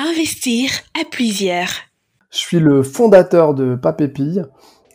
[0.00, 1.70] Investir à plusieurs.
[2.30, 4.44] Je suis le fondateur de Papépille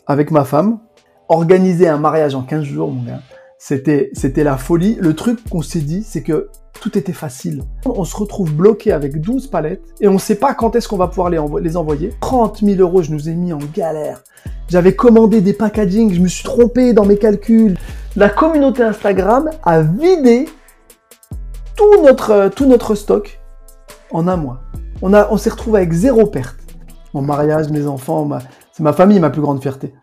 [0.08, 0.80] avec ma femme.
[1.28, 3.20] Organiser un mariage en 15 jours, mon gars,
[3.58, 4.96] c'était, la folie.
[5.02, 6.48] Le truc qu'on s'est dit, c'est que
[6.80, 7.64] tout était facile.
[7.86, 10.96] On se retrouve bloqué avec 12 palettes et on ne sait pas quand est-ce qu'on
[10.96, 12.14] va pouvoir les, les envoyer.
[12.22, 14.24] 30 000 euros, je nous ai mis en galère.
[14.70, 17.78] J'avais commandé des packaging, je me suis trompé dans mes calculs.
[18.16, 20.46] La communauté Instagram a vidé
[21.76, 23.42] tout notre, tout notre stock
[24.12, 24.62] en un mois.
[25.02, 26.60] On, on s'est retrouvé avec zéro perte.
[27.14, 28.28] Mon mariage, mes enfants,
[28.72, 29.94] c'est ma famille ma plus grande fierté.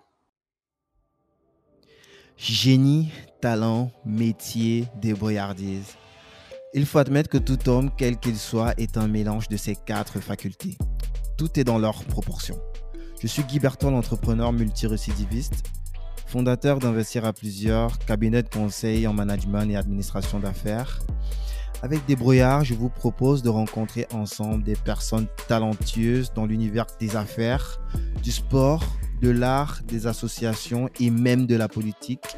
[2.37, 5.97] Génie, talent, métier, débrouillardise.
[6.73, 10.21] Il faut admettre que tout homme, quel qu'il soit, est un mélange de ces quatre
[10.21, 10.79] facultés.
[11.37, 12.59] Tout est dans leur proportion.
[13.21, 15.65] Je suis Guy Berton, entrepreneur multirécidiviste,
[16.27, 21.01] fondateur d'Investir à plusieurs, cabinet de conseil en management et administration d'affaires.
[21.83, 27.17] Avec des brouillards, je vous propose de rencontrer ensemble des personnes talentueuses dans l'univers des
[27.17, 27.81] affaires,
[28.23, 28.85] du sport,
[29.23, 32.37] de l'art, des associations et même de la politique,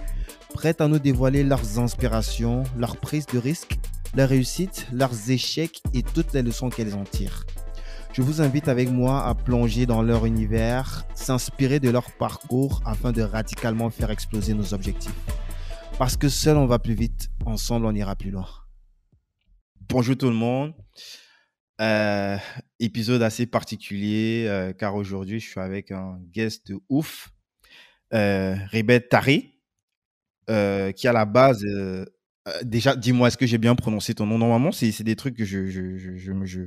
[0.55, 3.79] prêtes à nous dévoiler leurs inspirations, leurs prises de risques
[4.15, 7.45] leurs réussites, leurs échecs et toutes les leçons qu'elles en tirent.
[8.13, 13.11] Je vous invite avec moi à plonger dans leur univers, s'inspirer de leur parcours afin
[13.11, 15.15] de radicalement faire exploser nos objectifs.
[15.99, 18.62] Parce que seul on va plus vite, ensemble on ira plus loin.
[19.93, 20.73] Bonjour tout le monde.
[21.83, 22.37] Euh,
[22.81, 27.29] épisode assez particulier euh, car aujourd'hui je suis avec un guest de ouf,
[28.15, 28.55] euh,
[29.11, 29.53] Tari,
[30.49, 31.63] euh, qui à la base
[32.63, 34.39] déjà, dis-moi, est-ce que j'ai bien prononcé ton nom?
[34.39, 36.61] Normalement, c'est des trucs que je, je, je, je,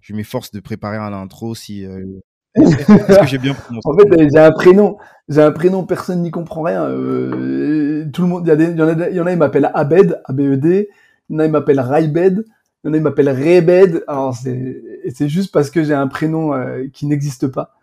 [0.00, 1.54] je m'efforce de préparer à l'intro.
[1.54, 1.84] Si,
[2.56, 4.96] est-ce que j'ai bien prononcé En fait, j'ai un prénom,
[5.28, 6.86] j'ai un prénom, personne n'y comprend rien.
[6.86, 10.20] Tout le monde, il y, y, en a, il y en a, ils m'appellent Abed,
[10.24, 10.88] A-B-E-D.
[11.28, 12.44] Il y en a, ils m'appellent Raibed.
[12.84, 14.04] Il y en a, ils m'appellent Rebed.
[14.06, 16.52] Alors, c'est juste parce que j'ai un prénom
[16.92, 17.74] qui n'existe pas.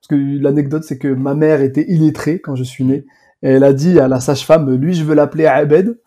[0.00, 3.04] Parce que l'anecdote, c'est que ma mère était illettrée quand je suis né.
[3.42, 5.98] Et elle a dit à la sage-femme, lui, je veux l'appeler Abed.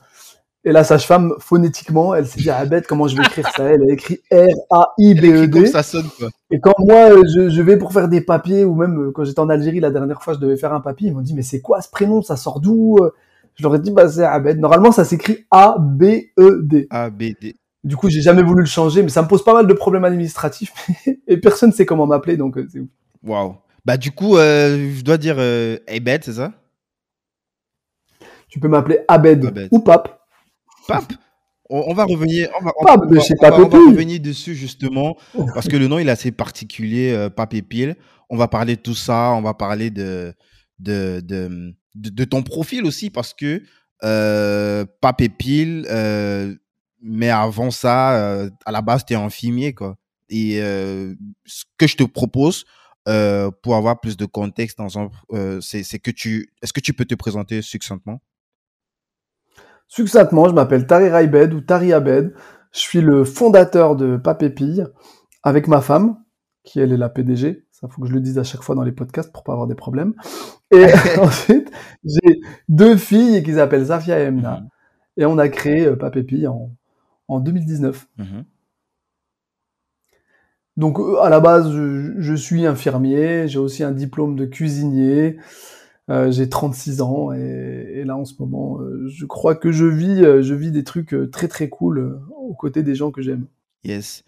[0.65, 3.65] Et la sage-femme, phonétiquement, elle s'est dit, ah bête, comment je vais écrire ça?
[3.65, 5.65] Elle a écrit R-A-I-B-E-D.
[5.65, 6.29] ça sonne, quoi.
[6.51, 9.41] Et quand moi, je, je, vais pour faire des papiers, ou même euh, quand j'étais
[9.41, 11.59] en Algérie, la dernière fois, je devais faire un papier, ils m'ont dit, mais c'est
[11.59, 12.21] quoi ce prénom?
[12.21, 12.97] Ça sort d'où
[13.55, 14.57] Je leur ai dit, bah, c'est Abed.
[14.57, 16.87] Normalement, ça s'écrit A-B-E-D.
[16.89, 17.55] A-B-D.
[17.83, 20.05] Du coup, j'ai jamais voulu le changer, mais ça me pose pas mal de problèmes
[20.05, 20.73] administratifs.
[21.27, 22.89] et personne sait comment m'appeler, donc euh, c'est ouf.
[23.23, 23.57] Waouh.
[23.83, 26.53] Bah, du coup, euh, je dois dire euh, Abed, c'est ça?
[28.47, 30.21] Tu peux m'appeler Abed, Abed, ou Pape.
[30.87, 31.13] Pape?
[31.69, 35.17] On, va revenir, on va, on, revenir dessus justement
[35.55, 37.95] parce que le nom il est assez particulier, euh, Pape et Pile.
[38.29, 40.33] On va parler de tout ça, on va parler de
[40.77, 43.63] de, de, de, ton profil aussi parce que
[45.01, 45.87] Pape et Pile,
[47.03, 49.97] mais avant ça, euh, à la base, tu es infirmier quoi.
[50.29, 51.13] Et euh,
[51.45, 52.65] ce que je te propose
[53.09, 54.79] euh, pour avoir plus de contexte
[55.59, 58.21] c'est que tu, est-ce que tu peux te présenter succinctement?
[59.89, 62.33] Succinctement, je m'appelle Tari Raibed ou Tari Abed.
[62.71, 64.85] Je suis le fondateur de Papépille
[65.43, 66.17] avec ma femme,
[66.63, 67.67] qui elle est la PDG.
[67.71, 69.67] Ça faut que je le dise à chaque fois dans les podcasts pour pas avoir
[69.67, 70.13] des problèmes.
[70.71, 70.85] Et
[71.19, 71.69] ensuite,
[72.05, 72.39] j'ai
[72.69, 74.61] deux filles qui s'appellent Zafia et Emna.
[74.61, 74.69] Mhm.
[75.17, 76.71] Et on a créé Papépille en,
[77.33, 78.07] en 2019.
[78.17, 78.45] Mhm.
[80.77, 85.37] Donc euh, à la base, je, je suis infirmier, j'ai aussi un diplôme de cuisinier.
[86.09, 90.21] Euh, j'ai 36 ans et, là en ce moment, euh, je crois que je vis,
[90.21, 93.45] euh, je vis des trucs très très cool aux côtés des gens que j'aime.
[93.83, 94.23] Yes.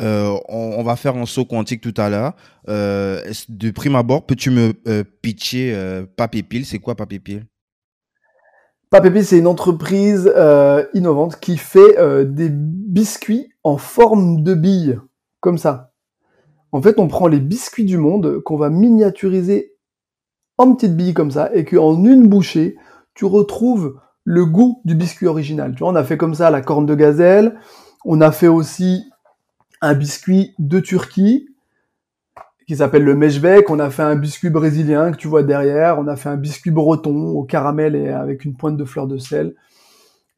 [0.00, 2.34] On, va faire un saut quantique tout à l'heure.
[2.66, 7.46] de prime abord, peux-tu me pitcher Papépile C'est quoi Papépile
[8.90, 10.32] Papépile, c'est une entreprise
[10.94, 14.98] innovante qui fait des biscuits en forme de billes,
[15.40, 15.92] comme ça.
[16.72, 19.74] En fait, on prend les biscuits du monde qu'on va miniaturiser
[20.56, 22.76] en petites billes comme ça, et qu'en une bouchée,
[23.14, 25.72] tu retrouves le goût du biscuit original.
[25.72, 27.56] Tu vois, on a fait comme ça la corne de gazelle,
[28.04, 29.04] on a fait aussi
[29.80, 31.47] un biscuit de Turquie,
[32.68, 36.06] qui s'appelle le meshvek, on a fait un biscuit brésilien que tu vois derrière, on
[36.06, 39.54] a fait un biscuit breton au caramel et avec une pointe de fleur de sel.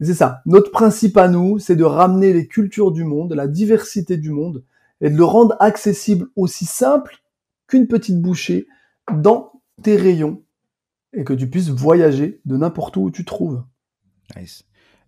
[0.01, 0.41] C'est ça.
[0.47, 4.63] Notre principe à nous, c'est de ramener les cultures du monde, la diversité du monde,
[5.01, 7.17] et de le rendre accessible aussi simple
[7.67, 8.69] qu'une petite bouchée
[9.13, 10.45] dans tes rayons
[11.13, 13.65] et que tu puisses voyager de n'importe où, tu trouves.
[14.37, 14.63] Nice.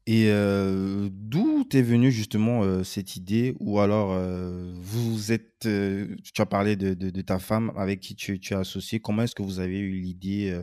[0.07, 3.55] Et euh, d'où t'es venue justement euh, cette idée?
[3.61, 8.55] Ou alors, euh, vous êtes, tu as parlé de, ta femme avec qui tu, es
[8.55, 9.01] associé.
[9.01, 10.61] Comment est-ce que vous avez eu l'idée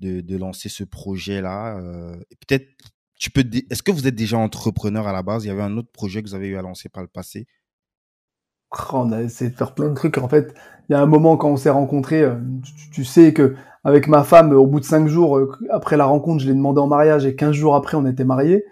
[0.00, 1.80] de, de, lancer ce projet-là
[2.46, 2.68] Peut-être,
[3.18, 5.44] tu peux, est-ce que vous êtes déjà entrepreneur à la base?
[5.44, 7.46] Il y avait un autre projet que vous avez eu à lancer par le passé?
[8.92, 10.18] On a essayé de faire plein de trucs.
[10.18, 10.54] En fait,
[10.88, 13.54] il y a un moment quand on s'est rencontrés, euh, tu, tu sais que
[13.84, 16.80] avec ma femme, au bout de cinq jours euh, après la rencontre, je l'ai demandé
[16.80, 18.64] en mariage et 15 jours après, on était mariés.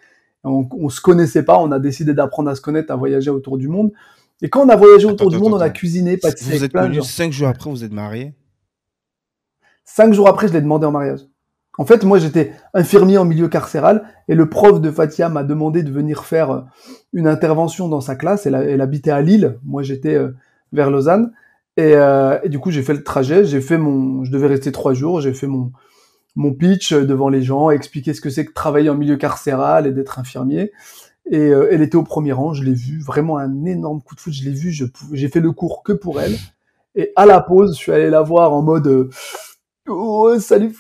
[0.45, 3.59] On, on se connaissait pas, on a décidé d'apprendre à se connaître, à voyager autour
[3.59, 3.93] du monde.
[4.41, 6.65] Et quand on a voyagé autour Attends, du monde, attends, on a cuisiné, pâtissé Vous
[6.65, 8.35] êtes connus cinq jours après, vous êtes mariés?
[9.85, 11.21] Cinq jours après, je l'ai demandé en mariage.
[11.79, 15.83] En fait, moi, j'étais infirmier en milieu carcéral et le prof de Fatia m'a demandé
[15.83, 16.61] de venir faire euh,
[17.15, 18.45] une intervention dans sa classe.
[18.47, 19.59] Elle, habitait à Lille.
[19.65, 20.33] Moi, j'étais euh,
[20.73, 21.33] vers Lausanne.
[21.79, 23.45] Et, euh, et du coup, j'ai fait le trajet.
[23.47, 25.23] J'ai fait mon, je devais rester trois jours.
[25.23, 25.73] J'ai fait mon,
[26.37, 29.93] mon pitch devant les gens, expliquer ce que c'est que travailler en milieu carcéral et
[29.93, 30.73] d'être infirmier.
[31.31, 32.53] Et elle était au premier rang.
[32.53, 33.01] Je l'ai vu.
[33.01, 34.35] Vraiment un énorme coup de foot.
[34.35, 34.73] Je l'ai vu.
[34.73, 36.37] Je pou- J'ai fait le cours que pour elle.
[36.97, 39.09] Et à la pause, je suis allé la voir en mode,
[39.89, 40.77] oh, salut,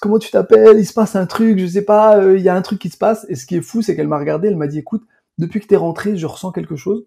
[0.00, 0.78] comment tu t'appelles?
[0.78, 2.88] Il se passe un truc, je sais pas, euh, il y a un truc qui
[2.90, 3.26] se passe.
[3.28, 5.04] Et ce qui est fou, c'est qu'elle m'a regardé, elle m'a dit, écoute,
[5.38, 7.04] depuis que t'es rentré, je ressens quelque chose.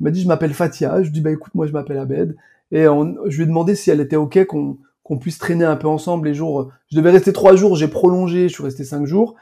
[0.00, 0.98] Elle m'a dit, je m'appelle Fatia.
[1.02, 2.36] Je lui dis, bah écoute, moi je m'appelle Abed.
[2.70, 5.76] Et on- je lui ai demandé si elle était ok qu'on qu'on puisse traîner un
[5.76, 6.70] peu ensemble les jours.
[6.92, 9.36] Je devais rester trois jours, j'ai prolongé, je suis resté cinq jours.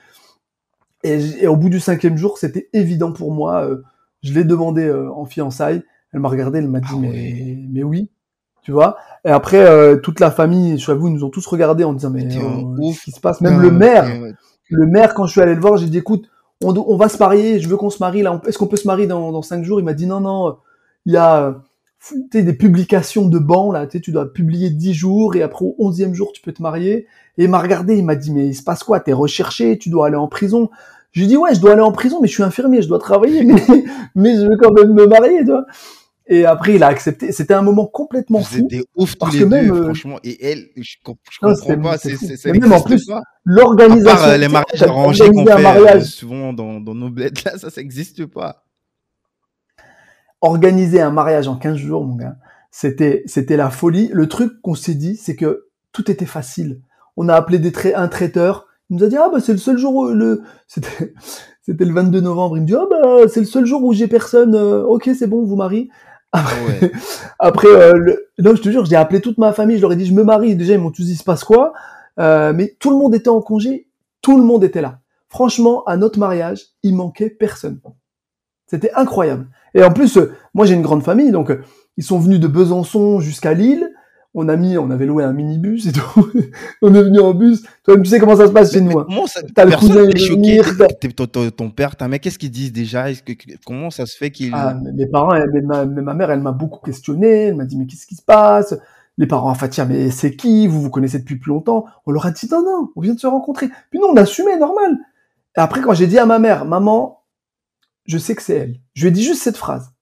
[1.03, 3.65] Et, au bout du cinquième jour, c'était évident pour moi.
[3.65, 3.83] euh,
[4.23, 5.83] je l'ai demandé euh, en fiançailles.
[6.13, 6.97] Elle m'a regardé, elle m'a dit, Ah
[7.73, 8.11] mais oui,
[8.67, 8.97] tu vois?
[9.25, 12.25] Et après, euh, toute la famille, je ils nous ont tous regardés en disant, mais
[12.25, 13.41] euh, qu'est-ce qui se passe?
[13.41, 14.11] Même le maire,
[14.69, 16.29] le maire, quand je suis allé le voir, j'ai dit, écoute,
[16.65, 18.41] on, va se marier, je veux qu'on se marie là.
[18.45, 19.79] Est-ce qu'on peut se marier dans, dans cinq jours?
[19.79, 20.57] Il m'a dit, non, non,
[21.05, 21.53] il y a euh,
[22.33, 26.33] des publications de bancs là, tu dois publier dix jours et après au onzième jour,
[26.35, 27.07] tu peux te marier.
[27.39, 28.99] Et il m'a regardé, il m'a dit, mais il se passe quoi?
[28.99, 30.71] T'es recherché, tu dois aller en prison.
[31.13, 32.89] Je lui ai dit, ouais, je dois aller en prison, mais je suis infirmier, je
[32.89, 33.63] dois travailler, mais,
[34.17, 35.67] mais je veux quand même me marier, tu vois.
[36.29, 37.31] Et après, il a accepté.
[37.31, 38.67] C'était un moment complètement Vous fou.
[38.69, 40.19] des oufs tous les que deux, même, euh, franchement.
[40.25, 41.99] Et elle, je, comp- je Non, comprends pas.
[41.99, 42.09] ça
[42.47, 43.09] Mais même en plus,
[43.45, 44.27] L'organisation.
[44.29, 46.03] euh, les mariages arrangés qu'on fait euh, mariage.
[46.05, 48.65] souvent dans, dans nos bleds, là, ça, ça n'existe pas.
[50.41, 52.37] organiser un mariage en 15 jours, mon gars,
[52.71, 54.11] c'était, c'était la folie.
[54.13, 56.81] Le truc qu'on s'est dit, c'est que tout était facile.
[57.17, 58.67] On a appelé des un traiteur.
[58.91, 61.15] Il nous a dit, ah, bah, c'est le seul jour où le, c'était,
[61.63, 62.57] c'était le 22 novembre.
[62.59, 64.55] Il me dit, ah, bah, c'est le seul jour où j'ai personne.
[64.55, 65.89] euh, ok, c'est bon, vous marie.
[66.37, 66.93] Ah ouais.
[67.39, 68.29] Après, euh, le...
[68.39, 69.77] non, je te jure, j'ai appelé toute ma famille.
[69.77, 70.55] Je leur ai dit, je me marie.
[70.55, 71.73] Déjà, ils m'ont tous dit, se passe quoi?
[72.19, 73.89] Euh, mais tout le monde était en congé.
[74.21, 75.01] Tout le monde était là.
[75.29, 77.81] Franchement, à notre mariage, il manquait personne.
[78.67, 79.49] C'était incroyable.
[79.75, 81.63] Et en plus, euh, moi j'ai une grande famille, donc euh,
[81.97, 83.91] ils sont venus de Besançon jusqu'à Lille.
[84.39, 86.31] On a mis, on avait loué un minibus et tout.
[86.83, 87.63] on est venu en bus.
[87.85, 88.99] Toi, tu sais comment ça se passe chez Mais- nous.
[89.01, 89.05] hein.
[89.09, 90.61] comment ça, T'as le cousin de choqué.
[91.57, 93.11] Ton, père, ta mère, qu'est-ce qu'ils disent déjà?
[93.15, 93.33] Que,
[93.65, 94.53] Comment ça se fait qu'ils.
[94.55, 97.47] Ah, mes parents, elle- mais ma, mais ma mère, elle m'a beaucoup questionné.
[97.47, 98.77] Elle m'a dit, mais qu'est-ce qui se passe?
[99.17, 100.67] Les parents, enfin, tiens, mais c'est qui?
[100.67, 101.87] Vous vous connaissez depuis plus longtemps?
[102.05, 103.69] On leur a dit, non, non, on vient de se rencontrer.
[103.91, 104.99] Puis nous, on assumait, normal.
[105.57, 107.23] Et après, quand j'ai dit à ma mère, maman,
[108.05, 108.77] je sais que c'est elle.
[108.93, 109.93] Je lui ai dit juste cette phrase.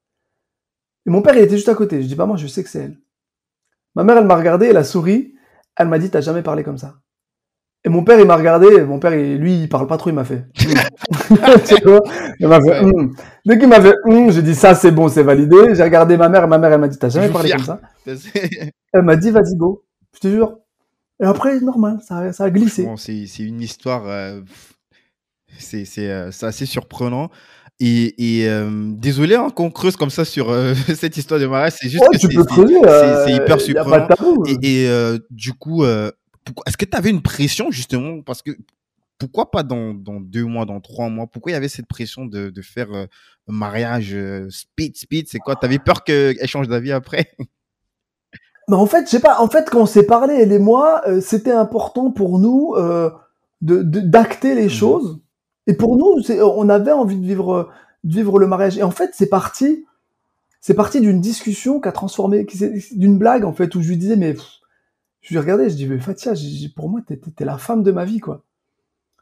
[1.06, 2.02] Et mon père, il était juste à côté.
[2.02, 2.98] Je dis, maman, je sais que c'est elle.
[3.94, 5.34] Ma mère, elle m'a regardé, elle a souri.
[5.76, 6.94] Elle m'a dit, t'as jamais parlé comme ça.
[7.84, 8.82] Et mon père, il m'a regardé.
[8.84, 10.44] Mon père, il- lui, il parle pas trop, il m'a fait.
[11.30, 11.36] Hmm.
[12.40, 12.82] Il m'a fait.
[12.82, 13.14] Hmm.
[13.46, 15.74] Dès qu'il m'a fait, Hmm, j'ai dit, ça, c'est bon, c'est validé.
[15.74, 16.48] J'ai regardé ma mère.
[16.48, 17.80] Ma mère, elle m'a dit, t'as jamais parlé comme ça.
[18.92, 19.84] Elle m'a dit, vas-y, go.
[20.14, 20.58] Je te jure.
[21.22, 22.88] Et après, normal, ça, ça a glissé.
[22.96, 24.06] C'est une histoire.
[24.08, 24.40] euh,
[25.74, 27.30] euh, c'est assez surprenant.
[27.80, 31.74] Et, et, euh, désolé hein, qu'on creuse comme ça sur euh, cette histoire de mariage.
[31.80, 32.74] C'est juste Ouais, que tu c'est- peux creuser.
[32.82, 34.08] c'est euh, c'est hyper surprenant.
[34.46, 36.10] Et, et, euh, du coup, euh,
[36.66, 38.22] est-ce que tu avais une pression justement?
[38.22, 38.52] Parce que
[39.18, 41.26] pourquoi pas dans, dans deux mois, dans trois mois?
[41.26, 43.06] Pourquoi il y avait cette pression de, de faire euh,
[43.48, 45.26] un mariage euh, speed, speed?
[45.28, 45.56] C'est quoi?
[45.56, 47.32] T'avais peur qu'elle change d'avis après?
[48.68, 49.40] Mais en fait, je sais pas.
[49.40, 53.10] En fait, quand on s'est parlé, elle et moi, euh, c'était important pour nous euh,
[53.60, 54.70] de de- d'acter les Mhm.
[54.70, 55.20] choses.
[55.66, 57.68] Et pour nous, on avait envie de vivre euh,
[58.04, 58.78] de vivre le mariage.
[58.78, 59.84] Et en fait, c'est parti.
[60.60, 62.46] C'est parti d'une discussion qui a transformé,
[62.92, 64.34] d'une blague en fait, où je lui disais, mais
[65.20, 66.32] je lui regardais, je dis, mais Fatia,
[66.74, 68.44] pour moi, t'es t'es la femme de ma vie, quoi.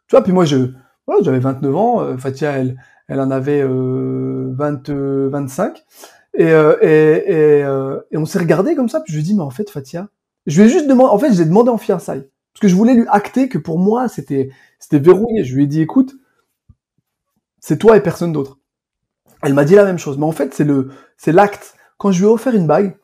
[0.08, 0.22] Tu vois.
[0.22, 0.72] Puis moi, je,
[1.06, 2.00] voilà, j'avais 29 ans.
[2.02, 2.76] euh, Fatia, elle,
[3.08, 5.84] elle en avait euh, 20, euh, 25.
[6.34, 6.88] Et, euh, et,
[7.30, 9.50] et, euh, et on s'est regardé comme ça, puis je lui ai dit, mais en
[9.50, 10.08] fait, Fatia,
[10.46, 12.28] je lui ai juste demandé, en fait, j'ai demandé en fiançailles.
[12.54, 14.50] Parce que je voulais lui acter que pour moi, c'était
[14.92, 15.44] verrouillé.
[15.44, 16.14] Je lui ai dit, écoute,
[17.62, 18.58] c'est toi et personne d'autre.
[19.42, 20.18] Elle m'a dit la même chose.
[20.18, 21.74] Mais en fait, c'est le, c'est l'acte.
[21.96, 22.98] Quand je lui ai offert une bague,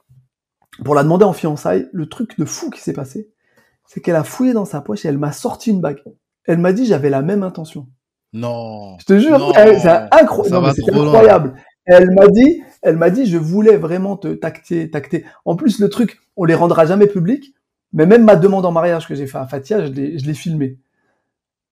[0.85, 3.31] pour la demander en fiançailles, le truc de fou qui s'est passé,
[3.87, 6.03] c'est qu'elle a fouillé dans sa poche et elle m'a sorti une bague.
[6.45, 7.89] Elle m'a dit, j'avais la même intention.
[8.33, 8.99] Non.
[8.99, 11.55] Je te jure, c'est incroyable.
[11.87, 15.25] Et elle m'a dit, elle m'a dit, je voulais vraiment te tacter, tacter.
[15.45, 17.55] En plus, le truc, on les rendra jamais publics.
[17.93, 20.35] Mais même ma demande en mariage que j'ai fait à Fatia, je l'ai, je l'ai
[20.35, 20.79] filmée.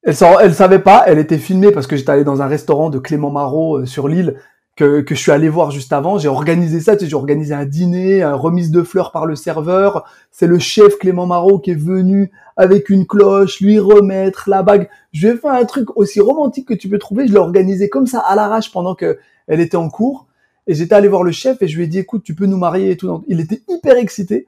[0.07, 3.01] Elle elle savait pas, elle était filmée parce que j'étais allé dans un restaurant de
[3.01, 4.37] Clément Marot euh, sur l'île
[4.77, 6.17] que, que je suis allé voir juste avant.
[6.17, 9.35] J'ai organisé ça, tu sais, j'ai organisé un dîner, une remise de fleurs par le
[9.35, 10.05] serveur.
[10.31, 14.89] C'est le chef Clément Marot qui est venu avec une cloche, lui remettre la bague.
[15.13, 17.27] Je vais faire un truc aussi romantique que tu peux trouver.
[17.27, 20.29] Je l'ai organisé comme ça à l'arrache pendant que elle était en cours.
[20.69, 22.59] Et j'étais allé voir le chef et je lui ai dit, écoute, tu peux nous
[22.59, 23.25] marier et tout.
[23.27, 24.47] Il était hyper excité.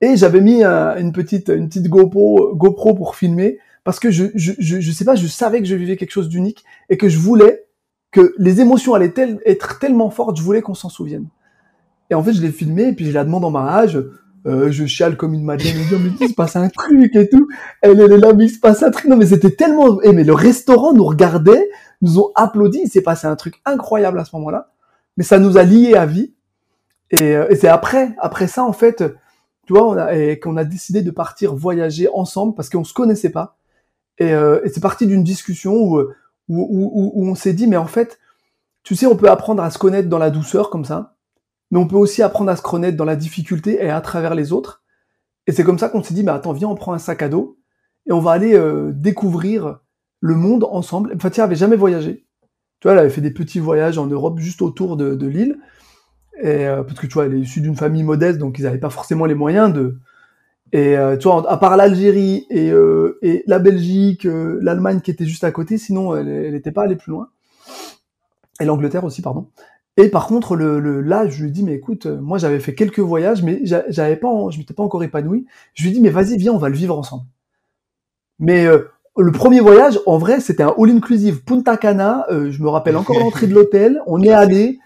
[0.00, 4.26] Et j'avais mis euh, une petite, une petite GoPro, GoPro pour filmer parce que je,
[4.34, 7.16] je, je, sais pas, je savais que je vivais quelque chose d'unique et que je
[7.16, 7.64] voulais
[8.10, 9.14] que les émotions allaient
[9.46, 11.26] être tellement fortes, je voulais qu'on s'en souvienne.
[12.10, 13.98] Et en fait, je l'ai filmé, et puis je la demande en mariage,
[14.44, 17.30] euh, je chiale comme une madeleine, je dis, mais il se passe un truc et
[17.30, 17.48] tout.
[17.80, 19.06] Elle, elle est là, mais il se passe un truc.
[19.06, 21.70] Non, mais c'était tellement, eh, mais le restaurant nous regardait,
[22.02, 24.70] nous ont applaudi, il s'est passé un truc incroyable à ce moment-là.
[25.16, 26.34] Mais ça nous a liés à vie.
[27.10, 29.02] Et, euh, et c'est après, après ça, en fait,
[29.66, 33.57] tu vois, et qu'on a décidé de partir voyager ensemble parce qu'on se connaissait pas.
[34.18, 36.10] Et, euh, et c'est parti d'une discussion où, où,
[36.48, 38.18] où, où on s'est dit, mais en fait,
[38.82, 41.16] tu sais, on peut apprendre à se connaître dans la douceur comme ça,
[41.70, 44.52] mais on peut aussi apprendre à se connaître dans la difficulté et à travers les
[44.52, 44.82] autres.
[45.46, 47.28] Et c'est comme ça qu'on s'est dit, mais attends, viens, on prend un sac à
[47.28, 47.58] dos
[48.06, 49.80] et on va aller euh, découvrir
[50.20, 51.16] le monde ensemble.
[51.20, 52.26] Fatia avait jamais voyagé.
[52.80, 55.58] Tu vois, elle avait fait des petits voyages en Europe juste autour de, de l'île.
[56.40, 58.78] Et, euh, parce que tu vois, elle est issue d'une famille modeste, donc ils n'avaient
[58.78, 59.98] pas forcément les moyens de,
[60.72, 65.10] et euh, tu vois, à part l'Algérie et, euh, et la Belgique, euh, l'Allemagne qui
[65.10, 67.28] était juste à côté, sinon elle n'était pas allée plus loin.
[68.60, 69.48] Et l'Angleterre aussi, pardon.
[69.96, 73.00] Et par contre, le, le, là, je lui dis, mais écoute, moi j'avais fait quelques
[73.00, 75.46] voyages, mais j'avais pas, je m'étais pas encore épanoui.
[75.74, 77.24] Je lui dis, mais vas-y, viens, on va le vivre ensemble.
[78.38, 82.26] Mais le premier voyage, en vrai, c'était un all-inclusive Punta Cana.
[82.30, 84.00] je me rappelle encore l'entrée de l'hôtel.
[84.06, 84.78] On est allé,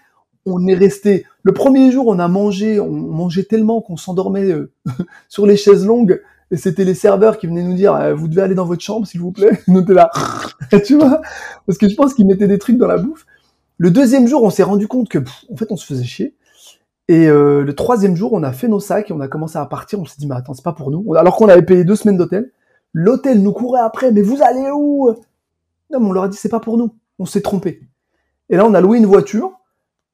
[0.45, 1.25] on est resté.
[1.43, 4.71] Le premier jour, on a mangé, on mangeait tellement qu'on s'endormait euh,
[5.29, 6.21] sur les chaises longues.
[6.51, 9.07] Et c'était les serveurs qui venaient nous dire eh, vous devez aller dans votre chambre
[9.07, 9.59] s'il vous plaît.
[9.67, 10.11] Nous était là,
[10.85, 11.21] tu vois,
[11.65, 13.25] parce que je pense qu'ils mettaient des trucs dans la bouffe.
[13.77, 16.35] Le deuxième jour, on s'est rendu compte que en fait, on se faisait chier.
[17.07, 19.65] Et euh, le troisième jour, on a fait nos sacs et on a commencé à
[19.65, 19.99] partir.
[19.99, 21.15] On s'est dit mais attends, c'est pas pour nous.
[21.15, 22.51] Alors qu'on avait payé deux semaines d'hôtel.
[22.93, 24.11] L'hôtel nous courait après.
[24.11, 25.09] Mais vous allez où?
[25.91, 26.93] Non, mais on leur a dit c'est pas pour nous.
[27.17, 27.81] On s'est trompé.
[28.49, 29.52] Et là, on a loué une voiture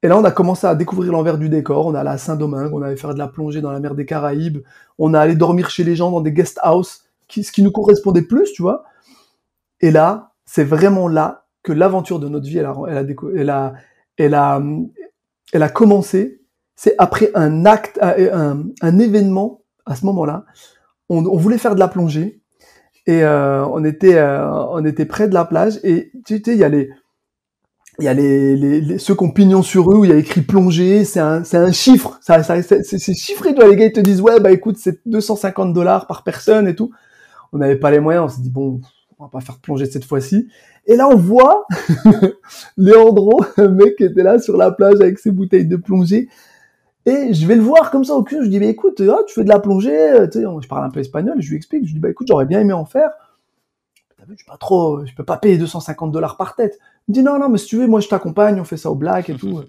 [0.01, 1.85] et là, on a commencé à découvrir l'envers du décor.
[1.85, 4.05] On a allé à Saint-Domingue, on allait faire de la plongée dans la mer des
[4.05, 4.59] Caraïbes,
[4.97, 7.71] on a allé dormir chez les gens dans des guest house, qui, ce qui nous
[7.71, 8.85] correspondait plus, tu vois.
[9.81, 12.59] Et là, c'est vraiment là que l'aventure de notre vie,
[14.17, 16.41] elle a, commencé.
[16.75, 20.45] C'est après un acte, un, événement à ce moment-là.
[21.09, 22.41] On, on, voulait faire de la plongée
[23.05, 26.57] et euh, on était, euh, on était près de la plage et tu sais, il
[26.57, 26.89] y a les
[27.99, 30.17] il y a les, les, ceux qui ont pignon sur eux où il y a
[30.17, 34.21] écrit plongée, c'est un, chiffre, ça, ça c'est, chiffré, toi, les gars ils te disent
[34.21, 36.91] ouais bah écoute c'est 250 dollars par personne et tout.
[37.51, 38.81] On n'avait pas les moyens, on s'est dit bon
[39.17, 40.47] on va pas faire plonger cette fois-ci.
[40.85, 41.65] Et là on voit
[42.77, 46.29] Léandro, un mec qui était là sur la plage avec ses bouteilles de plongée.
[47.05, 49.33] Et je vais le voir comme ça au cul, je dis bah écoute, ah, tu
[49.33, 51.93] fais de la plongée, tu sais, je parle un peu espagnol, je lui explique, je
[51.93, 53.11] dis bah écoute j'aurais bien aimé en faire
[54.37, 56.79] je pas trop, je peux pas payer 250 dollars par tête.
[57.07, 58.91] Il me dit non, non, mais si tu veux, moi je t'accompagne, on fait ça
[58.91, 59.61] au black et tout.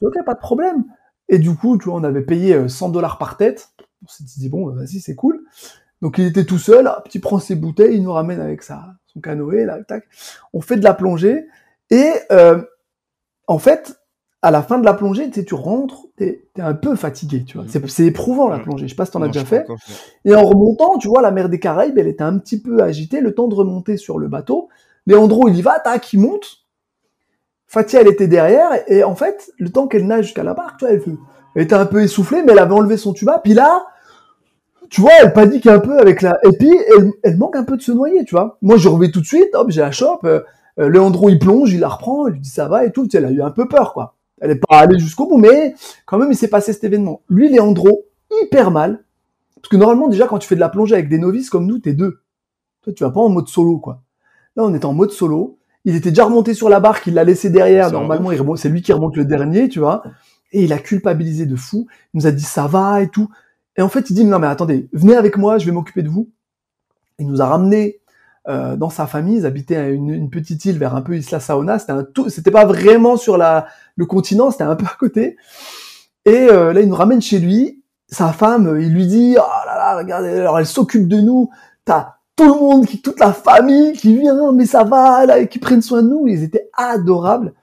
[0.00, 0.84] ok, pas de problème.
[1.28, 3.70] Et du coup, tu vois, on avait payé 100 euh, dollars par tête.
[4.02, 5.42] On s'est dit bon, vas-y, c'est cool.
[6.02, 9.20] Donc il était tout seul, hop, il prend ses bouteilles, il nous ramène avec son
[9.22, 10.04] canoë, là, tac.
[10.52, 11.46] On fait de la plongée.
[11.90, 12.62] Et euh,
[13.46, 13.98] en fait,
[14.42, 17.44] à la fin de la plongée, tu sais, tu rentres, t'es es un peu fatigué,
[17.44, 17.66] tu vois.
[17.88, 18.86] C'est éprouvant la plongée.
[18.86, 19.66] Je sais pas si t'en as déjà fait.
[20.24, 23.20] Et en remontant, tu vois, la mer des Caraïbes, elle était un petit peu agitée.
[23.20, 24.68] Le temps de remonter sur le bateau.
[25.06, 26.64] Léandro, il y va, tac, il monte.
[27.66, 28.70] Fatia, elle était derrière.
[28.88, 31.02] Et, en fait, le temps qu'elle nage jusqu'à la barque, tu vois, elle,
[31.54, 33.40] elle, était un peu essoufflée, mais elle avait enlevé son tuba.
[33.42, 33.86] Puis là,
[34.90, 36.38] tu vois, elle panique un peu avec la.
[36.44, 38.58] Et puis, elle, elle manque un peu de se noyer, tu vois.
[38.62, 39.54] Moi, je reviens tout de suite.
[39.54, 40.24] Hop, j'ai la chope.
[40.24, 40.40] Euh,
[40.78, 42.28] euh, Léandro, il plonge, il la reprend.
[42.28, 43.04] Il lui dit ça va et tout.
[43.04, 44.15] Tu sais, elle a eu un peu peur, quoi.
[44.40, 45.74] Elle n'est pas allée jusqu'au bout, mais
[46.04, 47.22] quand même, il s'est passé cet événement.
[47.28, 48.06] Lui, Léandro,
[48.42, 49.04] hyper mal.
[49.56, 51.78] Parce que normalement, déjà, quand tu fais de la plongée avec des novices comme nous,
[51.78, 52.20] t'es deux.
[52.82, 54.02] Toi, tu vas pas en mode solo, quoi.
[54.54, 55.58] Là, on est en mode solo.
[55.84, 57.92] Il était déjà remonté sur la barque, il l'a laissé derrière.
[57.92, 60.02] Normalement, c'est lui qui remonte le dernier, tu vois.
[60.52, 61.86] Et il a culpabilisé de fou.
[62.12, 63.28] Il nous a dit ça va et tout.
[63.76, 66.08] Et en fait, il dit non mais attendez, venez avec moi, je vais m'occuper de
[66.08, 66.30] vous.
[67.18, 68.00] Il nous a ramené
[68.48, 69.38] euh, dans sa famille.
[69.38, 71.78] Ils habitaient à une, petite île vers un peu Isla Saona.
[71.78, 75.36] C'était un tout, c'était pas vraiment sur la, le continent, c'était un peu à côté.
[76.24, 77.82] Et euh, là, il nous ramène chez lui.
[78.08, 81.50] Sa femme, il lui dit, oh là là, regardez, alors elle s'occupe de nous.
[81.84, 85.48] T'as tout le monde, qui, toute la famille qui vient, mais ça va, là, et
[85.48, 86.28] qui prennent soin de nous.
[86.28, 87.54] Ils étaient adorables.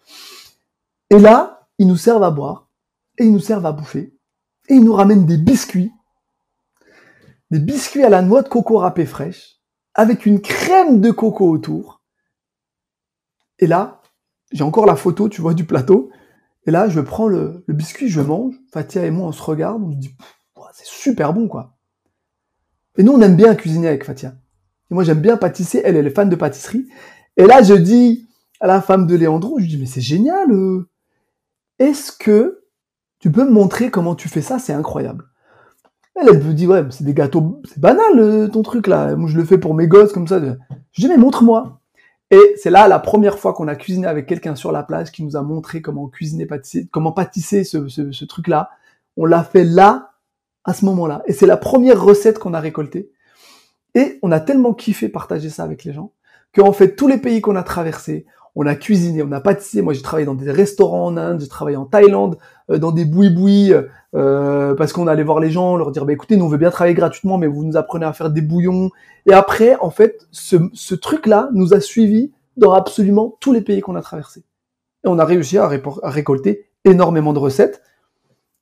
[1.10, 2.68] Et là, ils nous servent à boire
[3.18, 4.14] et ils nous servent à bouffer
[4.70, 5.92] et ils nous ramènent des biscuits,
[7.52, 9.60] des biscuits à la noix de coco râpée fraîche
[9.96, 12.02] avec une crème de coco autour.
[13.60, 14.02] Et là,
[14.52, 16.10] j'ai encore la photo, tu vois, du plateau.
[16.66, 18.56] Et là, je prends le, biscuit, je mange.
[18.72, 20.16] Fatia et moi, on se regarde, on se dit,
[20.74, 21.78] c'est super bon, quoi.
[22.98, 24.36] Et nous, on aime bien cuisiner avec Fatia.
[24.90, 25.82] Et moi, j'aime bien pâtisser.
[25.84, 26.88] Elle, elle est fan de pâtisserie.
[27.38, 28.28] Et là, je dis
[28.60, 30.52] à la femme de Léandro, je lui dis, mais c'est génial.
[30.52, 30.90] euh.
[31.80, 32.64] Est-ce que
[33.20, 34.60] tu peux me montrer comment tu fais ça?
[34.60, 35.26] C'est incroyable.
[36.16, 39.16] Elle, elle me dit, ouais, c'est des gâteaux, c'est banal euh, ton truc là.
[39.16, 40.40] Moi, je le fais pour mes gosses comme ça.
[40.92, 41.80] Je dis, mais montre-moi.
[42.32, 45.24] Et c'est là la première fois qu'on a cuisiné avec quelqu'un sur la plage qui
[45.24, 48.70] nous a montré comment cuisiner, pâtisser, comment pâtisser ce, ce, ce truc-là.
[49.18, 50.14] On l'a fait là,
[50.64, 51.24] à ce moment-là.
[51.28, 53.12] Et c'est la première recette qu'on a récoltée.
[53.96, 56.12] Et on a tellement kiffé partager ça avec les gens
[56.56, 59.82] qu'en fait, tous les pays qu'on a traversés, on a cuisiné, on a pâtissé.
[59.82, 62.38] Moi, j'ai travaillé dans des restaurants en Inde, j'ai travaillé en Thaïlande,
[62.70, 63.74] dans des boui-boui,
[64.16, 66.72] euh, parce qu'on allait voir les gens, leur dire, bah, écoutez, nous, on veut bien
[66.72, 68.90] travailler gratuitement, mais vous nous apprenez à faire des bouillons.
[69.26, 73.82] Et après, en fait, ce, ce truc-là nous a suivis dans absolument tous les pays
[73.82, 74.44] qu'on a traversés.
[75.04, 77.82] Et on a réussi à récolter énormément de recettes.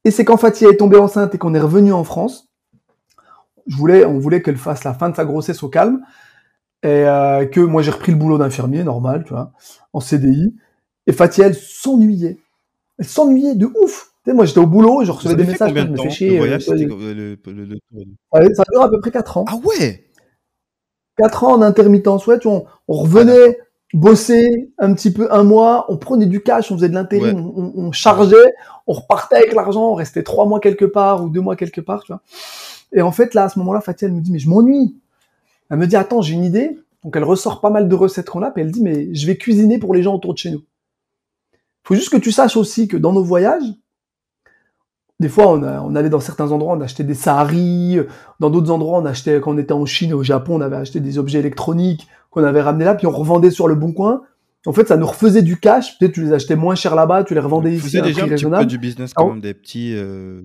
[0.03, 2.50] Et c'est quand Fatia est tombée enceinte et qu'on est revenu en France,
[3.67, 6.01] je voulais, on voulait qu'elle fasse la fin de sa grossesse au calme,
[6.84, 9.51] et euh, que moi j'ai repris le boulot d'infirmier, normal, tu vois,
[9.93, 10.55] en CDI.
[11.05, 12.39] Et Fatia, elle s'ennuyait.
[13.01, 14.13] Elle s'ennuyait de ouf.
[14.24, 16.10] Tu sais, moi j'étais au boulot, je recevais des messages, combien de me temps fais
[16.12, 16.29] chier.
[16.29, 18.03] Le voyage, tu vois, c'était le, le, le, le tour.
[18.31, 19.46] Ouais, ça dure à peu près 4 ans.
[19.48, 20.05] Ah ouais?
[21.17, 23.58] 4 ans en intermittence, ouais, tu vois, on, on revenait
[23.93, 27.51] bosser un petit peu un mois, on prenait du cash, on faisait de l'intérim, Ouais.
[27.55, 28.53] on, on- on chargeait,
[28.86, 32.03] on repartait avec l'argent, on restait 3 mois quelque part ou 2 mois quelque part,
[32.03, 32.22] tu vois.
[32.93, 34.96] Et en fait, là, à ce moment-là, Fatia, elle me dit, mais je m'ennuie.
[35.72, 36.77] Elle me dit, attends, j'ai une idée.
[37.03, 39.38] Donc, elle ressort pas mal de recettes qu'on a, puis elle dit, mais je vais
[39.38, 40.62] cuisiner pour les gens autour de chez nous.
[41.83, 43.63] Faut juste que tu saches aussi que dans nos voyages,
[45.19, 48.00] des fois, on, a- on allait dans certains endroits, on achetait des saharis,
[48.39, 50.77] dans d'autres endroits, on achetait, quand on était en Chine et au Japon, on avait
[50.77, 54.23] acheté des objets électroniques qu'on avait ramenés là, puis on revendait sur le bon coin.
[54.67, 55.97] En fait, ça nous refaisait du cash.
[55.97, 58.29] Peut-être tu les achetais moins cher là-bas, tu les revendais ici à un déjà prix
[58.33, 59.93] un petit peu du business Ah quand même, des petits...
[59.95, 60.41] euh,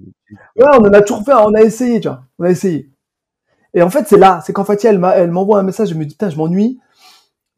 [0.57, 2.23] Ouais, on en a toujours fait, on a essayé, tu vois.
[2.39, 2.91] On a essayé.
[3.75, 6.15] Et en fait, c'est là, c'est quand Fatia, elle m'envoie un message, je me dis,
[6.15, 6.81] putain, je m'ennuie.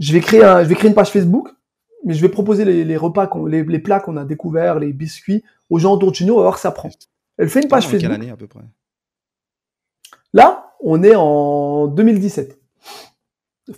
[0.00, 1.48] Je vais créer un, je vais créer une page Facebook,
[2.04, 5.44] mais je vais proposer les, les repas, les, les plats qu'on a découverts, les biscuits,
[5.70, 6.90] aux gens autour de chez nous, on va voir si ça prend.
[7.36, 8.14] Elle fait une page en quelle Facebook.
[8.14, 8.60] année à peu près?
[10.32, 12.58] Là, on est en 2017.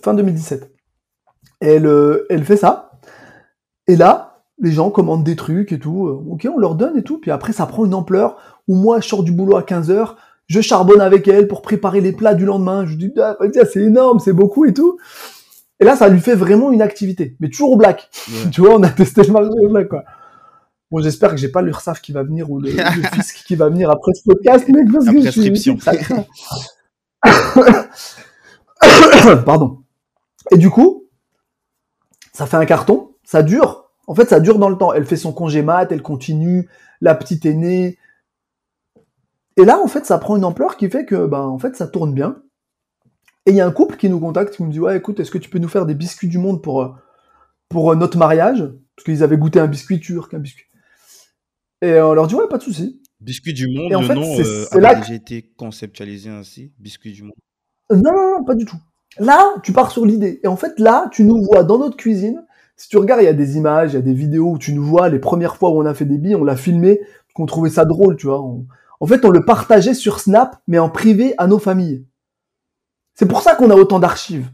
[0.01, 0.71] Fin 2017.
[1.59, 2.91] Elle, euh, elle fait ça.
[3.87, 6.07] Et là, les gens commandent des trucs et tout.
[6.07, 7.19] Euh, Ok, on leur donne et tout.
[7.19, 10.15] Puis après, ça prend une ampleur où moi, je sors du boulot à 15h.
[10.47, 12.85] Je charbonne avec elle pour préparer les plats du lendemain.
[12.85, 13.37] Je dis, ah,
[13.71, 14.97] c'est énorme, c'est beaucoup et tout.
[15.81, 17.35] Et là, ça lui fait vraiment une activité.
[17.41, 18.09] Mais toujours au black.
[18.29, 18.49] Ouais.
[18.51, 20.03] Tu vois, on a testé le marché au black, quoi.
[20.91, 23.69] Bon, j'espère que j'ai pas l'URSAF qui va venir ou le, le fisc qui va
[23.69, 25.79] venir après ce podcast, mec, parce La que je suis- prescription.
[25.79, 26.25] ça craint.
[29.45, 29.79] Pardon.
[30.51, 31.05] Et du coup,
[32.33, 33.89] ça fait un carton, ça dure.
[34.07, 34.93] En fait, ça dure dans le temps.
[34.93, 36.67] Elle fait son congé mat, elle continue,
[36.99, 37.97] la petite est née.
[39.57, 41.87] Et là, en fait, ça prend une ampleur qui fait que, ben, en fait, ça
[41.87, 42.37] tourne bien.
[43.45, 45.31] Et il y a un couple qui nous contacte, qui nous dit, ouais, écoute, est-ce
[45.31, 46.89] que tu peux nous faire des biscuits du monde pour, euh,
[47.69, 48.59] pour euh, notre mariage?
[48.95, 50.65] Parce qu'ils avaient goûté un biscuit turc, un biscuit.
[51.81, 53.01] Et on leur dit, ouais, pas de souci.
[53.19, 56.29] Biscuit du monde, Et en le fait, nom c'est- euh, avait là déjà été conceptualisé
[56.29, 56.71] ainsi.
[56.79, 57.33] Biscuit du monde.
[57.91, 58.77] Non, non, non, pas du tout.
[59.19, 60.39] Là, tu pars sur l'idée.
[60.43, 62.45] Et en fait, là, tu nous vois dans notre cuisine.
[62.77, 64.73] Si tu regardes, il y a des images, il y a des vidéos où tu
[64.73, 66.99] nous vois les premières fois où on a fait des billes, on l'a filmé,
[67.33, 68.41] qu'on trouvait ça drôle, tu vois.
[68.41, 68.65] On-
[68.99, 72.05] En fait, on le partageait sur Snap, mais en privé à nos familles.
[73.21, 74.49] C'est pour ça qu'on a autant d'archives.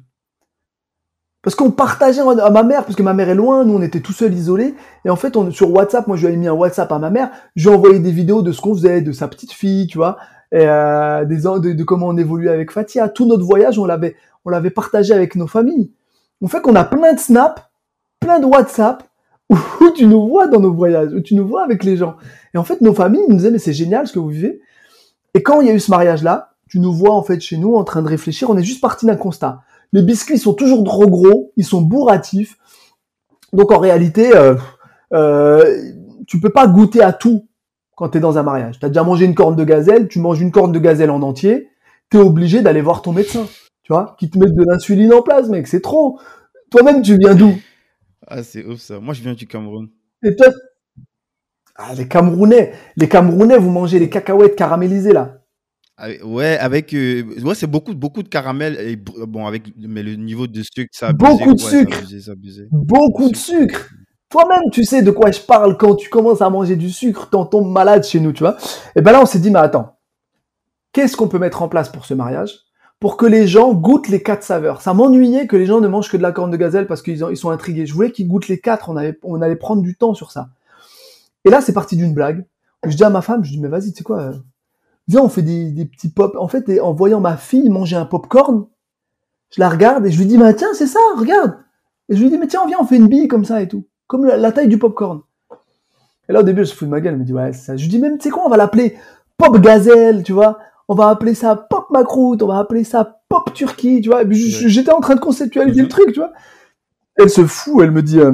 [1.41, 4.01] Parce qu'on partageait à ma mère, parce que ma mère est loin, nous on était
[4.01, 4.75] tout seuls isolés,
[5.06, 7.32] et en fait sur WhatsApp, moi je lui avais mis un WhatsApp à ma mère,
[7.56, 9.97] je lui ai envoyé des vidéos de ce qu'on faisait, de sa petite fille, tu
[9.97, 10.17] vois,
[10.53, 13.08] euh, des, de, de comment on évoluait avec Fatia.
[13.08, 15.89] Tout notre voyage, on l'avait, on l'avait partagé avec nos familles.
[16.41, 17.62] On fait qu'on a plein de snaps,
[18.19, 19.03] plein de WhatsApp,
[19.49, 22.17] où tu nous vois dans nos voyages, où tu nous vois avec les gens.
[22.53, 24.60] Et en fait, nos familles nous disaient, mais c'est génial ce que vous vivez.
[25.34, 27.75] Et quand il y a eu ce mariage-là, tu nous vois en fait chez nous
[27.75, 29.62] en train de réfléchir, on est juste parti d'un constat.
[29.93, 32.58] Les biscuits sont toujours trop gros, ils sont bourratifs.
[33.53, 34.56] Donc en réalité, euh,
[35.13, 35.91] euh,
[36.27, 37.47] tu peux pas goûter à tout
[37.95, 38.80] quand tu es dans un mariage.
[38.80, 41.21] Tu as déjà mangé une corne de gazelle, tu manges une corne de gazelle en
[41.21, 41.69] entier,
[42.12, 43.47] tu es obligé d'aller voir ton médecin.
[43.84, 46.19] Tu vois, qui te met de l'insuline en place, mec, c'est trop.
[46.69, 47.53] Toi-même, tu viens d'où?
[48.27, 48.99] Ah, c'est ouf ça.
[48.99, 49.88] Moi, je viens du Cameroun.
[50.23, 50.47] Et toi?
[51.75, 55.38] Ah, les Camerounais, les Camerounais, vous mangez les cacahuètes caramélisées là.
[55.97, 56.93] Avec- ouais, avec.
[56.93, 58.77] euh, ouais, c'est beaucoup, beaucoup de caramel.
[58.79, 59.73] Et, bon, avec.
[59.77, 61.97] Mais le niveau de sucre, ça a Beaucoup de ouais, sucre.
[61.97, 62.67] Abusé, abusé.
[62.71, 63.89] Beaucoup de sucre.
[64.29, 67.45] Toi-même, tu sais de quoi je parle quand tu commences à manger du sucre, t'en
[67.45, 68.57] tombes malade chez nous, tu vois.
[68.95, 69.97] Et ben là, on s'est dit, mais attends,
[70.91, 72.51] qu'est-ce qu'on peut mettre en place pour ce mariage
[72.99, 74.81] pour que les gens goûtent les quatre saveurs?
[74.81, 77.23] Ça m'ennuyait que les gens ne mangent que de la corne de gazelle parce qu'ils
[77.23, 77.86] ont- ils sont intrigués.
[77.86, 78.89] Je voulais qu'ils goûtent les quatre.
[78.89, 80.49] On, avait, on allait prendre du temps sur ça.
[81.45, 82.45] Et là, c'est parti d'une blague.
[82.86, 84.31] Je dis à ma femme, je dis, mais vas-y, tu sais quoi,
[85.07, 86.35] viens, on fait des, des petits pop.
[86.37, 88.67] En fait, et en voyant ma fille manger un popcorn,
[89.55, 91.57] je la regarde et je lui dis, bah, tiens, c'est ça, regarde.
[92.09, 93.85] Et je lui dis, mais tiens, viens, on fait une bille comme ça et tout.
[94.07, 95.21] Comme la, la taille du popcorn.
[96.29, 97.13] Et là, au début, elle se fout de ma gueule.
[97.13, 97.77] Elle me dit, ouais, c'est ça.
[97.77, 98.97] Je lui dis, même, tu sais quoi, on va l'appeler
[99.37, 100.59] Pop Gazelle, tu vois.
[100.87, 104.21] On va appeler ça Pop Macroute, on va appeler ça Pop Turquie, tu vois.
[104.29, 106.31] J'étais en train de conceptualiser le truc, tu vois.
[107.15, 108.33] Elle se fout, elle me dit, euh,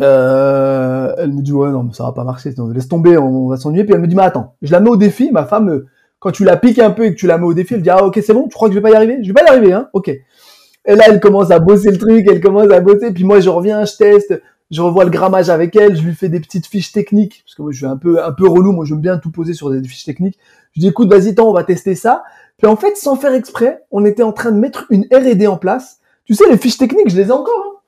[0.00, 3.56] euh, elle me dit, ouais, non, mais ça va pas marcher, laisse tomber, on, va
[3.56, 3.84] s'ennuyer.
[3.84, 5.86] Puis elle me dit, mais attends, je la mets au défi, ma femme, euh,
[6.18, 7.90] quand tu la piques un peu et que tu la mets au défi, elle dit,
[7.90, 9.18] ah, ok, c'est bon, tu crois que je vais pas y arriver?
[9.22, 10.08] Je vais pas y arriver, hein, ok.
[10.08, 13.48] Et là, elle commence à bosser le truc, elle commence à bosser, puis moi, je
[13.48, 16.92] reviens, je teste, je revois le grammage avec elle, je lui fais des petites fiches
[16.92, 19.30] techniques, parce que moi, je suis un peu, un peu relou, moi, j'aime bien tout
[19.30, 20.38] poser sur des fiches techniques.
[20.74, 22.22] Je dis, écoute, vas-y, attends, on va tester ça.
[22.56, 25.56] Puis en fait, sans faire exprès, on était en train de mettre une R&D en
[25.56, 25.98] place.
[26.24, 27.78] Tu sais, les fiches techniques, je les ai encore, hein.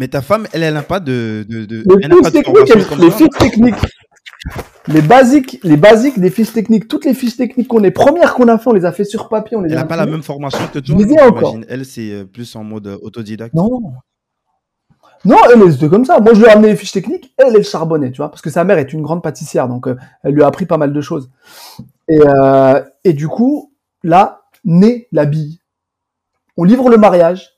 [0.00, 1.44] Mais ta femme, elle, elle n'a pas de.
[1.46, 3.74] de, de Les elle fiches techniques, les fiches techniques,
[4.88, 8.48] les basiques, les basiques des fiches techniques, toutes les fiches techniques qu'on est premières qu'on
[8.48, 10.22] a fait, on les a fait sur papier, on les Elle n'a pas la même
[10.22, 10.96] formation que toi.
[10.98, 11.66] j'imagine.
[11.68, 13.52] Elle, c'est euh, plus en mode euh, autodidacte.
[13.52, 13.92] Non.
[15.26, 16.18] Non, elle était comme ça.
[16.18, 18.48] Moi, je lui ai amené les fiches techniques, elle, elle charbonnait, tu vois, parce que
[18.48, 21.00] sa mère est une grande pâtissière, donc euh, elle lui a appris pas mal de
[21.02, 21.30] choses.
[22.08, 25.60] Et, euh, et du coup, là, naît la bille.
[26.56, 27.50] On livre le mariage.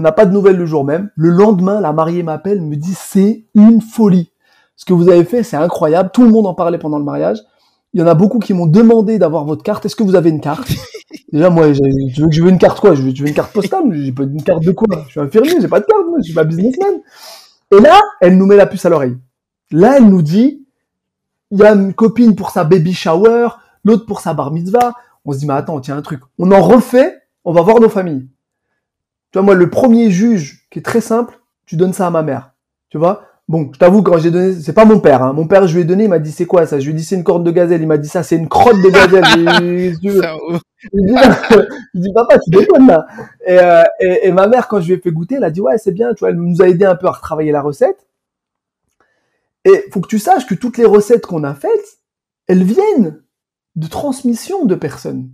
[0.00, 1.10] On n'a pas de nouvelles le jour même.
[1.14, 4.32] Le lendemain, la mariée m'appelle, me dit c'est une folie.
[4.74, 6.08] Ce que vous avez fait, c'est incroyable.
[6.10, 7.36] Tout le monde en parlait pendant le mariage.
[7.92, 9.84] Il y en a beaucoup qui m'ont demandé d'avoir votre carte.
[9.84, 10.70] Est-ce que vous avez une carte?
[11.34, 12.94] Déjà, moi, tu veux que je veux une carte quoi?
[12.94, 13.92] Je veux, Tu veux une carte postale?
[13.92, 14.88] J'ai pas une carte de quoi?
[15.04, 16.94] Je suis infirmier, j'ai pas de carte, moi, je suis pas businessman.
[17.70, 19.18] Et là, elle nous met la puce à l'oreille.
[19.70, 20.66] Là, elle nous dit,
[21.50, 23.48] il y a une copine pour sa baby shower,
[23.84, 24.94] l'autre pour sa bar mitzvah.
[25.26, 26.22] On se dit, mais attends, tiens un truc.
[26.38, 28.30] On en refait, on va voir nos familles.
[29.32, 32.22] Tu vois, moi, le premier juge, qui est très simple, tu donnes ça à ma
[32.22, 32.52] mère.
[32.88, 33.24] Tu vois?
[33.48, 35.32] Bon, je t'avoue, quand j'ai donné, c'est pas mon père, hein.
[35.32, 36.78] Mon père, je lui ai donné, il m'a dit, c'est quoi ça?
[36.78, 37.82] Je lui ai dit, c'est une corde de gazelle.
[37.82, 39.24] Il m'a dit, ça, c'est une crotte de gazelle.
[40.00, 40.58] Dit, je
[41.94, 43.06] je dis, papa, tu déconnes là.
[43.46, 45.60] Et, euh, et, et ma mère, quand je lui ai fait goûter, elle a dit,
[45.60, 48.06] ouais, c'est bien, tu vois, elle nous a aidé un peu à retravailler la recette.
[49.64, 51.98] Et faut que tu saches que toutes les recettes qu'on a faites,
[52.46, 53.20] elles viennent
[53.76, 55.30] de transmission de personnes.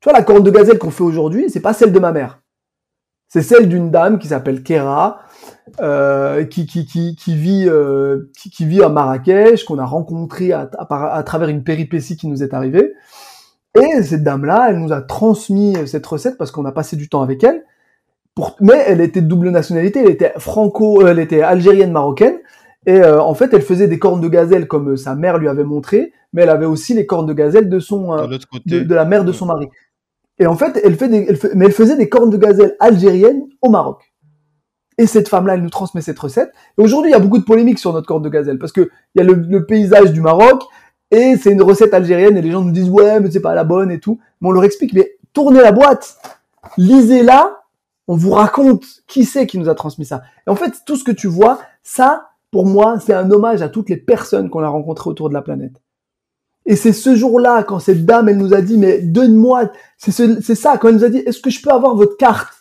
[0.00, 2.40] Tu vois, la corne de gazelle qu'on fait aujourd'hui, c'est pas celle de ma mère.
[3.28, 5.20] C'est celle d'une dame qui s'appelle Kera,
[5.80, 10.52] euh, qui, qui, qui, qui, vit, euh, qui, qui vit à Marrakech, qu'on a rencontré
[10.52, 12.94] à, à, à travers une péripétie qui nous est arrivée.
[13.74, 17.22] Et cette dame-là, elle nous a transmis cette recette parce qu'on a passé du temps
[17.22, 17.64] avec elle.
[18.34, 18.56] Pour...
[18.60, 22.38] Mais elle était de double nationalité, elle était franco, euh, elle était algérienne marocaine.
[22.86, 25.48] Et euh, en fait, elle faisait des cornes de gazelle comme euh, sa mère lui
[25.48, 28.26] avait montré, mais elle avait aussi les cornes de gazelle de son, euh,
[28.64, 29.68] De la mère de son mari.
[30.38, 32.76] Et en fait, elle fait des, elle fait- mais elle faisait des cornes de gazelle
[32.80, 34.12] algériennes au Maroc.
[34.98, 36.52] Et cette femme-là, elle nous transmet cette recette.
[36.78, 38.90] Et aujourd'hui, il y a beaucoup de polémiques sur notre corne de gazelle parce que
[39.14, 40.62] il y a le, paysage du Maroc
[41.10, 43.64] et c'est une recette algérienne et les gens nous disent ouais, mais c'est pas la
[43.64, 44.18] bonne et tout.
[44.40, 46.16] Mais on leur explique, mais tournez la boîte,
[46.78, 47.60] lisez-la,
[48.08, 50.22] on vous raconte qui c'est qui nous a transmis ça.
[50.46, 53.68] Et en fait, tout ce que tu vois, ça, pour moi, c'est un hommage à
[53.68, 55.82] toutes les personnes qu'on a rencontrées autour de la planète.
[56.66, 60.40] Et c'est ce jour-là, quand cette dame, elle nous a dit, mais donne-moi, c'est ce-
[60.40, 62.52] c'est ça, quand elle nous a dit, est-ce que je peux avoir votre carte?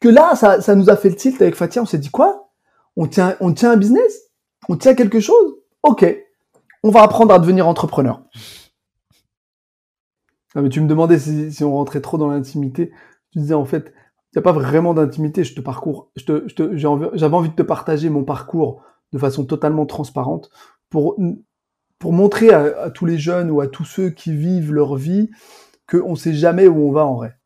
[0.00, 2.50] Que là, ça, ça nous a fait le tilt avec Fatia, on s'est dit, quoi?
[2.96, 4.30] On tient, on tient un business?
[4.68, 5.54] On tient quelque chose?
[5.84, 6.04] Ok,
[6.82, 8.22] on va apprendre à devenir entrepreneur.
[10.54, 12.90] Non, mais tu me demandais si, on rentrait trop dans l'intimité.
[13.30, 13.92] Tu disais, en fait,
[14.32, 17.50] il n'y a pas vraiment d'intimité, je te parcours, je te, j'ai envie- j'avais envie
[17.50, 20.50] de te partager mon parcours de façon totalement transparente
[20.90, 21.16] pour,
[21.98, 25.30] pour montrer à, tous les jeunes ou à tous ceux qui vivent leur vie
[25.88, 27.38] qu'on ne sait jamais où on va en vrai.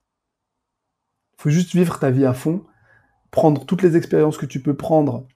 [1.38, 2.64] Il faut juste vivre ta vie à fond,
[3.30, 5.26] prendre toutes les expériences que tu peux prendre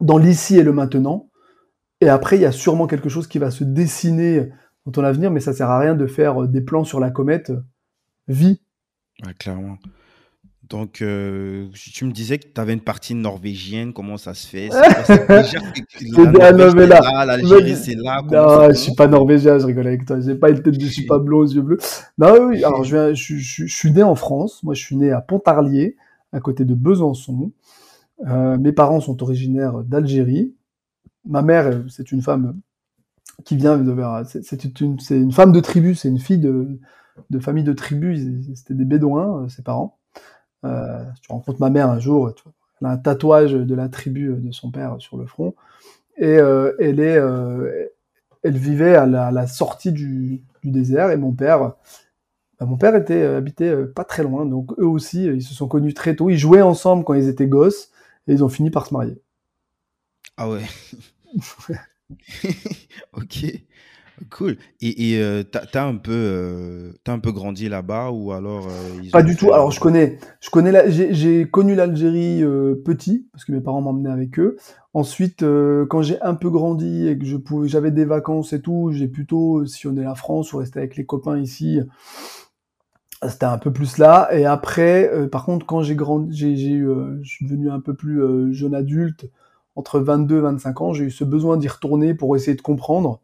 [0.00, 1.30] dans l'ici et le maintenant,
[2.00, 4.50] et après, il y a sûrement quelque chose qui va se dessiner
[4.84, 7.52] dans ton avenir, mais ça sert à rien de faire des plans sur la comète.
[8.28, 8.60] Vie.
[9.24, 9.78] Ouais, clairement.
[10.68, 13.92] Donc, euh, tu me disais que tu avais une partie norvégienne.
[13.92, 14.68] Comment ça se fait?
[14.70, 16.08] C'est
[16.86, 18.20] là, l'Algérie, c'est là.
[18.22, 20.20] Non, je suis pas norvégien, je rigole avec toi.
[20.20, 21.78] J'ai pas une tête de, je suis pas blond aux yeux bleus.
[22.18, 22.64] Non, oui.
[22.64, 24.62] Alors, je, viens, je, je- je suis né en France.
[24.64, 25.96] Moi, je suis né à Pontarlier,
[26.32, 27.52] à côté de Besançon.
[28.26, 30.54] Euh, mes parents sont originaires d'Algérie.
[31.24, 32.58] Ma mère, euh, c'est une femme
[33.44, 33.94] qui vient de
[34.26, 36.78] c'est- une, femme de tribu, c'est une fille de,
[37.30, 38.16] de famille de tribu.
[38.54, 39.98] C'était des bédouins, euh, ses parents.
[40.64, 43.88] Euh, tu rencontres ma mère un jour, tu vois, elle a un tatouage de la
[43.88, 45.54] tribu de son père sur le front.
[46.18, 47.88] Et euh, elle est, euh,
[48.42, 51.74] elle vivait à la, à la sortie du, du désert et mon père,
[52.58, 55.94] bah, mon père était euh, pas très loin, donc eux aussi, ils se sont connus
[55.94, 56.30] très tôt.
[56.30, 57.90] Ils jouaient ensemble quand ils étaient gosses
[58.28, 59.20] et ils ont fini par se marier.
[60.36, 60.62] Ah ouais.
[63.12, 63.46] ok,
[64.30, 64.56] cool.
[64.80, 68.68] Et et euh, t'as as un peu euh, t'as un peu grandi là-bas ou alors
[68.68, 69.52] euh, ils Pas ont du tout.
[69.52, 72.42] Alors je connais, je connais la- j'ai connu l'Algérie
[72.84, 74.56] petit parce que mes parents m'emmenaient avec eux.
[74.94, 75.44] Ensuite,
[75.90, 79.08] quand j'ai un peu grandi et que je pouvais, j'avais des vacances et tout, j'ai
[79.08, 81.80] plutôt sillonné la France ou resté avec les copains ici.
[83.26, 84.28] C'était un peu plus là.
[84.32, 88.74] Et après, par contre, quand j'ai grandi, j'ai, je suis devenu un peu plus jeune
[88.74, 89.26] adulte,
[89.74, 93.20] entre 22 et 25 ans, j'ai eu ce besoin d'y retourner pour essayer de comprendre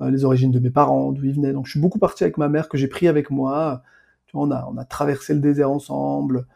[0.00, 1.52] les origines de mes parents, d'où ils venaient.
[1.52, 3.82] Donc, je suis beaucoup parti avec ma mère, que j'ai pris avec moi.
[4.26, 6.46] Tu vois, on a, on a traversé le désert ensemble.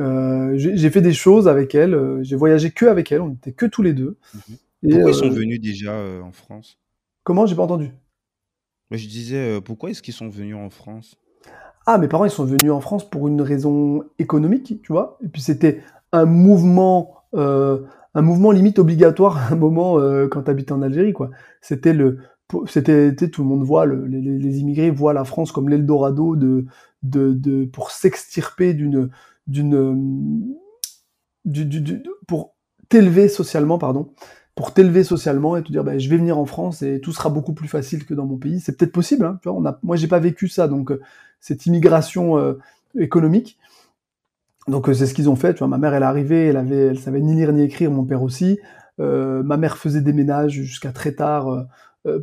[0.00, 1.94] Euh, j'ai fait des choses avec elle.
[1.94, 3.20] euh, J'ai voyagé que avec elle.
[3.22, 4.18] On était que tous les deux.
[4.32, 4.58] Mhm.
[4.84, 6.78] Et Pourquoi ils sont euh, venus déjà euh, en France?
[7.22, 7.46] comment?
[7.46, 7.92] J'ai pas entendu.
[8.90, 11.16] Moi, je disais, euh, pourquoi est-ce qu'ils sont venus en France?
[11.86, 15.18] Ah, mes parents, ils sont venus en France pour une raison économique, tu vois.
[15.22, 17.80] Et puis c'était un mouvement, euh,
[18.14, 21.30] un mouvement limite obligatoire à un moment euh, quand tu habitais en Algérie, quoi.
[21.60, 22.18] C'était le,
[22.66, 26.66] c'était, tout le monde voit, le- les, immigrés voient la France comme l'Eldorado de,
[27.02, 29.10] de, de, pour s'extirper d'une,
[29.46, 29.94] d'une, euh,
[32.26, 32.54] pour
[32.88, 34.08] t'élever socialement, pardon,
[34.54, 37.28] pour t'élever socialement et te dire, ben, je vais venir en France et tout sera
[37.28, 38.60] beaucoup plus facile que dans mon pays.
[38.60, 39.58] C'est peut-être possible, hein, tu vois.
[39.58, 41.00] On a, moi, j'ai pas vécu ça, donc euh,
[41.40, 42.54] cette immigration euh,
[42.98, 43.58] économique.
[44.68, 45.52] Donc c'est ce qu'ils ont fait.
[45.54, 47.90] Tu vois, ma mère, elle est arrivée, elle avait, elle savait ni lire ni écrire.
[47.90, 48.58] Mon père aussi.
[48.98, 51.66] Ma mère faisait des ménages jusqu'à très tard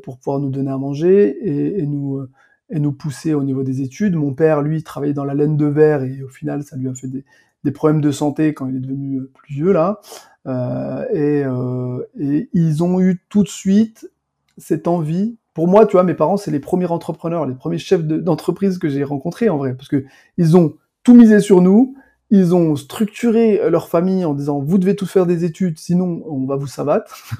[0.04, 1.38] pour pouvoir nous donner à manger
[1.80, 2.30] et, nous euh,
[2.70, 4.16] et nous pousser au niveau des études.
[4.16, 6.94] Mon père, lui, travaillait dans la laine de verre et au final, ça lui a
[6.94, 7.26] fait des,
[7.64, 10.00] des problèmes de santé quand il est devenu euh, plus vieux là.
[10.48, 12.04] Euh, et, euh,
[12.54, 14.10] ils ont eu tout de suite
[14.58, 15.38] cette envie.
[15.54, 18.78] Pour moi, tu vois, mes parents, c'est les premiers entrepreneurs, les premiers chefs de- d'entreprise
[18.78, 20.06] que j'ai rencontrés en vrai, parce que
[20.38, 21.96] ils ont tout misé sur nous.
[22.34, 26.46] Ils ont structuré leur famille en disant vous devez tous faire des études, sinon on
[26.46, 27.14] va vous sabattre.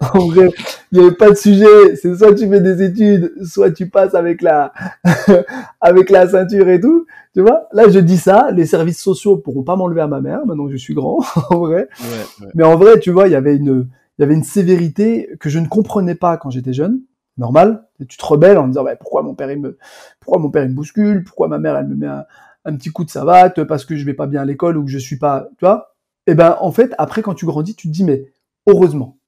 [0.00, 0.48] en vrai,
[0.92, 1.96] il n'y avait pas de sujet.
[1.96, 4.72] C'est soit tu fais des études, soit tu passes avec la
[5.80, 7.06] avec la ceinture et tout.
[7.34, 7.66] Tu vois?
[7.72, 8.50] Là, je dis ça.
[8.52, 10.46] Les services sociaux pourront pas m'enlever à ma mère.
[10.46, 11.18] Maintenant que je suis grand,
[11.50, 11.88] en vrai.
[12.00, 12.52] Ouais, ouais.
[12.54, 15.48] Mais en vrai, tu vois, il y avait une, il y avait une sévérité que
[15.48, 17.00] je ne comprenais pas quand j'étais jeune.
[17.38, 17.86] Normal.
[17.98, 19.78] Et tu te rebelles en disant, ouais, pourquoi mon père, il me,
[20.20, 21.24] pourquoi mon père, il me bouscule?
[21.24, 22.24] Pourquoi ma mère, elle me met un,
[22.64, 24.90] un petit coup de savate parce que je vais pas bien à l'école ou que
[24.90, 25.94] je suis pas, tu vois?
[26.26, 28.32] Et ben, en fait, après, quand tu grandis, tu te dis, mais
[28.66, 29.18] heureusement.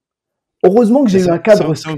[0.64, 1.94] Heureusement que j'ai eu un c'est cadre un- c'est un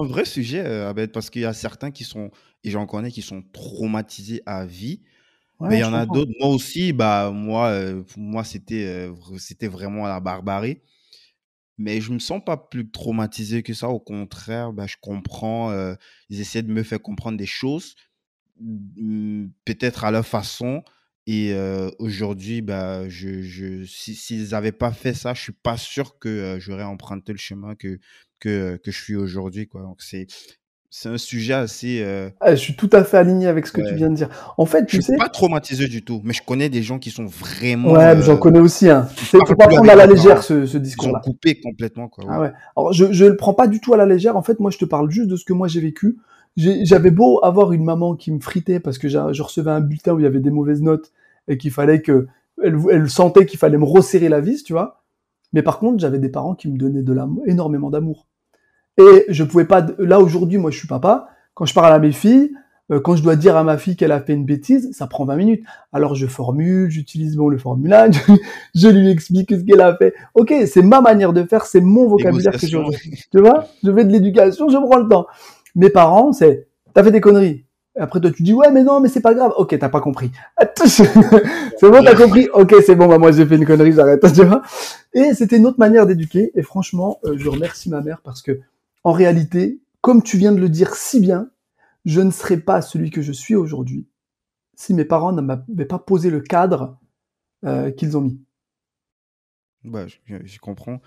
[0.00, 2.30] un vrai sujet, euh, Abed, parce qu'il y a certains qui sont,
[2.64, 5.02] et j'en connais, qui sont traumatisés à vie.
[5.64, 6.32] Mais il y en a d'autres.
[6.40, 10.80] Moi aussi, bah, moi, euh, pour moi, c'était euh, c'était vraiment la barbarie.
[11.78, 13.88] Mais je me sens pas plus traumatisé que ça.
[13.88, 15.70] Au contraire, bah, je comprends.
[15.70, 15.94] euh,
[16.28, 17.94] ils essaient de me faire comprendre des choses,
[19.64, 20.82] peut-être à leur façon.
[21.26, 25.76] Et euh, aujourd'hui, bah, je, je, si, s'ils n'avaient pas fait ça, je suis pas
[25.76, 27.98] sûr que euh, j'aurais emprunté le chemin que,
[28.40, 29.82] que, que je suis aujourd'hui, quoi.
[29.82, 30.26] Donc, c'est,
[30.88, 32.00] c'est un sujet assez.
[32.00, 34.54] euh, Ah, je suis tout à fait aligné avec ce que tu viens de dire.
[34.56, 36.98] En fait, Je tu suis sais, pas traumatisé du tout, mais je connais des gens
[36.98, 37.92] qui sont vraiment.
[37.92, 39.06] ouais, mais j'en connais aussi, hein.
[39.18, 41.20] C'est, faut pas prendre à la légère ce, ce Ils ont discours-là.
[41.22, 42.24] coupé complètement, quoi.
[42.26, 42.52] Ah ouais.
[42.74, 44.34] Alors je je le prends pas du tout à la légère.
[44.38, 46.16] En fait, moi je te parle juste de ce que moi j'ai vécu.
[46.58, 50.18] J'avais beau avoir une maman qui me fritait parce que je recevais un bulletin où
[50.18, 51.12] il y avait des mauvaises notes
[51.46, 52.26] et qu'il fallait que
[52.62, 55.02] elle, elle sentait qu'il fallait me resserrer la vis, tu vois.
[55.52, 58.26] Mais par contre, j'avais des parents qui me donnaient de l'amour, énormément d'amour.
[58.98, 59.86] Et je pouvais pas.
[59.98, 61.28] Là aujourd'hui, moi je suis papa.
[61.54, 62.50] Quand je parle à mes filles,
[62.90, 65.24] euh, quand je dois dire à ma fille qu'elle a fait une bêtise, ça prend
[65.24, 65.64] 20 minutes.
[65.92, 68.14] Alors je formule, j'utilise bon le formulage,
[68.74, 70.14] je lui explique ce qu'elle a fait.
[70.34, 72.78] Ok, c'est ma manière de faire, c'est mon vocabulaire que je
[73.30, 75.26] tu vois, je fais de l'éducation, je prends le temps.
[75.74, 77.64] Mes parents, c'est, t'as fait des conneries.
[77.98, 79.52] Après, toi, tu dis, ouais, mais non, mais c'est pas grave.
[79.56, 80.30] Ok, t'as pas compris.
[80.86, 82.48] C'est bon, t'as compris.
[82.52, 84.24] Ok, c'est bon, bah, moi, j'ai fait une connerie, j'arrête.
[85.14, 86.50] Et c'était une autre manière d'éduquer.
[86.54, 88.60] Et franchement, euh, je remercie ma mère parce que,
[89.04, 91.50] en réalité, comme tu viens de le dire si bien,
[92.04, 94.06] je ne serais pas celui que je suis aujourd'hui
[94.78, 96.96] si mes parents ne m'avaient pas posé le cadre
[97.64, 98.40] euh, qu'ils ont mis.
[99.84, 101.00] Bah, je, comprends.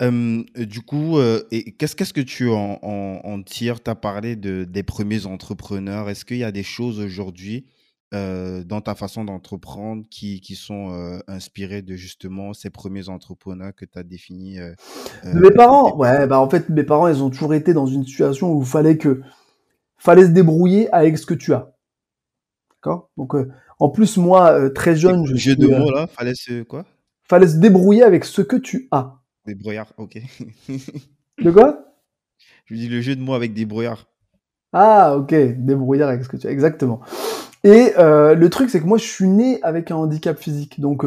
[0.00, 3.82] Euh, du coup, euh, et qu'est-ce qu'est-ce que tu en, en, en tires?
[3.82, 6.08] Tu as parlé de, des premiers entrepreneurs.
[6.08, 7.66] Est-ce qu'il y a des choses aujourd'hui
[8.14, 13.74] euh, dans ta façon d'entreprendre qui, qui sont euh, inspirées de justement ces premiers entrepreneurs
[13.74, 14.74] que tu as définis euh,
[15.32, 18.04] De mes parents, ouais, bah en fait, mes parents, ils ont toujours été dans une
[18.04, 19.22] situation où il fallait que,
[19.96, 21.72] fallait se débrouiller avec ce que tu as.
[22.74, 23.08] D'accord?
[23.16, 23.32] Donc,
[23.78, 26.06] en plus, moi, très jeune, je jeu suis, de mots là?
[26.06, 26.84] Fallait se quoi?
[27.32, 29.14] Fallait se débrouiller avec ce que tu as.
[29.46, 30.18] Des brouillards, ok.
[31.42, 31.78] De quoi?
[32.66, 34.06] Je dis le jeu de mots avec des brouillards.
[34.74, 37.00] Ah, ok, débrouillard avec ce que tu as, exactement.
[37.64, 40.78] Et euh, le truc, c'est que moi, je suis né avec un handicap physique.
[40.78, 41.06] Donc,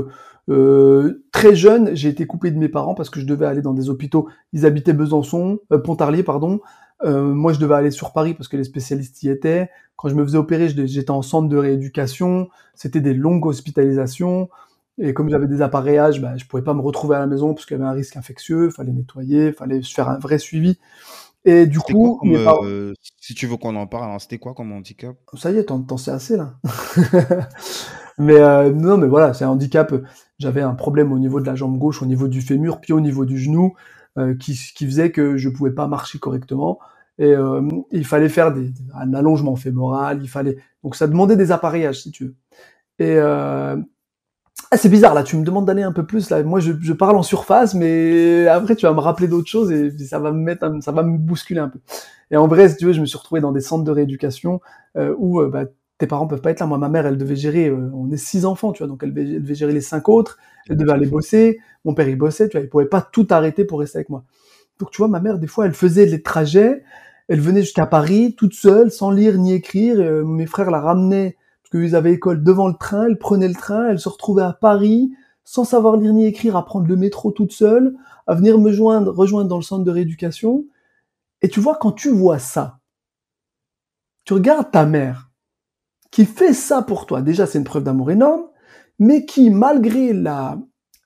[0.50, 3.74] euh, très jeune, j'ai été coupé de mes parents parce que je devais aller dans
[3.74, 4.28] des hôpitaux.
[4.52, 6.60] Ils habitaient Besançon, euh, Pontarlier, pardon.
[7.04, 9.70] Moi, je devais aller sur Paris parce que les spécialistes y étaient.
[9.96, 12.48] Quand je me faisais opérer, j'étais en centre de rééducation.
[12.74, 14.50] C'était des longues hospitalisations.
[14.98, 17.66] Et comme j'avais des appareillages, bah, je pouvais pas me retrouver à la maison parce
[17.66, 18.70] qu'il y avait un risque infectieux.
[18.70, 20.78] Fallait nettoyer, fallait faire un vrai suivi.
[21.44, 25.16] Et du coup, euh, si tu veux qu'on en parle, c'était quoi comme handicap?
[25.38, 26.56] Ça y est, t'en sais assez là.
[28.18, 29.94] mais euh, non, mais voilà, c'est un handicap.
[30.40, 33.00] J'avais un problème au niveau de la jambe gauche, au niveau du fémur, puis au
[33.00, 33.76] niveau du genou,
[34.18, 36.80] euh, qui, qui, faisait que je pouvais pas marcher correctement.
[37.20, 37.34] Et
[37.92, 42.12] il fallait faire des, un allongement fémoral, il fallait donc ça demandait des appareillages si
[42.12, 42.36] tu veux.
[43.00, 43.16] Et
[44.76, 46.44] ah, c'est bizarre là, tu me demandes d'aller un peu plus là.
[46.44, 49.98] Moi, je, je, parle en surface, mais après, tu vas me rappeler d'autres choses et
[50.00, 51.80] ça va me mettre, ça va me bousculer un peu.
[52.32, 54.60] Et en vrai, si tu veux, je me suis retrouvé dans des centres de rééducation
[54.98, 55.64] euh, où euh, bah,
[55.98, 56.66] tes parents peuvent pas être là.
[56.66, 57.70] Moi, ma mère, elle devait gérer.
[57.70, 60.10] Euh, on est six enfants, tu vois, donc elle devait, elle devait, gérer les cinq
[60.10, 60.38] autres.
[60.70, 61.60] Elle devait aller bosser.
[61.86, 64.24] Mon père, il bossait, tu vois, il pouvait pas tout arrêter pour rester avec moi.
[64.80, 66.84] Donc, tu vois, ma mère, des fois, elle faisait les trajets.
[67.28, 69.98] Elle venait jusqu'à Paris toute seule, sans lire ni écrire.
[70.26, 71.38] mes frères la ramenaient
[71.70, 75.12] qu'ils avaient école devant le train, elle prenait le train, elle se retrouvait à Paris,
[75.44, 77.96] sans savoir lire ni écrire, à prendre le métro toute seule,
[78.28, 80.66] à venir me joindre, rejoindre dans le centre de rééducation.
[81.42, 82.80] Et tu vois, quand tu vois ça,
[84.26, 85.30] tu regardes ta mère,
[86.12, 88.46] qui fait ça pour toi, déjà c'est une preuve d'amour énorme,
[89.00, 90.58] mais qui, malgré la,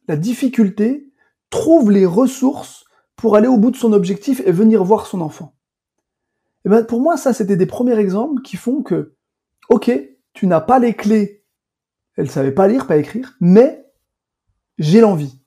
[0.08, 1.12] difficulté,
[1.50, 5.54] trouve les ressources pour aller au bout de son objectif et venir voir son enfant.
[6.66, 9.14] Et ben pour moi, ça, c'était des premiers exemples qui font que,
[9.70, 9.92] ok,
[10.40, 11.44] tu n'as pas les clés.
[12.16, 13.86] Elle savait pas lire, pas écrire, mais
[14.78, 15.38] j'ai l'envie.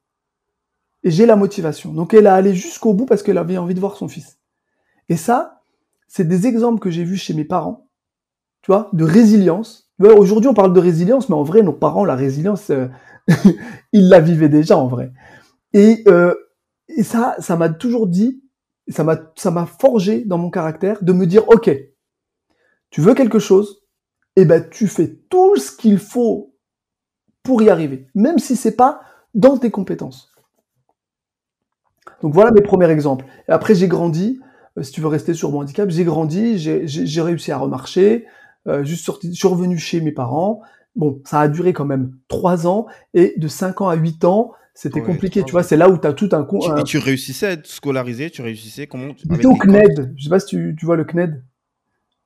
[1.02, 1.94] Et j'ai la motivation.
[1.94, 4.38] Donc elle a allé jusqu'au bout parce qu'elle avait envie de voir son fils.
[5.08, 5.62] Et ça,
[6.08, 7.88] c'est des exemples que j'ai vus chez mes parents,
[8.60, 9.90] tu vois, de résilience.
[9.98, 12.88] Aujourd'hui, on parle de résilience, mais en vrai, nos parents, la résilience, euh,
[13.92, 15.10] ils la vivaient déjà en vrai.
[15.72, 16.34] Et, euh,
[16.88, 18.42] et ça, ça m'a toujours dit,
[18.88, 21.70] ça m'a, ça m'a forgé dans mon caractère de me dire, ok,
[22.90, 23.81] tu veux quelque chose,
[24.36, 26.54] eh ben, tu fais tout ce qu'il faut
[27.42, 29.02] pour y arriver, même si c'est pas
[29.34, 30.32] dans tes compétences.
[32.22, 33.24] Donc voilà mes premiers exemples.
[33.48, 34.40] Et après, j'ai grandi,
[34.78, 38.26] euh, si tu veux rester sur mon handicap, j'ai grandi, j'ai réussi à remarcher,
[38.68, 40.62] euh, juste sorti, je suis revenu chez mes parents.
[40.94, 44.52] Bon, ça a duré quand même trois ans, et de cinq ans à huit ans,
[44.74, 46.44] c'était compliqué, tu vois, c'est là où tu as tout un...
[46.44, 50.30] Tu, Et tu réussissais à être scolarisé, tu réussissais comment J'étais au CNED, je sais
[50.30, 51.42] pas si tu, tu vois le CNED.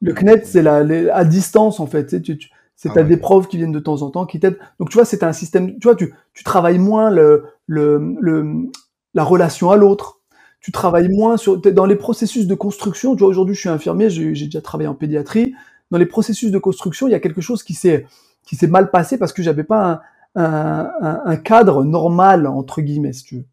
[0.03, 0.77] Le CNET, c'est la,
[1.15, 2.23] à distance en fait.
[2.23, 4.59] Tu, tu, c'est ah des profs qui viennent de temps en temps, qui t'aident.
[4.79, 5.79] Donc tu vois, c'est un système.
[5.79, 8.71] Tu vois, tu, tu travailles moins le, le, le
[9.15, 10.21] la relation à l'autre.
[10.61, 13.15] Tu travailles moins sur dans les processus de construction.
[13.15, 15.55] Tu vois, aujourd'hui, je suis infirmier, j'ai, j'ai déjà travaillé en pédiatrie.
[15.91, 18.07] Dans les processus de construction, il y a quelque chose qui s'est
[18.45, 20.03] qui s'est mal passé parce que j'avais pas
[20.35, 23.45] un, un, un, cadre normal entre guillemets, si tu veux.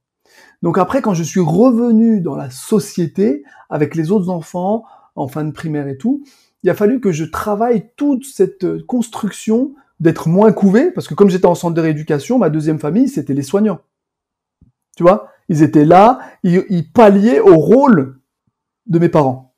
[0.61, 4.83] Donc après, quand je suis revenu dans la société avec les autres enfants,
[5.15, 6.23] en fin de primaire et tout,
[6.63, 11.29] il a fallu que je travaille toute cette construction d'être moins couvé, parce que comme
[11.29, 13.79] j'étais en centre de rééducation, ma deuxième famille, c'était les soignants.
[14.97, 15.29] Tu vois?
[15.49, 18.19] Ils étaient là, ils, palliaient au rôle
[18.85, 19.53] de mes parents.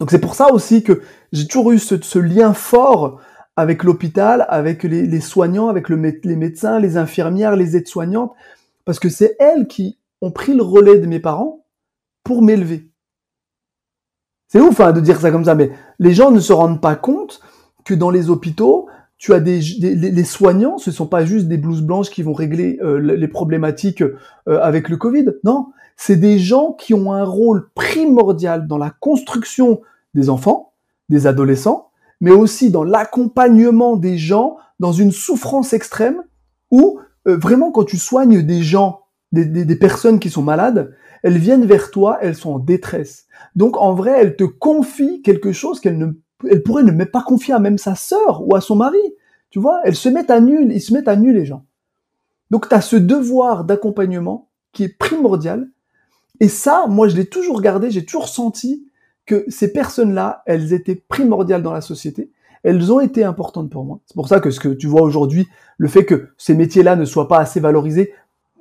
[0.00, 3.20] Donc c'est pour ça aussi que j'ai toujours eu ce, lien fort
[3.56, 8.32] avec l'hôpital, avec les, soignants, avec le, les médecins, les infirmières, les aides-soignantes,
[8.84, 11.66] parce que c'est elles qui ont pris le relais de mes parents
[12.24, 12.91] pour m'élever.
[14.52, 16.94] C'est ouf hein, de dire ça comme ça, mais les gens ne se rendent pas
[16.94, 17.40] compte
[17.86, 18.86] que dans les hôpitaux,
[19.16, 22.78] tu as des, les soignants, ce sont pas juste des blouses blanches qui vont régler
[22.82, 24.12] euh, les problématiques euh,
[24.60, 25.24] avec le Covid.
[25.42, 29.80] Non, c'est des gens qui ont un rôle primordial dans la construction
[30.12, 30.72] des enfants,
[31.08, 31.88] des adolescents,
[32.20, 36.22] mais aussi dans l'accompagnement des gens dans une souffrance extrême
[36.70, 39.00] où euh, vraiment quand tu soignes des gens,
[39.32, 43.26] des, des personnes qui sont malades, elles viennent vers toi, elles sont en détresse.
[43.56, 46.12] Donc en vrai, elles te confient quelque chose qu'elles ne,
[46.48, 48.98] elles pourraient ne pas confier à même sa sœur ou à son mari.
[49.50, 51.64] Tu vois, elles se mettent à nul, ils se mettent à nul les gens.
[52.50, 55.70] Donc tu as ce devoir d'accompagnement qui est primordial.
[56.40, 58.86] Et ça, moi je l'ai toujours gardé, j'ai toujours senti
[59.26, 62.30] que ces personnes-là, elles étaient primordiales dans la société.
[62.64, 64.00] Elles ont été importantes pour moi.
[64.06, 65.48] C'est pour ça que ce que tu vois aujourd'hui,
[65.78, 68.12] le fait que ces métiers-là ne soient pas assez valorisés,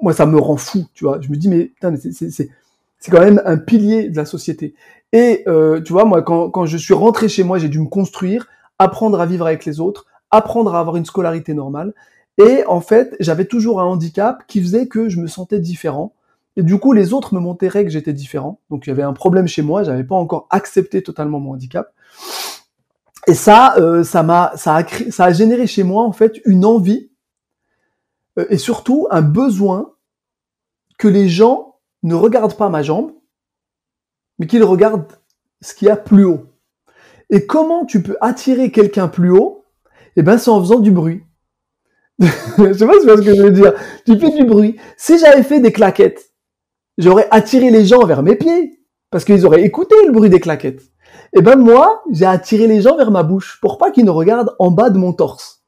[0.01, 1.19] moi, ça me rend fou, tu vois.
[1.21, 4.73] Je me dis, mais putain, c'est quand même un pilier de la société.
[5.13, 7.87] Et euh, tu vois, moi, quand, quand je suis rentré chez moi, j'ai dû me
[7.87, 8.47] construire,
[8.79, 11.93] apprendre à vivre avec les autres, apprendre à avoir une scolarité normale.
[12.37, 16.13] Et en fait, j'avais toujours un handicap qui faisait que je me sentais différent.
[16.57, 18.59] Et du coup, les autres me montraient que j'étais différent.
[18.69, 19.83] Donc, il y avait un problème chez moi.
[19.83, 21.93] J'avais pas encore accepté totalement mon handicap.
[23.27, 26.65] Et ça, euh, ça m'a, ça a, ça a généré chez moi en fait une
[26.65, 27.10] envie
[28.37, 29.93] et surtout un besoin
[30.97, 33.11] que les gens ne regardent pas ma jambe,
[34.39, 35.11] mais qu'ils regardent
[35.61, 36.45] ce qu'il y a plus haut.
[37.29, 39.65] Et comment tu peux attirer quelqu'un plus haut?
[40.15, 41.23] Eh ben, c'est en faisant du bruit.
[42.19, 43.73] je sais pas ce que je veux dire.
[44.05, 44.77] Tu fais du bruit.
[44.97, 46.33] Si j'avais fait des claquettes,
[46.97, 48.79] j'aurais attiré les gens vers mes pieds
[49.09, 50.83] parce qu'ils auraient écouté le bruit des claquettes.
[51.33, 54.55] Et ben moi, j'ai attiré les gens vers ma bouche pour pas qu'ils ne regardent
[54.59, 55.60] en bas de mon torse.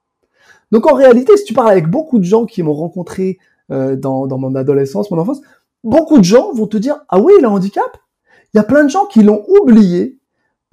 [0.74, 3.38] Donc en réalité, si tu parles avec beaucoup de gens qui m'ont rencontré
[3.71, 5.39] euh, dans, dans mon adolescence, mon enfance,
[5.84, 7.97] beaucoup de gens vont te dire ah oui, il a un handicap.
[8.53, 10.17] Il y a plein de gens qui l'ont oublié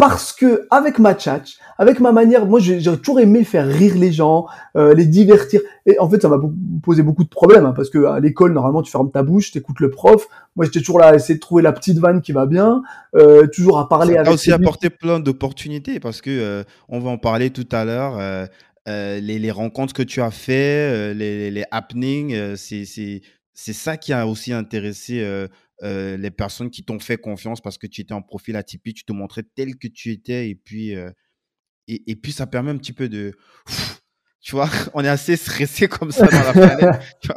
[0.01, 1.43] parce que avec ma chat,
[1.77, 5.61] avec ma manière, moi j'ai toujours aimé faire rire les gens, euh, les divertir.
[5.85, 6.39] Et en fait, ça m'a
[6.83, 9.81] posé beaucoup de problèmes hein, parce que à l'école, normalement, tu fermes ta bouche, t'écoutes
[9.81, 10.27] le prof.
[10.57, 12.81] Moi, j'étais toujours là à essayer de trouver la petite vanne qui va bien,
[13.15, 14.27] euh, toujours à parler ça avec.
[14.27, 17.85] Ça a aussi apporté plein d'opportunités parce que euh, on va en parler tout à
[17.85, 18.49] l'heure.
[18.89, 22.85] Euh, euh, les, les, rencontres que tu as fait, les, les happenings, c'est
[23.53, 25.49] c'est ça qui a aussi intéressé
[25.83, 29.05] euh, les personnes qui t'ont fait confiance parce que tu étais en profil atypique, tu
[29.05, 31.11] te montrais tel que tu étais et puis, euh,
[31.89, 33.33] et, et, puis ça permet un petit peu de.
[34.43, 37.01] Tu vois, on est assez stressé comme ça dans la planète.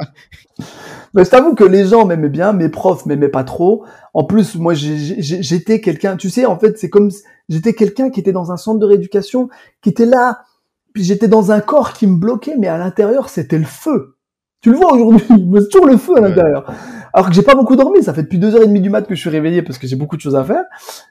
[1.13, 3.85] Mais je t'avoue que les gens m'aimaient bien, mes profs m'aimaient pas trop.
[4.13, 7.11] En plus, moi, j'étais quelqu'un, tu sais, en fait, c'est comme,
[7.49, 9.49] j'étais quelqu'un qui était dans un centre de rééducation,
[9.81, 10.45] qui était là,
[10.93, 14.15] puis j'étais dans un corps qui me bloquait, mais à l'intérieur, c'était le feu.
[14.61, 16.71] Tu le vois aujourd'hui, c'est toujours le feu à l'intérieur.
[17.11, 19.05] Alors que j'ai pas beaucoup dormi, ça fait depuis deux heures et demie du mat
[19.05, 20.63] que je suis réveillé parce que j'ai beaucoup de choses à faire.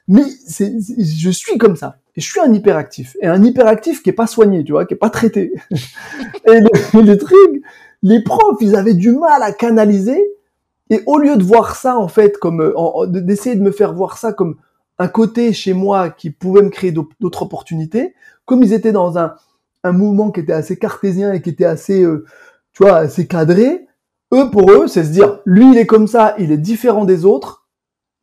[0.07, 1.97] Mais c'est, je suis comme ça.
[2.15, 3.15] Et je suis un hyperactif.
[3.21, 5.53] Et un hyperactif qui est pas soigné, tu vois, qui est pas traité.
[5.71, 6.59] et
[6.93, 7.61] le, truc,
[8.01, 10.19] les profs, ils avaient du mal à canaliser.
[10.89, 12.73] Et au lieu de voir ça, en fait, comme,
[13.07, 14.55] d'essayer de me faire voir ça comme
[14.97, 18.15] un côté chez moi qui pouvait me créer d'autres opportunités,
[18.45, 19.35] comme ils étaient dans un,
[19.83, 22.25] un mouvement qui était assez cartésien et qui était assez, euh,
[22.73, 23.87] tu vois, c'est cadré.
[24.33, 27.25] Eux, pour eux, c'est se dire, lui, il est comme ça, il est différent des
[27.25, 27.67] autres,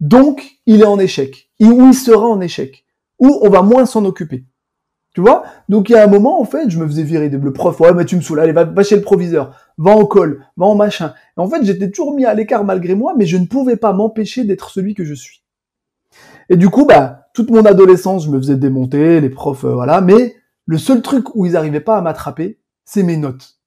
[0.00, 1.50] donc il est en échec.
[1.60, 2.84] Ou il sera en échec?
[3.18, 4.44] Ou on va moins s'en occuper?
[5.14, 5.44] Tu vois?
[5.68, 7.78] Donc il y a un moment, en fait, je me faisais virer le prof.
[7.80, 8.40] Ouais, mais tu me saoules.
[8.40, 9.56] Allez, va, va chez le proviseur.
[9.76, 10.44] Va en col.
[10.56, 11.14] Va en machin.
[11.36, 13.92] Et en fait, j'étais toujours mis à l'écart malgré moi, mais je ne pouvais pas
[13.92, 15.42] m'empêcher d'être celui que je suis.
[16.48, 20.00] Et du coup, bah, toute mon adolescence, je me faisais démonter, les profs, euh, voilà.
[20.00, 20.36] Mais
[20.70, 23.58] le seul truc où ils n'arrivaient pas à m'attraper, c'est mes notes.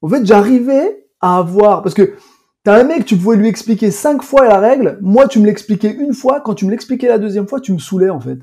[0.00, 2.14] En fait, j'arrivais à avoir, parce que
[2.62, 4.96] t'as un mec, tu pouvais lui expliquer cinq fois la règle.
[5.02, 6.40] Moi, tu me l'expliquais une fois.
[6.40, 8.38] Quand tu me l'expliquais la deuxième fois, tu me saoulais, en fait.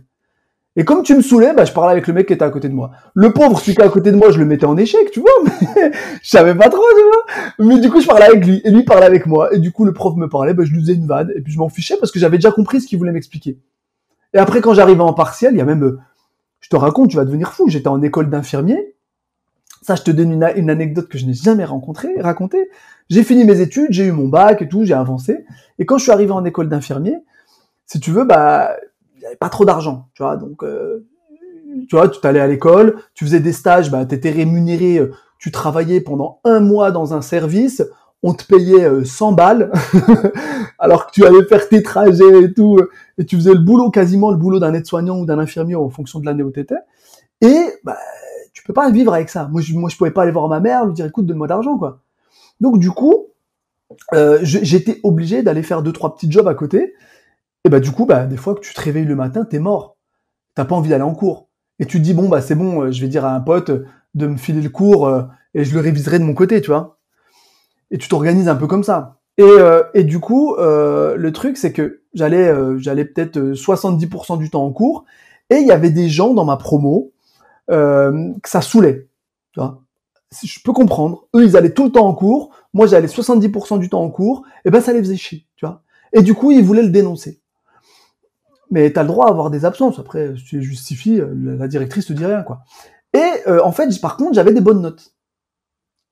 [0.75, 2.69] Et comme tu me saoulais, bah, je parlais avec le mec qui était à côté
[2.69, 2.91] de moi.
[3.15, 5.19] Le pauvre, celui qui était à côté de moi, je le mettais en échec, tu
[5.19, 7.67] vois, mais je savais pas trop, tu vois.
[7.67, 9.85] Mais du coup, je parlais avec lui, et lui parlait avec moi, et du coup,
[9.85, 11.97] le prof me parlait, bah, je lui faisais une vanne, et puis je m'en fichais
[11.99, 13.57] parce que j'avais déjà compris ce qu'il voulait m'expliquer.
[14.35, 15.97] Et après, quand j'arrivais en partiel, il y a même,
[16.61, 18.95] je te raconte, tu vas devenir fou, j'étais en école d'infirmier,
[19.81, 22.69] ça, je te donne une, anecdote que je n'ai jamais rencontrée, racontée.
[23.09, 25.43] J'ai fini mes études, j'ai eu mon bac et tout, j'ai avancé.
[25.79, 27.17] Et quand je suis arrivé en école d'infirmier,
[27.87, 28.75] si tu veux, bah,
[29.15, 30.37] il n'y avait pas trop d'argent, tu vois.
[30.37, 31.07] Donc, euh,
[31.89, 35.11] tu vois, tu allais à l'école, tu faisais des stages, bah, tu étais rémunéré, euh,
[35.39, 37.83] tu travaillais pendant un mois dans un service,
[38.23, 39.71] on te payait 100 euh, balles,
[40.79, 42.79] alors que tu allais faire tes trajets et tout,
[43.17, 46.19] et tu faisais le boulot, quasiment le boulot d'un aide-soignant ou d'un infirmier en fonction
[46.19, 46.75] de l'année où tu étais.
[47.41, 47.97] Et bah,
[48.53, 49.47] tu peux pas vivre avec ça.
[49.51, 51.77] Moi, je, moi, je pouvais pas aller voir ma mère, lui dire, écoute, donne-moi d'argent,
[51.77, 52.01] quoi.
[52.59, 53.27] Donc, du coup,
[54.13, 56.93] euh, j'étais obligé d'aller faire deux, trois petits jobs à côté.
[57.63, 59.97] Et bah, du coup, bah, des fois que tu te réveilles le matin, t'es mort.
[60.55, 61.49] T'as pas envie d'aller en cours.
[61.79, 63.71] Et tu te dis, bon, bah, c'est bon, euh, je vais dire à un pote
[64.13, 66.99] de me filer le cours euh, et je le réviserai de mon côté, tu vois.
[67.91, 69.21] Et tu t'organises un peu comme ça.
[69.37, 74.49] Et, euh, et du coup, euh, le truc, c'est que j'allais, euh, peut-être 70% du
[74.49, 75.05] temps en cours.
[75.49, 77.11] Et il y avait des gens dans ma promo
[77.67, 79.07] que ça saoulait.
[79.53, 79.81] Tu vois?
[80.43, 81.27] Je peux comprendre.
[81.35, 82.51] Eux, ils allaient tout le temps en cours.
[82.73, 84.43] Moi, j'allais 70% du temps en cours.
[84.65, 85.81] Et ben, ça les faisait chier, tu vois?
[86.13, 87.41] Et du coup, ils voulaient le dénoncer.
[88.69, 89.99] Mais t'as le droit à avoir des absences.
[89.99, 92.61] Après, si tu justifies, euh, la directrice te dit rien, quoi.
[93.13, 95.13] Et en fait, par contre, j'avais des bonnes notes.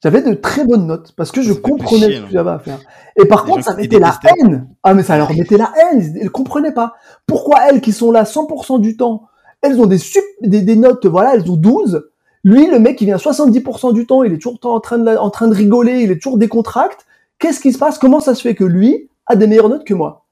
[0.01, 2.79] J'avais de très bonnes notes parce que je comprenais ce que j'avais à faire.
[3.17, 4.69] Et par contre, ça mettait la haine.
[4.83, 6.13] Ah, mais ça leur mettait la haine.
[6.15, 6.95] Ils, ne comprenaient pas.
[7.27, 9.29] Pourquoi elles qui sont là 100% du temps
[9.61, 9.99] elles ont des,
[10.41, 12.07] des, notes, voilà, elles ont 12.
[12.43, 15.29] Lui, le mec, il vient 70% du temps, il est toujours en train, de, en
[15.29, 17.03] train de rigoler, il est toujours décontracté.
[17.37, 17.97] Qu'est-ce qui se passe?
[17.97, 20.25] Comment ça se fait que lui a des meilleures notes que moi?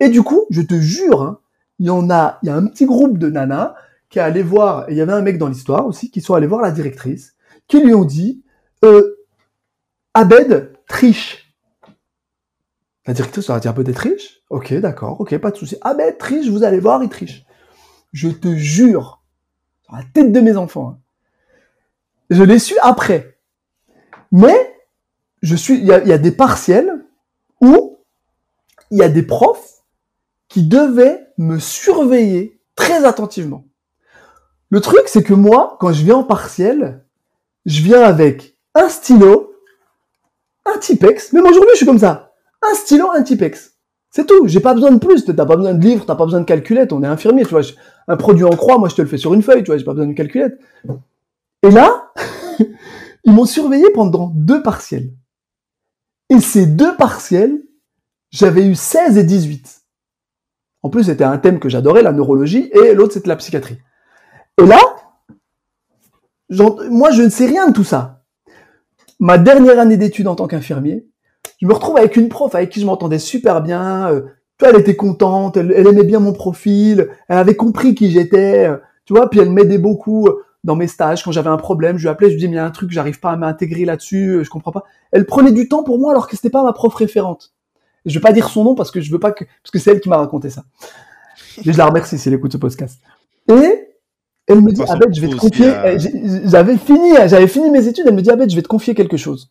[0.00, 1.38] Et du coup, je te jure, hein,
[1.78, 3.74] il y en a, il y a un petit groupe de nanas
[4.10, 6.34] qui est allé voir, et il y avait un mec dans l'histoire aussi, qui sont
[6.34, 7.34] allés voir la directrice,
[7.68, 8.41] qui lui ont dit,
[8.84, 9.16] euh,
[10.14, 11.54] Abed triche.
[13.06, 14.42] La directrice leur a dit un peu des triche?
[14.50, 15.76] Ok, d'accord, ok, pas de souci.
[15.80, 17.44] Abed triche, vous allez voir, il triche
[18.12, 19.22] je te jure,
[19.82, 20.90] sur la tête de mes enfants.
[20.90, 20.98] Hein.
[22.30, 23.38] Je l'ai su après.
[24.30, 24.76] Mais
[25.42, 27.04] je suis, il y y a des partiels
[27.60, 27.98] où
[28.90, 29.82] il y a des profs
[30.48, 33.66] qui devaient me surveiller très attentivement.
[34.70, 37.04] Le truc, c'est que moi, quand je viens en partiel,
[37.66, 39.54] je viens avec un stylo,
[40.64, 41.32] un Tipex.
[41.32, 42.32] Même aujourd'hui, je suis comme ça.
[42.62, 43.72] Un stylo, un Tipex.
[44.10, 44.46] C'est tout.
[44.46, 45.24] J'ai pas besoin de plus.
[45.24, 46.92] T'as pas besoin de livres, t'as pas besoin de calculette.
[46.92, 47.62] On est infirmier, tu vois.
[48.08, 49.78] Un produit en croix, moi, je te le fais sur une feuille, tu vois.
[49.78, 50.58] J'ai pas besoin de calculette.
[51.62, 52.12] Et là,
[53.24, 55.10] ils m'ont surveillé pendant deux partiels.
[56.28, 57.62] Et ces deux partiels,
[58.30, 59.82] j'avais eu 16 et 18.
[60.82, 63.78] En plus, c'était un thème que j'adorais, la neurologie, et l'autre, c'était la psychiatrie.
[64.60, 64.78] Et là,
[66.90, 68.21] moi, je ne sais rien de tout ça.
[69.22, 71.06] Ma dernière année d'études en tant qu'infirmier,
[71.60, 74.10] je me retrouve avec une prof avec qui je m'entendais super bien.
[74.10, 74.22] euh,
[74.58, 78.66] tu vois, elle était contente, elle, aimait bien mon profil, elle avait compris qui j'étais,
[78.66, 81.22] euh, tu vois, puis elle m'aidait beaucoup euh, dans mes stages.
[81.22, 82.72] Quand j'avais un problème, je lui appelais, je lui disais, mais il y a un
[82.72, 84.82] truc, j'arrive pas à m'intégrer là-dessus, euh, je comprends pas.
[85.12, 87.54] Elle prenait du temps pour moi alors que c'était pas ma prof référente.
[88.04, 89.78] Et je vais pas dire son nom parce que je veux pas que, parce que
[89.78, 90.64] c'est elle qui m'a raconté ça.
[91.64, 93.00] Et je la remercie si elle écoute ce podcast.
[93.48, 93.91] Et
[94.52, 97.70] elle me dit, Abed, je vais te confier, euh, euh, j'ai- j'avais fini, j'avais fini
[97.70, 99.50] mes études, elle me dit, Abed, je vais te confier quelque chose.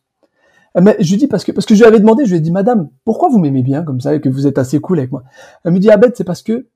[0.74, 2.38] Elle m'a- je lui dis parce que parce que je lui avais demandé, je lui
[2.38, 4.98] ai dit madame, pourquoi vous m'aimez bien comme ça et que vous êtes assez cool
[5.00, 5.22] avec moi?
[5.64, 6.66] Elle me dit Abed, c'est parce que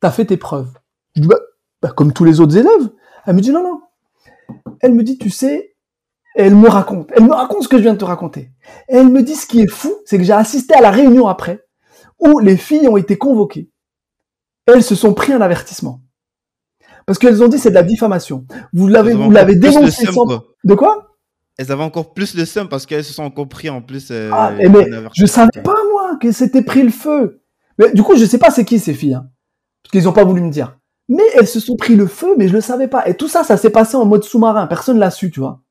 [0.00, 0.70] t'as fait tes preuves.
[1.16, 1.34] Je dis bah,
[1.82, 2.90] bah, comme tous les autres élèves.
[3.26, 3.80] Elle me dit non non.
[4.80, 5.74] Elle me dit tu sais,
[6.36, 8.52] elle me raconte, elle me raconte ce que je viens de te raconter.
[8.88, 11.26] Et elle me dit ce qui est fou, c'est que j'ai assisté à la réunion
[11.26, 11.64] après
[12.20, 13.68] où les filles ont été convoquées.
[14.66, 16.00] Elles se sont pris un avertissement.
[17.10, 18.46] Parce qu'elles ont dit c'est de la diffamation.
[18.72, 20.44] Vous l'avez vous l'avez dénoncé seum, sans quoi.
[20.62, 21.16] de quoi?
[21.58, 24.12] Elles avaient encore plus le seum parce qu'elles se sont encore pris en plus.
[24.12, 24.86] euh, Ah, eh, mais
[25.16, 27.42] je savais pas moi que c'était pris le feu.
[27.80, 29.26] Mais du coup, je sais pas c'est qui ces filles, hein,
[29.82, 30.78] parce qu'ils ont pas voulu me dire.
[31.08, 33.08] Mais elles se sont pris le feu, mais je le savais pas.
[33.08, 34.68] Et tout ça, ça s'est passé en mode sous-marin.
[34.68, 35.62] Personne l'a su, tu vois.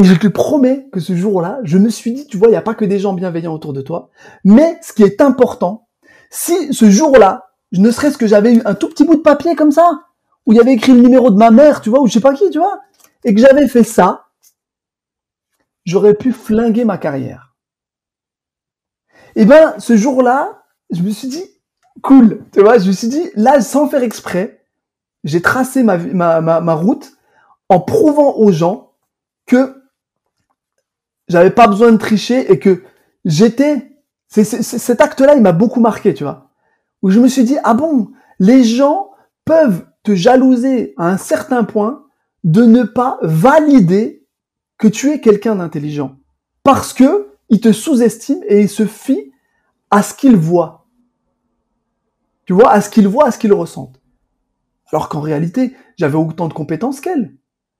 [0.00, 2.56] Et je te promets que ce jour-là, je me suis dit, tu vois, il n'y
[2.56, 4.10] a pas que des gens bienveillants autour de toi.
[4.44, 5.88] Mais ce qui est important,
[6.30, 9.72] si ce jour-là, ne serait-ce que j'avais eu un tout petit bout de papier comme
[9.72, 10.06] ça,
[10.46, 12.20] où il y avait écrit le numéro de ma mère, tu vois, ou je sais
[12.20, 12.80] pas qui, tu vois,
[13.24, 14.26] et que j'avais fait ça,
[15.84, 17.54] j'aurais pu flinguer ma carrière.
[19.34, 21.44] Et ben, ce jour-là, je me suis dit,
[22.02, 24.64] cool, tu vois, je me suis dit, là, sans faire exprès,
[25.24, 27.12] j'ai tracé ma, route
[27.68, 28.92] en prouvant aux gens
[29.46, 29.82] que
[31.28, 32.84] j'avais pas besoin de tricher et que
[33.24, 33.96] j'étais,
[34.28, 36.45] cet acte-là, il m'a beaucoup marqué, tu vois,
[37.02, 39.10] où je me suis dit, ah bon, les gens
[39.44, 42.04] peuvent te jalouser à un certain point
[42.44, 44.24] de ne pas valider
[44.78, 46.16] que tu es quelqu'un d'intelligent.
[46.62, 49.32] Parce que ils te sous-estiment et ils se fient
[49.90, 50.86] à ce qu'ils voient.
[52.44, 54.00] Tu vois, à ce qu'ils voient, à ce qu'ils ressentent.
[54.92, 57.36] Alors qu'en réalité, j'avais autant de compétences qu'elle.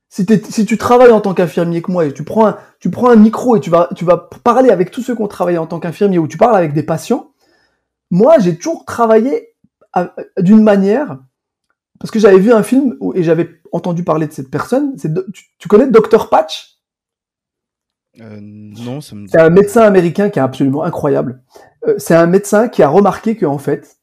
[0.08, 3.16] Si, tu travailles en tant qu'infirmier que moi et tu prends un, tu prends un
[3.16, 5.80] micro et tu vas, tu vas parler avec tous ceux qui ont travaillé en tant
[5.80, 7.32] qu'infirmier ou tu parles avec des patients,
[8.10, 9.54] moi, j'ai toujours travaillé
[9.92, 11.18] à- d'une manière,
[11.98, 14.96] parce que j'avais vu un film où- et j'avais entendu parler de cette personne.
[14.96, 16.28] Tu, tu connais Dr.
[16.28, 16.78] Patch?
[18.20, 19.30] Euh, non, ça me dit.
[19.32, 21.42] C'est un médecin américain qui est absolument incroyable.
[21.86, 23.98] Euh, c'est un médecin qui a remarqué qu'en fait,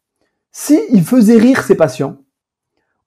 [0.51, 2.17] si il faisait rire ses patients,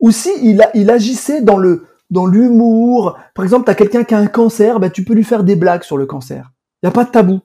[0.01, 4.05] ou si il, a- il agissait dans le dans l'humour, par exemple, tu as quelqu'un
[4.05, 6.53] qui a un cancer, bah, tu peux lui faire des blagues sur le cancer.
[6.81, 7.41] Il n'y a pas de tabou.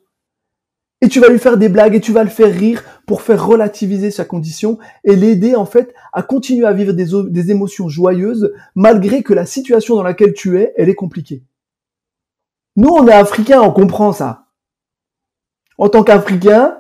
[1.04, 3.44] Et tu vas lui faire des blagues et tu vas le faire rire pour faire
[3.44, 9.24] relativiser sa condition et l'aider en fait à continuer à vivre des, émotions joyeuses malgré
[9.24, 11.44] que la situation dans laquelle tu es, elle est compliquée.
[12.76, 14.46] Nous, on est africains, on comprend ça.
[15.80, 16.78] En tant qu'Africain,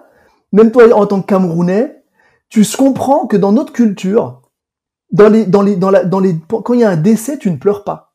[0.51, 2.03] même toi en tant que Camerounais,
[2.49, 4.41] tu comprends que dans notre culture,
[5.17, 8.13] quand il y a un décès, tu ne pleures pas.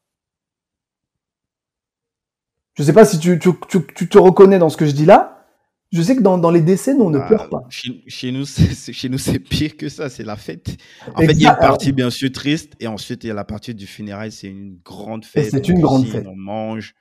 [2.74, 5.35] Je sais pas si tu te reconnais dans ce que je dis là.
[5.92, 7.62] Je sais que dans, dans les décès, nous, on ne Ah, pleure pas.
[7.70, 8.44] Chez, chez nous,
[9.18, 10.76] c'est pire que ça, c'est la fête.
[11.14, 13.34] En fait, il y a une partie bien sûr triste, et ensuite il y a
[13.34, 15.50] la partie du funérail, c'est une grande fête.
[15.50, 16.26] c'est une grande fête.
[16.26, 16.94] On mange,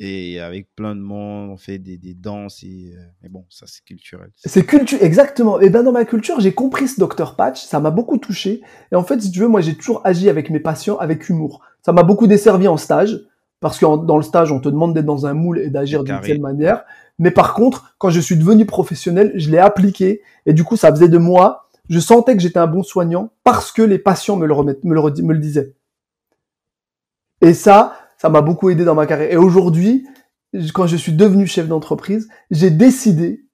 [0.00, 3.64] et avec plein de monde, on fait des, des danses, et, euh, mais bon, ça
[3.66, 4.30] c'est culturel.
[4.36, 5.58] C'est culture, exactement.
[5.60, 8.60] Et ben dans ma culture, j'ai compris ce Dr Patch, ça m'a beaucoup touché.
[8.92, 11.62] Et en fait, si tu veux, moi j'ai toujours agi avec mes patients avec humour.
[11.82, 13.18] Ça m'a beaucoup desservi en stage,
[13.60, 16.04] parce que en- dans le stage, on te demande d'être dans un moule et d'agir
[16.04, 16.84] d'une telle manière.
[17.18, 20.90] Mais par contre, quand je suis devenu professionnel, je l'ai appliqué, et du coup, ça
[20.90, 24.46] faisait de moi, je sentais que j'étais un bon soignant parce que les patients me
[24.46, 25.74] le, me le disaient.
[27.40, 29.32] Et ça, ça m'a beaucoup aidé dans ma carrière.
[29.32, 30.06] Et aujourd'hui,
[30.74, 33.44] quand je suis devenu chef d'entreprise, j'ai décidé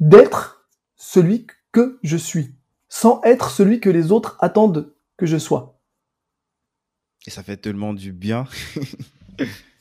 [0.00, 2.54] d'être celui que je suis,
[2.88, 5.78] sans être celui que les autres attendent que je sois.
[7.26, 8.46] Et ça fait tellement du bien.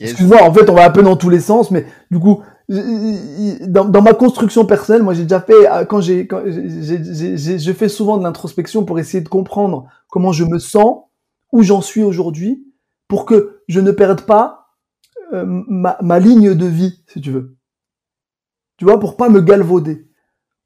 [0.00, 4.02] Excuse-moi, en fait, on va un peu dans tous les sens, mais du coup, dans,
[4.02, 8.84] ma construction personnelle, moi, j'ai déjà fait, euh, quand j'ai, je fais souvent de l'introspection
[8.84, 11.04] pour essayer de comprendre comment je me sens,
[11.52, 12.64] où j'en suis aujourd'hui,
[13.08, 14.64] pour que je ne perde pas
[15.32, 17.56] euh, ma, ma ligne de vie, si tu veux.
[18.76, 20.08] Tu vois, pour pas me galvauder.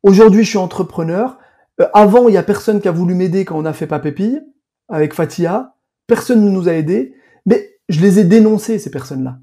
[0.03, 1.39] Aujourd'hui, je suis entrepreneur.
[1.81, 4.41] Euh, avant, il y a personne qui a voulu m'aider quand on a fait Papépille
[4.89, 5.75] avec Fatia.
[6.07, 7.15] Personne ne nous a aidés.
[7.45, 9.39] Mais je les ai dénoncés, ces personnes-là.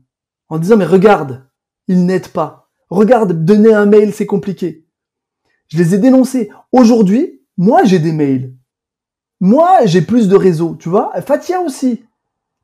[0.49, 1.47] En disant, mais regarde,
[1.87, 2.69] ils n'aident pas.
[2.89, 4.85] Regarde, donner un mail, c'est compliqué.
[5.67, 6.51] Je les ai dénoncés.
[6.71, 8.53] Aujourd'hui, moi, j'ai des mails.
[9.39, 11.11] Moi, j'ai plus de réseaux, tu vois.
[11.21, 12.03] Fatia aussi.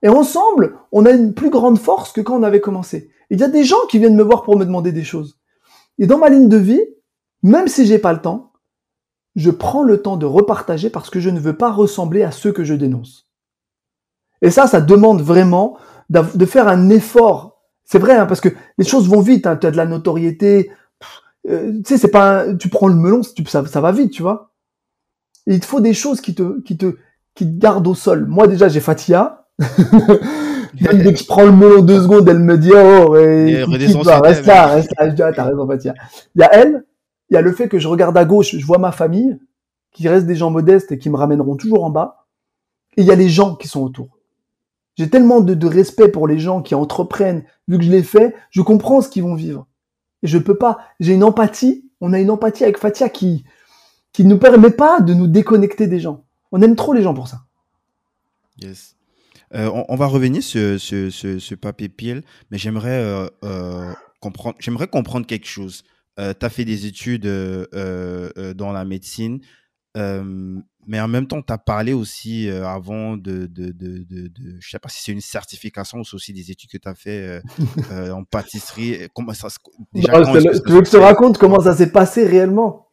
[0.04, 3.12] Et ensemble, on a une plus grande force que quand on avait commencé.
[3.30, 5.40] Il y a des gens qui viennent me voir pour me demander des choses.
[5.98, 6.82] Et dans ma ligne de vie,
[7.44, 8.54] même si j'ai pas le temps,
[9.36, 12.52] je prends le temps de repartager parce que je ne veux pas ressembler à ceux
[12.52, 13.31] que je dénonce.
[14.42, 15.78] Et ça, ça demande vraiment
[16.10, 17.62] de faire un effort.
[17.86, 19.48] C'est vrai, hein, parce que les choses vont vite.
[19.48, 20.72] Hein, tu as de la notoriété.
[21.50, 22.46] Euh, tu sais, c'est pas.
[22.56, 24.52] tu prends le melon, ça, ça va vite, tu vois.
[25.48, 26.98] il te faut des choses qui te, qui te,
[27.36, 28.26] qui te gardent au sol.
[28.28, 29.48] Moi déjà, j'ai Fatia.
[30.74, 34.20] Dès que je prends le melon deux secondes, elle me dit oh, et, reste là,
[34.22, 34.82] reste là.
[35.10, 35.94] Je dis ah, t'as raison, Fatia.
[36.36, 36.86] Il y a elle,
[37.30, 39.38] il y a le fait que je regarde à gauche, je vois ma famille,
[39.92, 42.28] qui reste des gens modestes et qui me ramèneront toujours en bas.
[42.96, 44.21] Et il y a les gens qui sont autour.
[44.98, 48.62] J'ai tellement de, respect pour les gens qui entreprennent, vu que je l'ai fait, je
[48.62, 49.68] comprends ce qu'ils vont vivre.
[50.24, 53.44] Et je peux pas, j'ai une empathie, on a une empathie avec Fatia qui,
[54.14, 56.26] qui nous permet pas de nous déconnecter des gens.
[56.52, 57.46] On aime trop les gens pour ça.
[58.62, 58.96] Yes.
[59.54, 65.26] Euh, on, va revenir sur, ce papier pile, mais j'aimerais euh, euh, comprendre, j'aimerais comprendre
[65.26, 65.84] quelque chose.
[66.18, 69.40] Tu as fait des études dans la médecine,
[70.88, 74.80] mais en même temps, tu as parlé aussi avant de, de, de, de, je sais
[74.80, 77.42] pas si c'est une certification ou c'est aussi des études que tu as fait
[78.12, 79.08] en pâtisserie.
[79.14, 79.48] Comment ça,
[79.94, 82.92] déjà, bah, tu veux que je te raconte comment ça s'est passé réellement?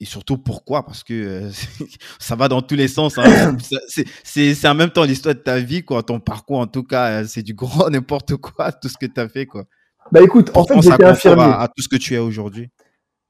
[0.00, 0.84] Et surtout pourquoi?
[0.84, 1.48] Parce que
[2.18, 3.16] ça va dans tous les sens.
[3.18, 3.56] Hein.
[4.24, 6.02] c'est en même temps l'histoire de ta vie, quoi.
[6.02, 9.28] Ton parcours, en tout cas, c'est du grand n'importe quoi, tout ce que tu as
[9.28, 9.64] fait, quoi.
[10.12, 11.44] Bah écoute, en fait, j'étais infirmier.
[11.44, 12.68] À, tout ce que tu es aujourd'hui.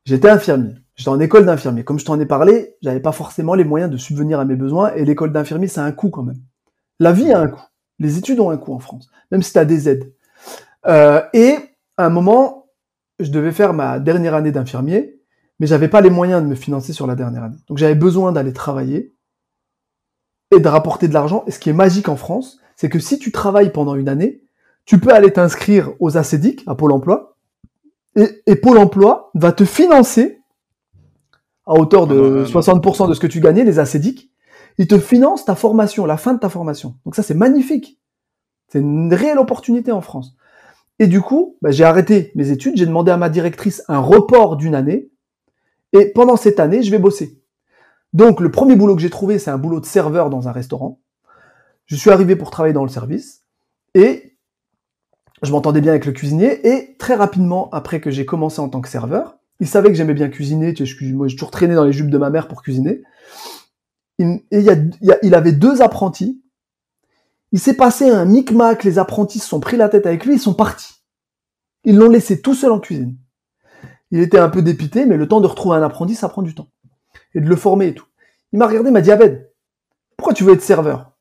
[0.05, 0.75] J'étais infirmier.
[0.97, 1.85] J'étais en école d'infirmier.
[1.85, 4.93] Comme je t'en ai parlé, j'avais pas forcément les moyens de subvenir à mes besoins
[4.95, 6.41] et l'école d'infirmier, ça a un coût quand même.
[7.01, 7.65] La vie a un coût.
[7.99, 10.13] Les études ont un coût en France, même si tu as des aides.
[10.87, 11.57] Euh, et
[11.97, 12.67] à un moment,
[13.19, 15.21] je devais faire ma dernière année d'infirmier,
[15.59, 17.57] mais j'avais pas les moyens de me financer sur la dernière année.
[17.69, 19.15] Donc j'avais besoin d'aller travailler
[20.55, 21.45] et de rapporter de l'argent.
[21.47, 24.43] Et ce qui est magique en France, c'est que si tu travailles pendant une année,
[24.85, 27.37] tu peux aller t'inscrire aux ACEDIC, à Pôle emploi,
[28.17, 30.41] et, Pôle emploi va te financer
[31.67, 34.31] à hauteur de 60% de ce que tu gagnais, les ACEDIC,
[34.79, 36.97] il te finance ta formation, la fin de ta formation.
[37.05, 38.01] Donc ça, c'est magnifique.
[38.69, 40.37] C'est une réelle opportunité en France.
[40.99, 44.57] Et du coup, bah, j'ai arrêté mes études, j'ai demandé à ma directrice un report
[44.57, 45.11] d'une année,
[45.93, 47.41] et pendant cette année, je vais bosser.
[48.13, 51.01] Donc le premier boulot que j'ai trouvé, c'est un boulot de serveur dans un restaurant.
[51.87, 53.45] Je suis arrivé pour travailler dans le service,
[53.95, 54.37] et
[55.43, 58.81] je m'entendais bien avec le cuisinier et très rapidement après que j'ai commencé en tant
[58.81, 60.75] que serveur, il savait que j'aimais bien cuisiner.
[61.13, 63.03] Moi, j'ai toujours traîné dans les jupes de ma mère pour cuisiner.
[64.19, 66.43] il, avait deux apprentis.
[67.53, 68.85] Il s'est passé un micmac.
[68.85, 70.35] Les apprentis se sont pris la tête avec lui.
[70.35, 70.95] Ils sont partis.
[71.85, 73.17] Ils l'ont laissé tout seul en cuisine.
[74.11, 76.55] Il était un peu dépité, mais le temps de retrouver un apprenti, ça prend du
[76.55, 76.69] temps.
[77.35, 78.07] Et de le former et tout.
[78.53, 79.51] Il m'a regardé, il m'a dit, Abed,
[80.17, 81.13] pourquoi tu veux être serveur?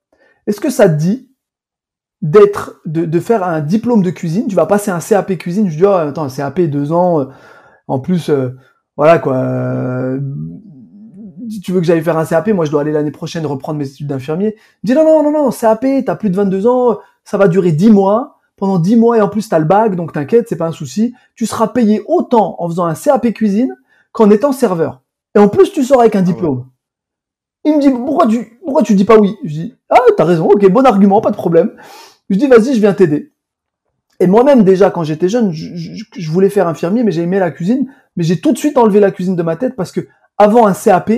[0.47, 1.31] Est-ce que ça te dit
[2.21, 4.47] de, faire un diplôme de cuisine?
[4.47, 5.69] Tu vas passer un CAP cuisine?
[5.69, 7.29] Je dis, oh, attends, un CAP deux ans.
[7.87, 8.49] En plus, euh,
[8.97, 9.35] voilà quoi.
[9.37, 10.19] Euh,
[11.61, 13.87] tu veux que j'aille faire un CAP, moi je dois aller l'année prochaine reprendre mes
[13.87, 14.55] études d'infirmier.
[14.83, 17.71] Je dis non, non, non, non, CAP, t'as plus de 22 ans, ça va durer
[17.71, 18.39] 10 mois.
[18.55, 21.13] Pendant 10 mois et en plus t'as le bac, donc t'inquiète, c'est pas un souci.
[21.35, 23.75] Tu seras payé autant en faisant un CAP cuisine
[24.11, 25.01] qu'en étant serveur.
[25.35, 26.67] Et en plus tu sors avec un ah diplôme.
[27.65, 29.35] Il me dit pourquoi tu pourquoi tu dis pas oui?
[29.43, 31.71] Je dis ah t'as raison, ok, bon argument, pas de problème.
[32.29, 33.32] Je dis, vas-y, je viens t'aider.
[34.23, 37.87] Et moi-même, déjà, quand j'étais jeune, je, voulais faire infirmier, mais j'ai aimé la cuisine.
[38.15, 39.99] Mais j'ai tout de suite enlevé la cuisine de ma tête parce que
[40.37, 41.11] avant un CAP,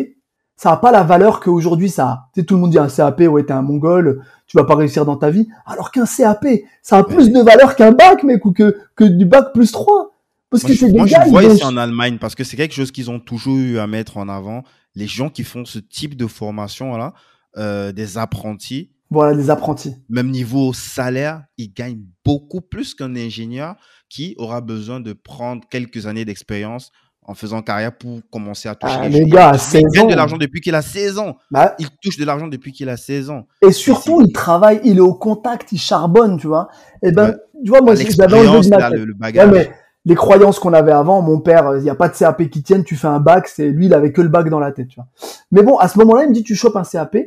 [0.55, 2.29] ça n'a pas la valeur qu'aujourd'hui ça a.
[2.33, 4.73] Tu sais, tout le monde dit un CAP, ouais, t'es un mongol, tu vas pas
[4.73, 5.47] réussir dans ta vie.
[5.67, 6.47] Alors qu'un CAP,
[6.81, 10.11] ça a plus de valeur qu'un bac, mec, ou que, que du bac plus 3.
[10.49, 12.91] Parce que c'est des moi, je vois ici en Allemagne, parce que c'est quelque chose
[12.91, 14.63] qu'ils ont toujours eu à mettre en avant.
[14.95, 17.13] Les gens qui font ce type de formation-là,
[17.57, 19.95] euh, des apprentis, voilà, des apprentis.
[20.09, 23.75] Même niveau salaire, ils gagnent beaucoup plus qu'un ingénieur
[24.09, 26.91] qui aura besoin de prendre quelques années d'expérience
[27.27, 30.07] en faisant carrière pour commencer à toucher Ah, les les gars, à Il 16 gagne
[30.09, 31.37] de l'argent depuis qu'il a 16 ans.
[31.49, 33.47] Bah, Il touche de l'argent depuis qu'il a 16 ans.
[33.67, 36.67] et surtout, il travaille, il est au contact, il charbonne, tu vois.
[37.01, 37.35] Et ben, Ouais.
[37.63, 38.99] tu vois, moi, j'avais enlevé de ma là, tête.
[38.99, 39.49] le, le Ouais, bagage.
[39.51, 39.71] mais
[40.05, 42.83] les croyances qu'on avait avant, mon père, il n'y a pas de CAP qui tienne,
[42.83, 44.95] tu fais un bac, c'est lui, il avait que le bac dans la tête, tu
[44.97, 45.07] vois.
[45.51, 47.17] Mais bon, à ce moment-là, il me dit, tu chopes un CAP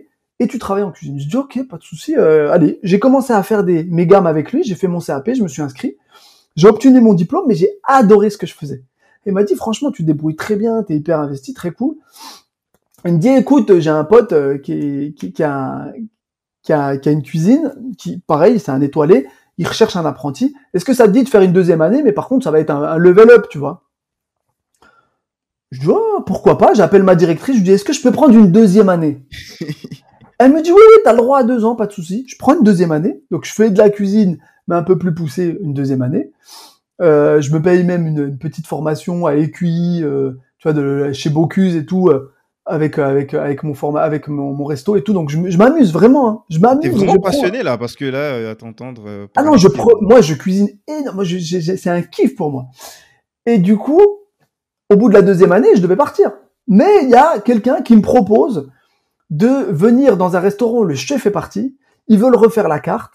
[0.41, 1.19] et tu travailles en cuisine.
[1.19, 2.79] Je dis, ok, pas de souci, euh, allez.
[2.83, 5.49] J'ai commencé à faire des mes gammes avec lui, j'ai fait mon CAP, je me
[5.49, 5.97] suis inscrit.
[6.57, 8.83] J'ai obtenu mon diplôme, mais j'ai adoré ce que je faisais.
[9.27, 11.97] Il m'a dit, franchement, tu débrouilles très bien, t'es hyper investi, très cool.
[13.05, 15.93] Il me dit, écoute, j'ai un pote euh, qui, qui, qui a,
[16.63, 19.27] qui, a, une cuisine, qui, pareil, c'est un étoilé,
[19.59, 20.55] il recherche un apprenti.
[20.75, 22.59] Est-ce que ça te dit de faire une deuxième année, mais par contre, ça va
[22.59, 23.85] être un, un level up, tu vois
[25.71, 26.75] Je dis, oh, pourquoi pas?
[26.75, 29.23] J'appelle ma directrice, je lui dis, est-ce que je peux prendre une deuxième année?
[30.39, 32.25] Elle me dit, oui, oui, t'as le droit à deux ans, pas de souci.
[32.29, 35.13] Je prends une deuxième année, donc je fais de la cuisine, mais un peu plus
[35.15, 36.31] poussée, une deuxième année.
[37.01, 41.13] Euh, je me paye même une, une petite formation à EQI, euh, tu vois, de,
[41.13, 42.33] chez Bocuse et tout, euh,
[42.67, 45.13] avec avec avec mon format, avec mon, mon resto et tout.
[45.13, 46.43] Donc je, je m'amuse vraiment, hein.
[46.51, 46.83] je m'amuse.
[46.83, 49.05] T'es je vraiment prends- passionné là, parce que là, euh, à t'entendre.
[49.07, 52.67] euh, Ah non, je pro- moi je cuisine énormément, c'est un kiff pour moi.
[53.47, 54.03] Et du coup,
[54.91, 56.33] au bout de la deuxième année, je devais partir.
[56.67, 58.69] Mais il y a quelqu'un qui me propose
[59.31, 61.77] de venir dans un restaurant, le chef est parti,
[62.09, 63.13] ils veulent refaire la carte.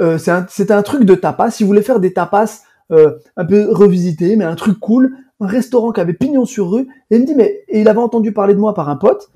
[0.00, 2.62] Euh, c'est un- un, truc de tapas, ils voulaient faire des tapas
[2.92, 6.88] euh, un peu revisités, mais un truc cool, un restaurant qui avait pignon sur rue.
[7.10, 9.30] Et il me dit, mais et il avait entendu parler de moi par un pote,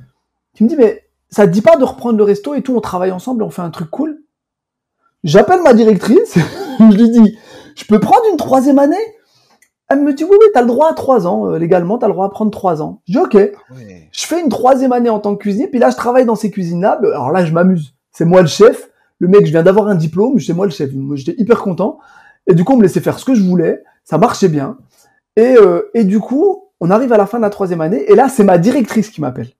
[0.54, 2.80] qui me dit, mais ça te dit pas de reprendre le resto et tout, on
[2.80, 4.20] travaille ensemble, on fait un truc cool?
[5.24, 6.38] J'appelle ma directrice,
[6.78, 7.38] je lui dis,
[7.76, 8.96] je peux prendre une troisième année?
[9.90, 12.12] Elle me dit, oui, oui, t'as le droit à trois ans, euh, légalement, t'as le
[12.12, 13.02] droit à prendre trois ans.
[13.08, 13.36] Je dis, ok.
[13.36, 14.08] Ah ouais.
[14.12, 16.50] Je fais une troisième année en tant que cuisinier, puis là, je travaille dans ces
[16.50, 17.00] cuisines-là.
[17.02, 17.94] Ben, Alors là, je m'amuse.
[18.12, 18.88] C'est moi le chef.
[19.18, 20.90] Le mec, je viens d'avoir un diplôme, c'est moi le chef.
[21.14, 21.98] J'étais hyper content.
[22.46, 23.82] Et du coup, on me laissait faire ce que je voulais.
[24.04, 24.78] Ça marchait bien.
[25.36, 28.10] Et, euh, et du coup, on arrive à la fin de la troisième année.
[28.10, 29.50] Et là, c'est ma directrice qui m'appelle.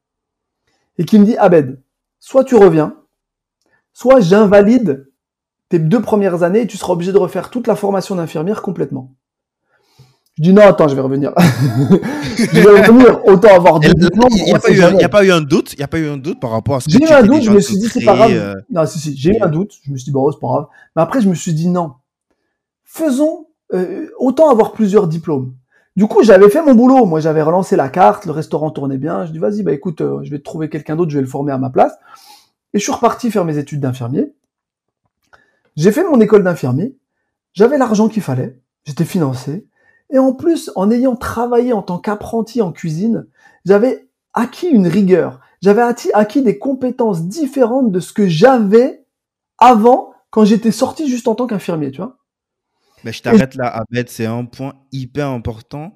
[0.99, 1.83] Et qui me dit, Abed,
[2.21, 2.95] soit tu reviens,
[3.93, 5.09] soit j'invalide
[5.69, 9.13] tes deux premières années et tu seras obligé de refaire toute la formation d'infirmière complètement.
[10.41, 11.35] Je dis non, attends, je vais revenir.
[11.39, 14.31] je vais revenir, autant avoir deux diplômes.
[14.33, 16.41] n'y il y a pas eu un doute, il y a pas eu un doute
[16.41, 18.17] par rapport à ce que J'ai eu un doute, je me suis dit c'est pas
[18.17, 18.31] grave.
[18.33, 20.47] euh, Non, si, si, j'ai eu un doute, je me suis dit bon, c'est pas
[20.47, 20.67] grave.
[20.97, 21.93] Mais après, je me suis dit non.
[22.85, 25.53] Faisons, euh, autant avoir plusieurs diplômes.
[25.95, 27.05] Du coup, j'avais fait mon boulot.
[27.05, 29.27] Moi, j'avais relancé la carte, le restaurant tournait bien.
[29.27, 31.53] Je dis vas-y, bah écoute, euh, je vais trouver quelqu'un d'autre, je vais le former
[31.53, 31.93] à ma place.
[32.73, 34.33] Et je suis reparti faire mes études d'infirmier.
[35.77, 36.97] J'ai fait mon école d'infirmier.
[37.53, 38.59] J'avais l'argent qu'il fallait.
[38.85, 39.67] J'étais financé.
[40.11, 43.27] Et en plus, en ayant travaillé en tant qu'apprenti en cuisine,
[43.65, 45.41] j'avais acquis une rigueur.
[45.63, 45.83] J'avais
[46.15, 49.05] acquis, des compétences différentes de ce que j'avais
[49.59, 52.19] avant quand j'étais sorti juste en tant qu'infirmier, tu vois.
[53.05, 55.95] Mais je t'arrête là, Abed, c'est un point hyper important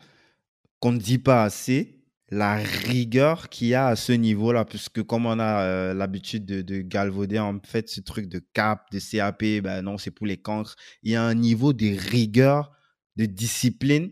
[0.80, 5.26] qu'on ne dit pas assez, la rigueur qu'il y a à ce niveau-là, puisque comme
[5.26, 9.62] on a euh, l'habitude de, de galvauder en fait ce truc de cap, de CAP,
[9.62, 12.72] ben non, c'est pour les cancres, il y a un niveau de rigueur,
[13.16, 14.10] de discipline,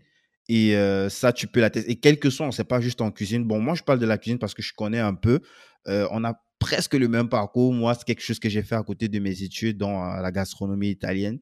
[0.49, 0.75] et
[1.09, 1.91] ça, tu peux la tester.
[1.91, 3.45] Et quel que soit, on ne sait pas juste en cuisine.
[3.45, 5.41] Bon, moi, je parle de la cuisine parce que je connais un peu.
[5.87, 7.73] On a presque le même parcours.
[7.73, 10.91] Moi, c'est quelque chose que j'ai fait à côté de mes études dans la gastronomie
[10.91, 11.39] italienne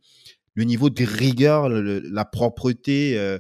[0.55, 3.39] le niveau de rigueur, la propreté,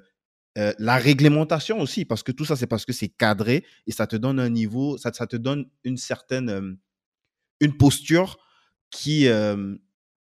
[0.57, 4.17] la réglementation aussi, parce que tout ça, c'est parce que c'est cadré et ça te
[4.17, 6.79] donne un niveau, ça, te donne une certaine,
[7.61, 8.39] une posture
[8.91, 9.29] qui,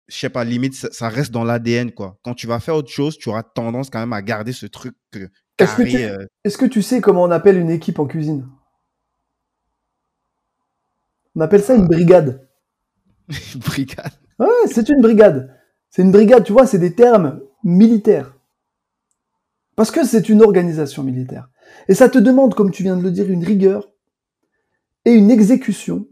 [0.07, 2.17] je sais pas, limite, ça, ça reste dans l'ADN, quoi.
[2.23, 4.95] Quand tu vas faire autre chose, tu auras tendance quand même à garder ce truc
[5.15, 5.27] euh,
[5.57, 8.47] Est-ce que tu- euh, Est-ce que tu sais comment on appelle une équipe en cuisine?
[11.35, 12.47] On appelle ça une brigade.
[13.55, 14.11] brigade.
[14.39, 15.55] Ouais, c'est une brigade.
[15.89, 18.35] C'est une brigade, tu vois, c'est des termes militaires.
[19.75, 21.49] Parce que c'est une organisation militaire.
[21.87, 23.89] Et ça te demande, comme tu viens de le dire, une rigueur
[25.05, 26.07] et une exécution,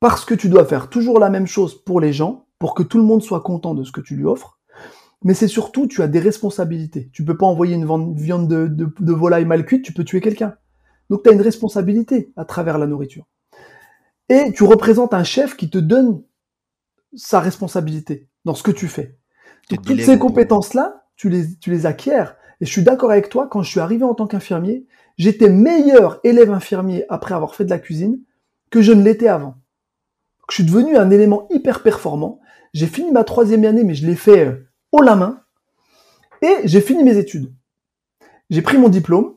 [0.00, 2.98] parce que tu dois faire toujours la même chose pour les gens, pour que tout
[2.98, 4.58] le monde soit content de ce que tu lui offres.
[5.22, 7.10] Mais c'est surtout, tu as des responsabilités.
[7.12, 10.20] Tu peux pas envoyer une viande de, de- de volaille mal cuite, tu peux tuer
[10.20, 10.56] quelqu'un.
[11.10, 13.26] Donc tu as une responsabilité à travers la nourriture.
[14.28, 16.22] Et tu représentes un chef qui te donne
[17.14, 19.18] sa responsabilité dans ce que tu fais.
[19.70, 22.24] Donc, toutes ces compétences-là, tu les, tu les acquiers.
[22.60, 24.86] Et je suis d'accord avec toi, quand je suis arrivé en tant qu'infirmier,
[25.16, 28.20] j'étais meilleur élève infirmier après avoir fait de la cuisine
[28.70, 29.56] que je ne l'étais avant.
[30.50, 32.40] Je suis devenu un élément hyper performant.
[32.76, 35.40] J'ai fini ma troisième année, mais je l'ai fait euh, haut la main.
[36.42, 37.50] Et j'ai fini mes études.
[38.50, 39.32] J'ai pris mon diplôme.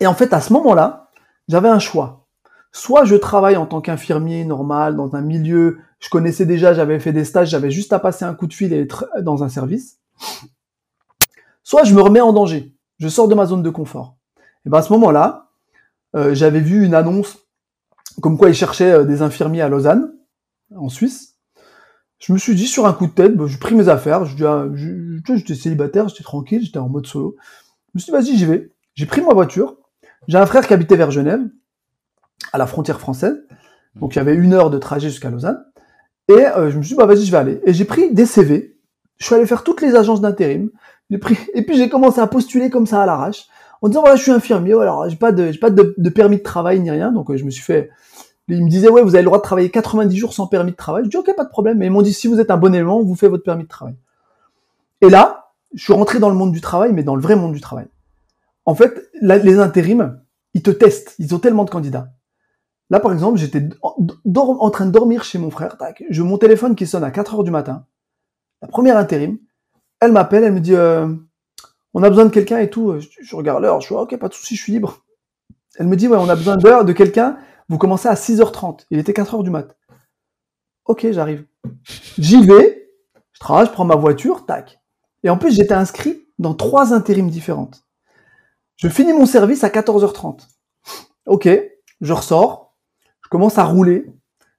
[0.00, 1.10] Et en fait, à ce moment-là,
[1.46, 2.26] j'avais un choix.
[2.72, 7.12] Soit je travaille en tant qu'infirmier normal dans un milieu, je connaissais déjà, j'avais fait
[7.12, 9.98] des stages, j'avavais juste à passer un coup de fil et être dans un service.
[11.62, 14.16] Soit je me remets en danger, je sors de ma zone de confort.
[14.64, 15.50] Et ben à ce moment-là,
[16.16, 17.40] euh, j'avais vu une annonce
[18.22, 20.14] comme quoi ils cherchaient euh, des infirmiers à Lausanne,
[20.74, 21.37] en Suisse.
[22.18, 24.44] Je me suis dit sur un coup de tête, bah, j'ai pris mes affaires, je
[24.44, 24.66] ah,
[25.36, 27.36] j'étais célibataire, j'étais tranquille, j'étais en mode solo.
[27.94, 28.72] Je me suis dit, vas-y, j'y vais.
[28.94, 29.76] J'ai pris ma voiture.
[30.26, 31.40] J'ai un frère qui habitait vers Genève,
[32.52, 33.36] à la frontière française.
[33.94, 35.64] Donc il y avait une heure de trajet jusqu'à Lausanne.
[36.28, 37.60] Et euh, je me suis dit, bah vas-y, je vais aller.
[37.64, 38.76] Et j'ai pris des CV.
[39.16, 40.70] Je suis allé faire toutes les agences d'intérim.
[41.10, 43.46] Et puis j'ai commencé à postuler comme ça à l'arrache,
[43.80, 46.42] en disant voilà, je suis infirmier, alors j'ai pas de, pas de, de permis de
[46.42, 47.90] travail ni rien, donc euh, je me suis fait.
[48.48, 50.76] Ils me disaient ouais, vous avez le droit de travailler 90 jours sans permis de
[50.76, 51.04] travail.
[51.04, 51.78] Je dis ok, pas de problème.
[51.78, 53.68] Mais ils m'ont dit si vous êtes un bon élément, vous fait votre permis de
[53.68, 53.94] travail.
[55.00, 57.52] Et là, je suis rentré dans le monde du travail, mais dans le vrai monde
[57.52, 57.86] du travail.
[58.64, 60.20] En fait, les intérims,
[60.54, 61.14] ils te testent.
[61.18, 62.10] Ils ont tellement de candidats.
[62.90, 65.76] Là, par exemple, j'étais en, train de dormir chez mon frère.
[65.76, 67.84] Tac, je mon téléphone qui sonne à 4 heures du matin.
[68.62, 69.38] La première intérim,
[70.00, 71.06] elle m'appelle, elle me dit euh,
[71.94, 72.98] on a besoin de quelqu'un et tout.
[72.98, 75.04] Je, regarde l'heure, je suis ok, pas de souci, je suis libre.
[75.76, 77.36] Elle me dit ouais, on a besoin d'heure de quelqu'un.
[77.68, 78.86] Vous commencez à 6h30.
[78.90, 79.76] Il était 4 heures du mat.
[80.86, 81.44] Ok, j'arrive.
[82.18, 82.90] J'y vais,
[83.32, 84.80] je travaille, je prends ma voiture, tac.
[85.22, 87.84] Et en plus, j'étais inscrit dans trois intérims différentes.
[88.76, 90.46] Je finis mon service à 14h30.
[91.26, 91.48] Ok,
[92.00, 92.74] je ressors,
[93.22, 94.06] je commence à rouler.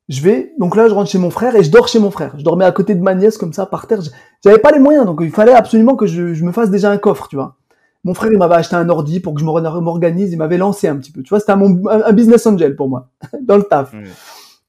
[0.08, 2.34] Je vais, donc là, je rentre chez mon frère et je dors chez mon frère.
[2.38, 4.02] Je dormais à côté de ma nièce comme ça par terre.
[4.44, 7.28] J'avais pas les moyens, donc il fallait absolument que je me fasse déjà un coffre,
[7.28, 7.59] tu vois.
[8.04, 10.32] Mon frère, il m'avait acheté un ordi pour que je me- m'organise.
[10.32, 11.22] Il m'avait lancé un petit peu.
[11.22, 13.10] Tu vois, c'était un, business angel pour moi,
[13.42, 13.94] dans le taf.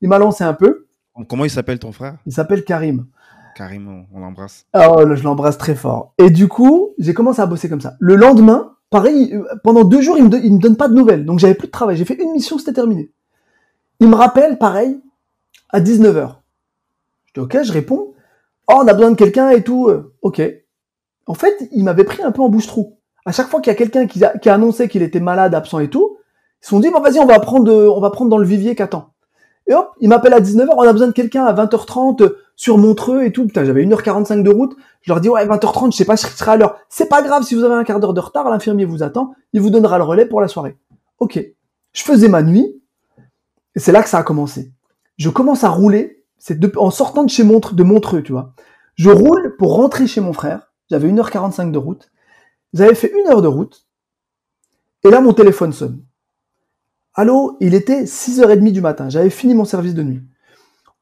[0.01, 0.87] Il m'a lancé un peu.
[1.29, 2.17] Comment il s'appelle ton frère?
[2.27, 3.07] Il s'appelle Karim.
[3.55, 4.67] Karim, on- l'embrasse.
[4.75, 6.15] Oh, là, je l'embrasse très fort.
[6.19, 7.95] Et du coup, j'ai commencé à bosser comme ça.
[8.01, 11.25] Le lendemain, pareil, euh, pendant deux jours, il me, il me donne pas de nouvelles.
[11.25, 11.97] Donc, j'avais plus de travail.
[11.97, 13.11] J'ai fait une mission, c'était terminé.
[14.01, 14.99] Il me rappelle, pareil,
[15.69, 16.37] à 19h.
[17.27, 18.15] Je dis, ok, je réponds.
[18.69, 19.89] Oh, on a besoin de quelqu'un et tout.
[19.89, 20.41] Euh, Ok.
[21.27, 22.99] En fait, il m'avait pris un peu en bouche-trou.
[23.31, 25.89] À chaque fois qu'il y a quelqu'un qui a, annoncé qu'il était malade, absent et
[25.89, 26.17] tout,
[26.61, 29.13] ils se sont dit, bon, vas-y, on va prendre, euh, dans le vivier qu'attend.
[29.69, 32.77] Et hop, il m'appelle à 19h, on a besoin de quelqu'un à 20h30 euh, sur
[32.77, 33.47] Montreux et tout.
[33.47, 34.77] Putain, j'avais 1h45 de route.
[35.03, 36.79] Je leur dis, ouais, 20h30, je sais pas, je serai à l'heure.
[36.89, 39.61] C'est pas grave, si vous avez un quart d'heure de retard, l'infirmier vous attend, il
[39.61, 40.77] vous donnera le relais pour la soirée.
[41.21, 41.41] Ok.
[41.93, 42.83] Je faisais ma nuit,
[43.77, 44.73] et c'est là que ça a commencé.
[45.19, 48.55] Je commence à rouler, c'est en sortant de chez Montreux, de Montreux, tu vois.
[48.97, 50.73] Je roule pour rentrer chez mon frère.
[50.91, 52.11] J'avais 1h45 de route.
[52.73, 53.87] J'avais fait une heure de route.
[55.05, 56.03] Et là, mon téléphone sonne.
[57.15, 59.09] Allô, il était 6h30 du matin.
[59.09, 60.23] J'avais fini mon service de nuit.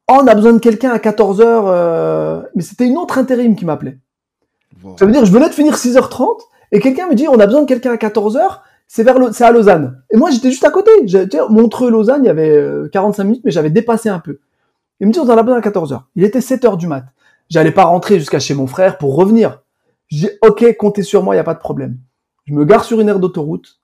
[0.09, 1.41] Oh, on a besoin de quelqu'un à 14h.
[1.43, 3.99] euh, Mais c'était une autre intérim qui m'appelait.
[4.83, 4.95] Wow.
[4.97, 6.39] Ça veut dire, je venais de finir 6h30
[6.71, 8.59] et quelqu'un me dit, on a besoin de quelqu'un à 14h.
[8.87, 10.01] C'est vers, c'est à Lausanne.
[10.09, 10.89] Et moi, j'étais juste à côté.
[11.49, 14.39] Montreux-Lausanne, il y avait euh, 45 minutes, mais j'avais dépassé un peu.
[14.99, 16.01] Il me dit, on en a besoin à 14h.
[16.15, 17.05] Il était 7h du mat.
[17.49, 19.61] J'allais pas rentrer jusqu'à chez mon frère pour revenir.
[20.09, 21.97] Je dis, ok, comptez sur moi, il y a pas de problème.
[22.45, 23.79] Je me gare sur une aire d'autoroute.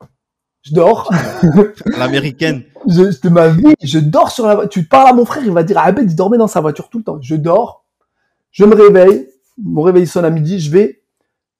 [0.63, 1.11] Je dors.
[1.85, 2.63] L'américaine.
[2.87, 4.69] je, de ma vie, je dors sur la voiture.
[4.69, 6.89] Tu parles à mon frère, il va dire, ah ben, il dormait dans sa voiture
[6.89, 7.19] tout le temps.
[7.21, 7.85] Je dors,
[8.51, 9.27] je me réveille,
[9.61, 11.03] mon réveil sonne à midi, je vais,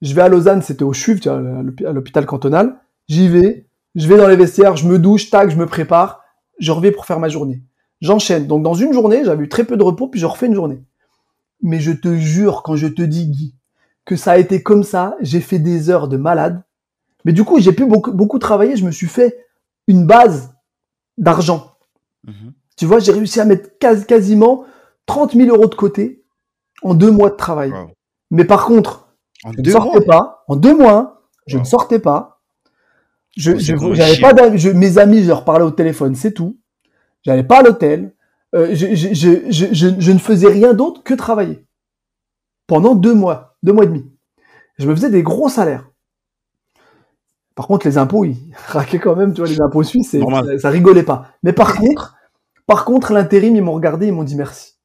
[0.01, 2.79] je vais à Lausanne, c'était au CHUV, tu vois, à l'hôpital cantonal.
[3.07, 6.21] J'y vais, je vais dans les vestiaires, je me douche, tac, je me prépare,
[6.57, 7.61] je reviens pour faire ma journée.
[8.01, 8.47] J'enchaîne.
[8.47, 10.81] Donc dans une journée, j'avais eu très peu de repos, puis je refais une journée.
[11.61, 13.55] Mais je te jure, quand je te dis, Guy,
[14.05, 16.61] que ça a été comme ça, j'ai fait des heures de malade.
[17.25, 19.45] Mais du coup, j'ai pu beaucoup, beaucoup travailler, je me suis fait
[19.87, 20.53] une base
[21.17, 21.71] d'argent.
[22.25, 22.53] Mhm.
[22.77, 24.65] Tu vois, j'ai réussi à mettre quas- quasiment
[25.05, 26.23] 30 000 euros de côté
[26.83, 27.71] en deux mois de travail.
[27.71, 27.91] Wow.
[28.31, 29.07] Mais par contre,
[29.43, 30.05] En je ne sortais mois?
[30.05, 30.43] pas.
[30.47, 31.63] En deux mois, je Wow.
[31.63, 32.41] ne sortais pas.
[33.37, 34.73] Je, Oh, je- pas d'amis.
[34.75, 36.57] mes amis, je leur parlais au téléphone, c'est tout.
[37.23, 38.13] J'allais pas à l'hôtel.
[38.53, 41.65] Euh, je, je- je ne faisais rien d'autre que travailler.
[42.67, 44.09] Pendant deux mois, deux mois et demi.
[44.77, 45.89] Je me faisais des gros salaires.
[47.55, 48.37] Par contre, les impôts, ils
[48.67, 51.27] raquaient quand même, tu vois, les impôts suisses, ça, ça rigolait pas.
[51.43, 52.15] Mais par contre,
[52.67, 54.75] par contre, l'intérim, ils m'ont regardé, ils m'ont dit merci.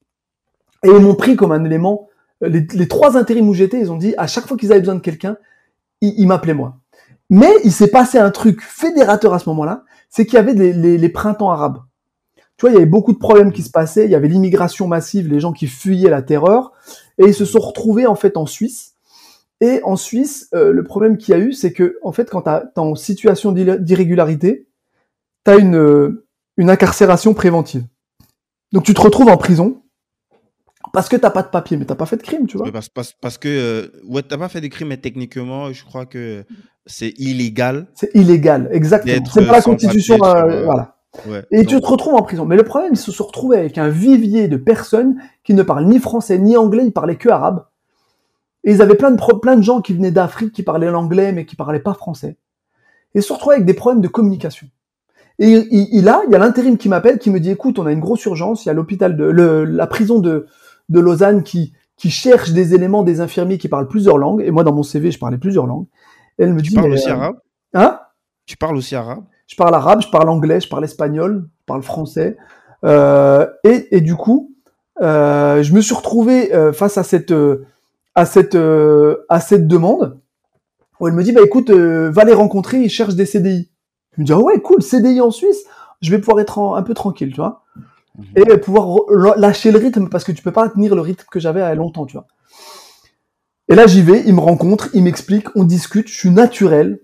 [0.85, 2.09] Et ils m'ont pris comme un élément.
[2.41, 4.95] Les, les trois intérims où j'étais, ils ont dit, à chaque fois qu'ils avaient besoin
[4.95, 5.37] de quelqu'un,
[6.01, 6.79] ils, ils m'appelaient moi.
[7.29, 11.09] Mais il s'est passé un truc fédérateur à ce moment-là, c'est qu'il y avait les
[11.11, 11.79] printemps arabes.
[12.57, 14.87] Tu vois, il y avait beaucoup de problèmes qui se passaient, il y avait l'immigration
[14.87, 16.73] massive, les gens qui fuyaient la terreur,
[17.21, 18.95] et ils se sont retrouvés en fait en Suisse.
[19.61, 22.43] Et en Suisse, euh, le problème qu'il y a eu, c'est que en fait, quand
[22.43, 24.67] tu es en situation d'irré- d'irrégularité,
[25.45, 27.85] tu as une, euh, une incarcération préventive.
[28.73, 29.83] Donc tu te retrouves en prison
[30.95, 32.73] parce que t'as pas de papier, mais t'as pas fait de crime, tu vois.
[32.73, 36.07] Parce, parce, parce que, euh, ouais, t'as pas fait des crimes, mais techniquement, je crois
[36.07, 36.45] que
[36.87, 37.87] c'est illégal.
[37.95, 39.25] C'est illégal, exactement.
[39.33, 40.97] C'est pas la constitution, papier euh, voilà.
[41.27, 41.45] Ouais.
[41.51, 42.45] Et tu te retrouves en prison.
[42.45, 45.87] Mais le problème, ils se sont retrouvés avec un vivier de personnes qui ne parlent
[45.87, 47.65] ni français ni anglais, ils parlaient que arabe.
[48.65, 51.33] Et ils avaient plein de, pro- plein de gens qui venaient d'Afrique, qui parlaient l'anglais,
[51.33, 52.37] mais qui parlaient pas français.
[53.15, 54.69] et se retrouve avec des problèmes de communication.
[55.39, 58.01] Et il, il y a l'intérim qui m'appelle, qui me dit, écoute, on a une
[58.01, 60.47] grosse urgence, il y a l'hôpital de, le, la prison de,
[60.91, 64.43] de Lausanne qui, qui cherche des éléments des infirmiers qui parlent plusieurs langues.
[64.43, 65.87] Et moi, dans mon CV, je parlais plusieurs langues.
[66.39, 67.37] Et elle me Tu dit, parles mais, aussi euh, arabe?
[67.75, 67.99] hein?
[68.47, 69.25] Tu parles aussi arabe?
[69.51, 72.37] Je parle arabe, je parle anglais, je parle espagnol, je parle français.
[72.85, 74.53] Euh, et, et du coup,
[75.03, 77.35] euh, je me suis retrouvé euh, face à cette,
[78.15, 78.57] à cette,
[79.29, 80.21] à cette demande
[81.01, 83.71] où elle me dit, bah écoute, va les rencontrer, ils cherchent des CDI.
[84.17, 85.65] Je me dis, ah ouais, cool, CDI en Suisse,
[86.01, 87.65] je vais pouvoir être en- un peu tranquille, tu vois.
[88.19, 88.25] Mhm.
[88.37, 88.99] Et pouvoir
[89.37, 92.13] lâcher le rythme parce que tu peux pas tenir le rythme que j'avais longtemps, tu
[92.13, 92.27] vois.
[93.69, 97.01] Et là, j'y vais, il me rencontre, il m'explique, on discute, je suis naturel,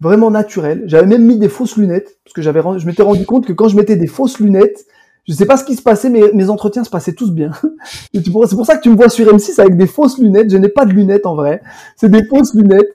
[0.00, 0.82] vraiment naturel.
[0.86, 3.68] J'avais même mis des fausses lunettes parce que j'avais, je m'étais rendu compte que quand
[3.68, 4.86] je mettais des fausses lunettes,
[5.26, 7.50] je sais pas ce qui se passait, mais mes entretiens se passaient tous bien.
[8.14, 10.50] C'est pour ça que tu me vois sur M6 avec des fausses lunettes.
[10.50, 11.62] Je n'ai pas de lunettes en vrai,
[11.96, 12.94] c'est des fausses lunettes.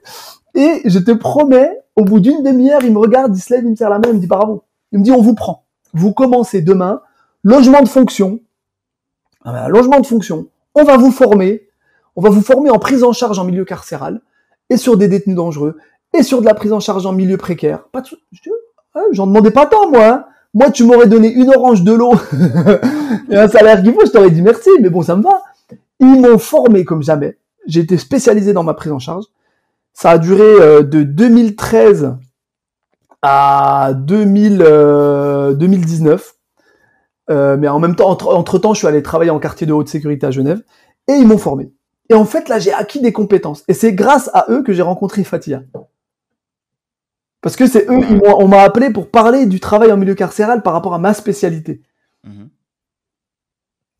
[0.54, 3.70] Et je te promets, au bout d'une demi-heure, il me regarde, il se lève, il
[3.70, 4.64] me serre la main, il me dit bravo.
[4.92, 5.64] Il me dit on vous prend.
[5.92, 7.02] Vous commencez demain,
[7.42, 8.40] logement de fonction.
[9.44, 10.46] Ah ben, logement de fonction.
[10.74, 11.68] On va vous former.
[12.16, 14.20] On va vous former en prise en charge en milieu carcéral
[14.70, 15.76] et sur des détenus dangereux
[16.12, 17.84] et sur de la prise en charge en milieu précaire.
[17.92, 18.08] Pas de
[18.94, 20.06] ah, J'en demandais pas tant, moi.
[20.06, 20.24] hein.
[20.54, 22.12] Moi, tu m'aurais donné une orange de l'eau
[23.30, 25.42] et un salaire qu'il faut, je t'aurais dit merci, mais bon, ça me va.
[25.98, 27.38] Ils m'ont formé comme jamais.
[27.66, 29.24] J'ai été spécialisé dans ma prise en charge.
[29.94, 32.16] Ça a duré euh, de 2013
[33.22, 36.34] à 2000, euh, 2019.
[37.30, 39.72] Euh, mais en même temps, entre, entre temps, je suis allé travailler en quartier de
[39.72, 40.62] haute sécurité à Genève
[41.08, 41.72] et ils m'ont formé.
[42.10, 43.64] Et en fait, là, j'ai acquis des compétences.
[43.68, 45.62] Et c'est grâce à eux que j'ai rencontré Fatia.
[47.42, 50.14] Parce que c'est eux, ils m'ont- on m'a appelé pour parler du travail en milieu
[50.14, 51.82] carcéral par rapport à ma spécialité.
[52.24, 52.48] Mhm.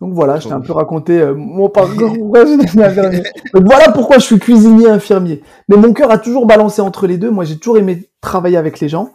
[0.00, 2.16] Donc voilà, je t'ai un peu raconté euh, mon parcours.
[2.36, 3.22] infirmier.
[3.54, 5.42] Donc voilà pourquoi je suis cuisinier infirmier.
[5.68, 7.30] Mais mon cœur a toujours balancé entre les deux.
[7.30, 9.12] Moi, j'ai toujours aimé travailler avec les gens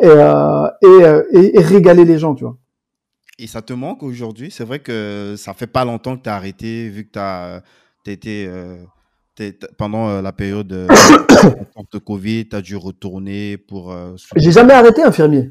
[0.00, 2.56] et, euh, et, euh, et- et régaler les gens, tu vois.
[3.38, 4.50] Et ça te manque aujourd'hui?
[4.50, 7.62] C'est vrai que ça fait pas longtemps que tu as arrêté, vu que tu as,
[8.06, 8.46] été.
[8.46, 8.76] euh,
[9.78, 10.88] pendant euh, la période euh,
[11.92, 13.92] de Covid, tu as dû retourner pour.
[13.92, 15.50] euh, J'ai jamais arrêté infirmier.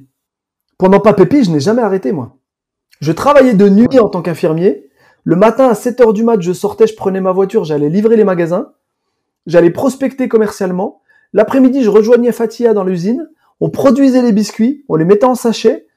[0.77, 2.37] Pendant pas Pépi, je n'ai jamais arrêté, moi.
[3.01, 4.89] Je travaillais de nuit en tant qu'infirmier.
[5.23, 8.15] Le matin, à 7 heures du mat, je sortais, je prenais ma voiture, j'allais livrer
[8.15, 8.73] les magasins.
[9.47, 11.01] J'allais prospecter commercialement.
[11.33, 13.29] L'après-midi, je rejoignais Fatia dans l'usine.
[13.59, 15.87] On produisait les biscuits, on les mettait en sachet.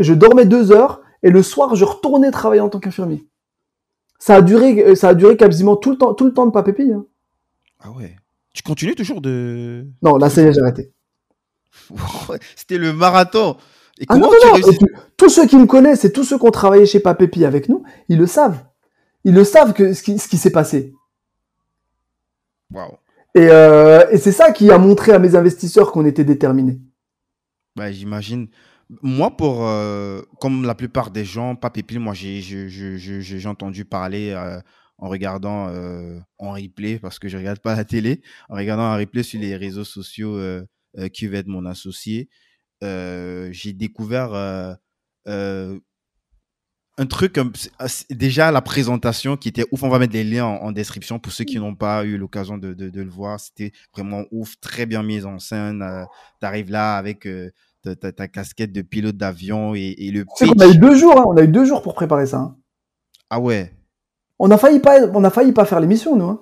[0.00, 1.02] Je dormais deux heures.
[1.22, 3.26] Et le soir, je retournais travailler en tant qu'infirmier.
[4.18, 6.50] Ça a duré, euh, ça a duré quasiment tout le temps, tout le temps de
[6.50, 6.90] pas Pépi.
[6.92, 7.06] hein.
[7.84, 8.16] Ah ouais.
[8.54, 9.86] Tu continues toujours de.
[10.02, 10.92] Non, là, ça y est, j'ai arrêté.
[12.56, 13.56] C'était le marathon.
[13.98, 16.50] Et Ah non, non, puis, tous ceux qui me connaissent et tous ceux qui ont
[16.50, 18.64] travaillé chez Papépi avec nous, ils le savent.
[19.24, 20.94] Ils le savent que ce qui, ce qui s'est passé.
[22.72, 22.94] Waouh.
[23.34, 26.80] Et, euh, et c'est ça qui a montré à mes investisseurs qu'on était déterminés.
[27.76, 28.48] Bah, j'imagine.
[29.02, 34.60] Moi, pour euh, comme la plupart des gens, pas pépile, moi j'ai entendu parler euh,
[34.98, 38.96] en regardant euh, en replay parce que je regarde pas la télé, en regardant en
[38.96, 40.64] replay sur les réseaux sociaux euh,
[40.98, 42.28] euh, qui va être mon associé.
[42.82, 44.74] euh, j'ai découvert euh,
[46.96, 47.40] un truc
[47.88, 49.82] c'est déjà la présentation qui était ouf.
[49.82, 52.56] On va mettre les liens en, en description pour ceux qui n'ont pas eu l'occasion
[52.56, 53.40] de, de- de le voir.
[53.40, 55.82] C'était vraiment ouf, très bien mis en scène.
[55.82, 56.04] Euh,
[56.40, 57.50] T'arrives là avec euh,
[57.82, 60.76] ta, ta- ta casquette de pilote d'avion et, et le Tu sais qu'on a pitch.
[60.76, 62.38] eu deux jours, hein, on a eu deux jours pour préparer ça.
[62.38, 62.56] hein.
[63.28, 63.72] Ah ouais.
[64.38, 66.24] On a failli pas, on a failli pas faire l'émission, nous.
[66.26, 66.40] hein.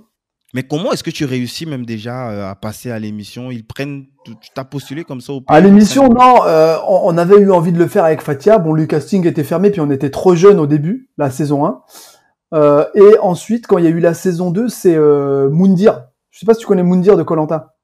[0.55, 3.51] Mais comment est-ce que tu réussis même déjà euh, à passer à l'émission?
[3.51, 7.51] Ils prennent, tu t'as postulé comme ça au À l'émission, non, euh, on, avait eu
[7.51, 8.59] envie de le faire avec Fatia.
[8.59, 11.81] Bon, le casting était fermé, puis on était trop jeunes au début, la saison 1.
[12.55, 16.05] Euh, et ensuite, quand il y a eu la saison 2, c'est euh, Moundir.
[16.31, 17.75] Je sais pas si tu connais Moundir de Colanta.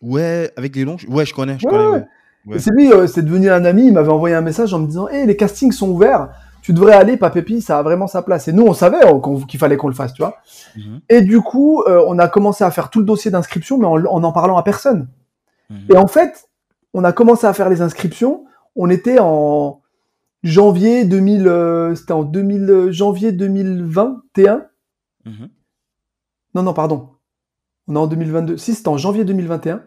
[0.00, 0.96] Ouais, avec les longs.
[1.08, 1.84] Ouais, je connais, je Ouais, connais.
[1.86, 1.92] ouais.
[1.98, 2.04] ouais.
[2.46, 2.56] Ouais.
[2.56, 5.06] Et c'est lui, c'est devenu un ami, il m'avait envoyé un message en me disant
[5.06, 6.30] Hé, les castings sont ouverts,
[6.62, 8.48] tu devrais aller, Papépi, ça a vraiment sa place.
[8.48, 10.36] Et nous, on savait qu'on- qu'il fallait qu'on le fasse, tu vois.
[10.76, 13.86] Mhm, Et du coup, euh, on a commencé à faire tout le dossier d'inscription, mais
[13.86, 15.08] en, en en parlant à personne.
[15.70, 15.86] mhm.
[15.90, 16.48] Et en fait,
[16.94, 18.44] on a commencé à faire les inscriptions,
[18.76, 19.80] on était en
[20.42, 24.66] janvier 2000, euh, c'était en 2000, euh, janvier 2021.
[25.24, 25.48] Mhm.
[26.54, 27.08] Non, non, pardon.
[27.88, 28.56] On est en 2022.
[28.56, 29.82] Si, c'était en janvier 2021.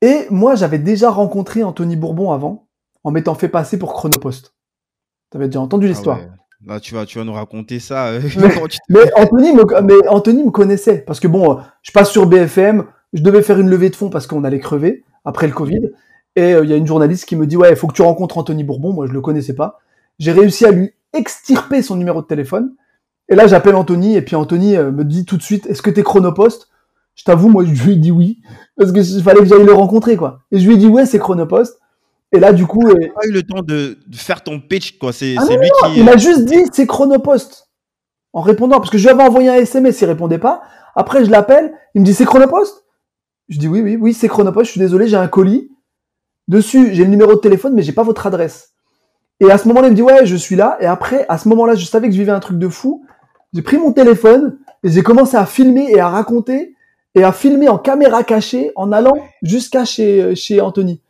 [0.00, 2.66] Et moi, j'avais déjà rencontré Anthony Bourbon avant,
[3.04, 4.54] en m'étant fait passer pour Chronopost.
[5.32, 6.18] T'avais déjà entendu Ah l'histoire.
[6.18, 6.28] ouais.
[6.64, 8.06] Là, tu vas, tu vas nous raconter ça.
[8.08, 8.78] euh, Mais- tu-
[9.16, 10.98] Anthony me, mais Anthony me connaissait.
[10.98, 14.28] Parce que bon, je passe sur BFM, je devais faire une levée de fonds parce
[14.28, 15.90] qu'on allait crever après le Covid.
[16.36, 18.02] Et euh, il y a une journaliste qui me dit, ouais, il faut que tu
[18.02, 18.92] rencontres Anthony Bourbon.
[18.92, 19.80] Moi, je le connaissais pas.
[20.20, 22.74] J'ai réussi à lui extirper son numéro de téléphone.
[23.28, 25.90] Et là, j'appelle Anthony, et puis Anthony euh, me dit tout de suite, est-ce que
[25.90, 26.68] t'es Chronopost?
[27.14, 28.38] Je t'avoue, moi, je lui ai dit oui.
[28.76, 30.40] Parce que il fallait que j'aille le rencontrer, quoi.
[30.52, 31.78] Et je lui ai dit, ouais, c'est Chronopost.
[32.32, 32.82] Et là, du coup.
[32.88, 35.12] Tu pas eu le temps de, de faire ton pitch, quoi.
[35.12, 35.98] C'est Ah lui non, qui.
[35.98, 37.68] Il m'a juste dit, c'est Chronopost.
[38.32, 38.78] En répondant.
[38.78, 40.62] Parce que je lui avais envoyé un SMS, il répondait pas.
[40.94, 41.72] Après, je l'appelle.
[41.94, 42.84] Il me dit, c'est Chronopost?
[43.48, 44.66] Je dis, oui, oui, oui, c'est Chronopost.
[44.66, 45.70] Je suis désolé, j'ai un colis.
[46.48, 48.70] Dessus, j'ai le numéro de téléphone, mais j'ai pas votre adresse.
[49.40, 50.76] Et à ce moment-là, il me dit, ouais, je suis là.
[50.80, 53.04] Et après, à ce moment-là, je savais que je vivais un truc de fou.
[53.52, 56.74] J'ai pris mon téléphone et j'ai commencé à filmer et à raconter
[57.14, 59.12] et à filmer en caméra cachée en allant
[59.42, 61.02] jusqu'à chez, chez Anthony.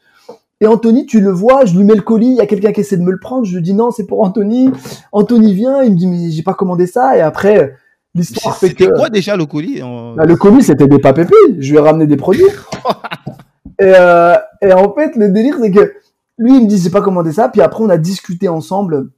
[0.62, 2.80] Et Anthony, tu le vois, je lui mets le colis, il y a quelqu'un qui
[2.80, 4.70] essaie de me le prendre, je lui dis non, c'est pour Anthony.
[5.10, 7.16] Anthony vient, il me dit mais j'ai pas commandé ça.
[7.16, 7.74] Et après,
[8.14, 11.34] l'histoire fait que C'était quoi déjà le colis en- bah, le colis c'était des papépis,
[11.58, 12.44] je lui ai ramené des produits.
[13.80, 15.94] et, euh, et en fait, le délire c'est que
[16.38, 19.10] lui il me dit j'ai pas commandé ça, puis après on a discuté ensemble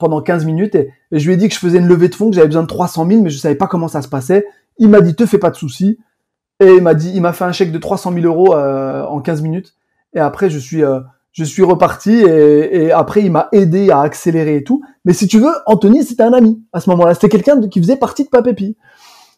[0.00, 2.16] pendant 15 minutes et, et je lui ai dit que je faisais une levée de
[2.16, 4.44] fonds, que j'avais besoin de 300 000, mais je savais pas comment ça se passait.
[4.78, 5.98] Il m'a dit te fais pas de soucis
[6.58, 9.20] et il m'a dit il m'a fait un chèque de 300 000 euros euh, en
[9.20, 9.74] 15 minutes
[10.14, 11.00] et après je suis euh,
[11.32, 14.82] je suis reparti et, et après il m'a aidé à accélérer et tout.
[15.04, 17.96] Mais si tu veux, Anthony c'était un ami à ce moment-là, c'était quelqu'un qui faisait
[17.96, 18.76] partie de Papépi.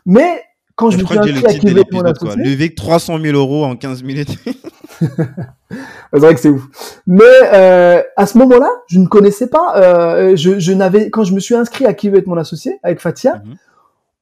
[0.05, 0.43] Mais
[0.77, 3.77] quand je, Je me suis inscrit à Kivet mon associé, que 300 000 euros en
[3.77, 4.37] 15 minutes.
[5.01, 6.65] c'est vrai que c'est ouf.
[7.07, 9.75] Mais euh, à ce moment-là, je ne connaissais pas.
[9.77, 12.79] Euh, je, je n'avais quand je me suis inscrit à qui veut être mon associé
[12.83, 13.57] avec Fatia, Mhm.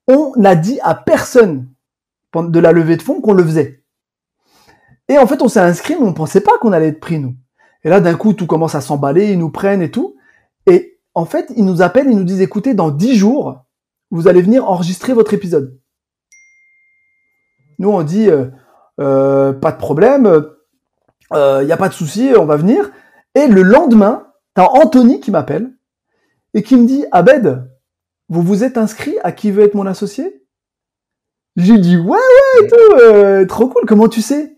[0.09, 1.67] on n'a dit à personne
[2.37, 3.81] de la levée de fonds qu'on le faisait.
[5.09, 7.35] Et en fait, on s'est inscrit, mais on pensait pas qu'on allait être pris nous.
[7.85, 10.17] Et là, d'un coup, tout commence à s'emballer, ils nous prennent et tout.
[10.67, 13.65] Et en fait, ils nous appellent, ils nous disent écoutez, dans 10 jours,
[14.11, 15.79] vous allez venir enregistrer votre épisode.
[17.79, 18.47] Nous, on dit euh,
[19.01, 20.45] euh, pas de problème,
[21.33, 22.91] il n'y a pas de souci, on va venir.
[23.35, 25.75] Et le lendemain, t'as Anthony qui m'appelle
[26.55, 27.69] et qui me dit Abed,
[28.29, 30.45] vous vous êtes inscrit à qui veut être mon associé?
[31.57, 33.85] J'ai dit ouais ouais et tout, euh, trop cool.
[33.87, 34.54] Comment tu sais?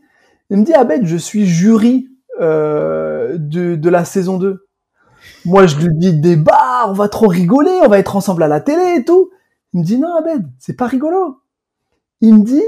[0.51, 2.09] Il me dit Abed, je suis jury
[2.40, 4.66] euh, de, de la saison 2.
[5.44, 8.61] Moi je lui dis débat, on va trop rigoler, on va être ensemble à la
[8.61, 9.30] télé et tout.
[9.72, 11.40] Il me dit non Abed, c'est pas rigolo.
[12.20, 12.62] Il me dit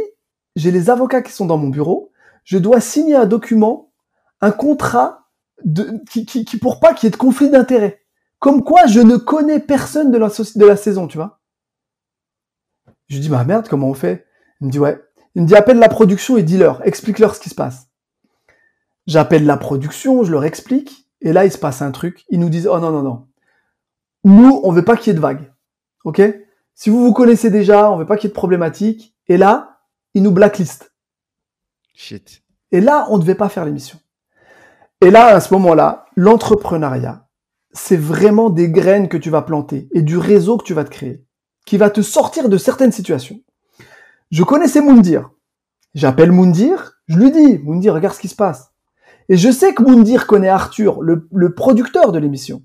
[0.57, 2.11] j'ai les avocats qui sont dans mon bureau,
[2.45, 3.93] je dois signer un document,
[4.41, 5.29] un contrat
[5.64, 8.03] de, qui, qui, qui pour pas qu'il y ait de conflit d'intérêts.
[8.39, 11.41] Comme quoi, je ne connais personne de la, de la saison, tu vois.
[13.09, 14.26] Je lui dis, bah merde, comment on fait?
[14.61, 15.01] Il me dit, ouais.
[15.39, 17.86] Il me dit, appelle la production et dis-leur, explique-leur ce qui se passe.
[19.07, 22.24] J'appelle la production, je leur explique, et là, il se passe un truc.
[22.28, 23.28] Ils nous disent, oh non, non, non.
[24.24, 25.53] Nous, on veut pas qu'il y ait de vagues.
[26.05, 26.20] Ok?
[26.74, 29.14] Si vous vous connaissez déjà, on veut pas qu'il y ait de problématiques.
[29.28, 29.78] Et là,
[30.12, 30.93] ils nous blacklistent.
[31.95, 32.43] Shit.
[32.72, 34.01] Et là, on ne devait pas faire l'émission.
[35.03, 37.28] Et là, à ce moment-là, l'entrepreneuriat,
[37.70, 40.91] c'est vraiment des graines que tu vas planter et du réseau que tu vas te
[40.91, 41.24] créer,
[41.64, 43.41] qui va te sortir de certaines situations.
[44.31, 45.31] Je connaissais Moundir.
[45.95, 48.72] J'appelle Moundir, je lui dis, Moundir, regarde ce qui se passe.
[49.29, 52.62] Et je sais que Moundir connaît Arthur, le, le producteur de l'émission.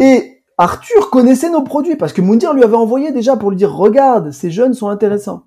[0.00, 3.72] Et Arthur connaissait nos produits parce que Moundir lui avait envoyé déjà pour lui dire,
[3.72, 5.46] regarde, ces jeunes sont intéressants.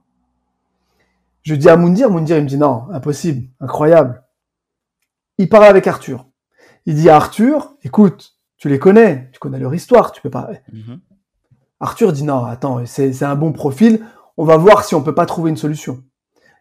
[1.43, 4.24] Je dis à Moundir, Moundir, il me dit non, impossible, incroyable.
[5.38, 6.26] Il parle avec Arthur.
[6.86, 10.50] Il dit à Arthur, écoute, tu les connais, tu connais leur histoire, tu peux pas.
[10.74, 11.00] Mhm.
[11.80, 14.04] Arthur dit non, attends, c'est un bon profil,
[14.38, 16.04] on va voir si on peut pas trouver une solution.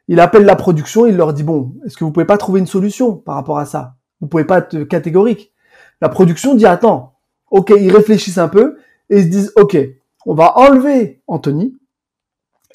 [0.08, 2.66] Il appelle la production, il leur dit bon, est-ce que vous pouvez pas trouver une
[2.66, 3.96] solution par rapport à ça?
[4.20, 5.52] Vous pouvez pas être catégorique.
[6.00, 7.14] La production dit attends,
[7.50, 8.78] ok, ils réfléchissent un peu
[9.10, 9.76] et ils se disent ok,
[10.24, 11.76] on va enlever Anthony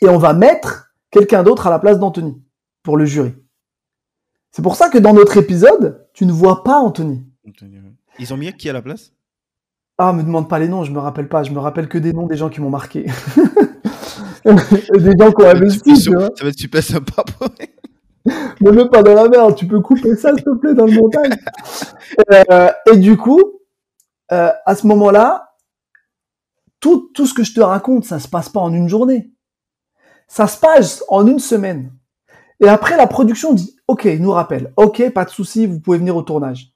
[0.01, 2.41] et on va mettre quelqu'un d'autre à la place d'Anthony
[2.83, 3.33] pour le jury.
[4.51, 7.25] C'est pour ça que dans notre épisode, tu ne vois pas Anthony.
[8.19, 9.13] Ils ont mis qui à la place?
[9.97, 11.43] Ah, me demande pas les noms, je me rappelle pas.
[11.43, 13.05] Je me rappelle que des noms des gens qui m'ont marqué.
[14.45, 17.23] des gens qui ont investi, ça va être super sympa.
[17.37, 17.47] pour-
[18.61, 20.93] Me mets pas dans la merde, tu peux couper ça, s'il te plaît, dans le
[20.93, 21.31] montage.
[22.31, 23.41] Euh, et du coup,
[24.31, 25.49] euh, à ce moment-là,
[26.79, 29.31] tout, tout ce que je te raconte, ça se passe pas en une journée.
[30.27, 31.93] Ça se passe en une semaine.
[32.59, 35.97] Et après, la production dit, OK, il nous rappelle, OK, pas de souci, vous pouvez
[35.97, 36.71] venir au tournage.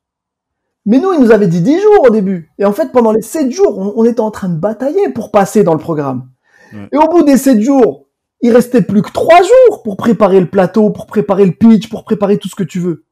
[0.88, 2.52] Mais nous, il nous avait dit 10 jours au début.
[2.58, 5.32] Et en fait, pendant les 7 jours, on, on était en train de batailler pour
[5.32, 6.30] passer dans le programme.
[6.76, 6.90] Ouais.
[6.92, 8.06] Et au bout des 7 jours,
[8.42, 12.04] il restait plus que 3 jours pour préparer le plateau, pour préparer le pitch, pour
[12.04, 13.06] préparer tout ce que tu veux.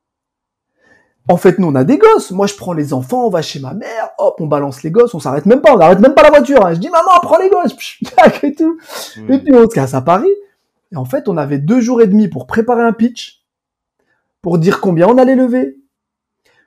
[1.29, 2.31] En fait, nous, on a des gosses.
[2.31, 5.13] Moi, je prends les enfants, on va chez ma mère, hop, on balance les gosses,
[5.13, 6.65] on s'arrête même pas, on n'arrête même pas la voiture.
[6.65, 6.73] hein.
[6.73, 7.75] Je dis, maman, prends les gosses,
[8.43, 8.77] et tout.
[9.29, 10.33] Et puis, on se casse à Paris.
[10.91, 13.41] Et en fait, on avait deux jours et demi pour préparer un pitch,
[14.41, 15.77] pour dire combien on allait lever,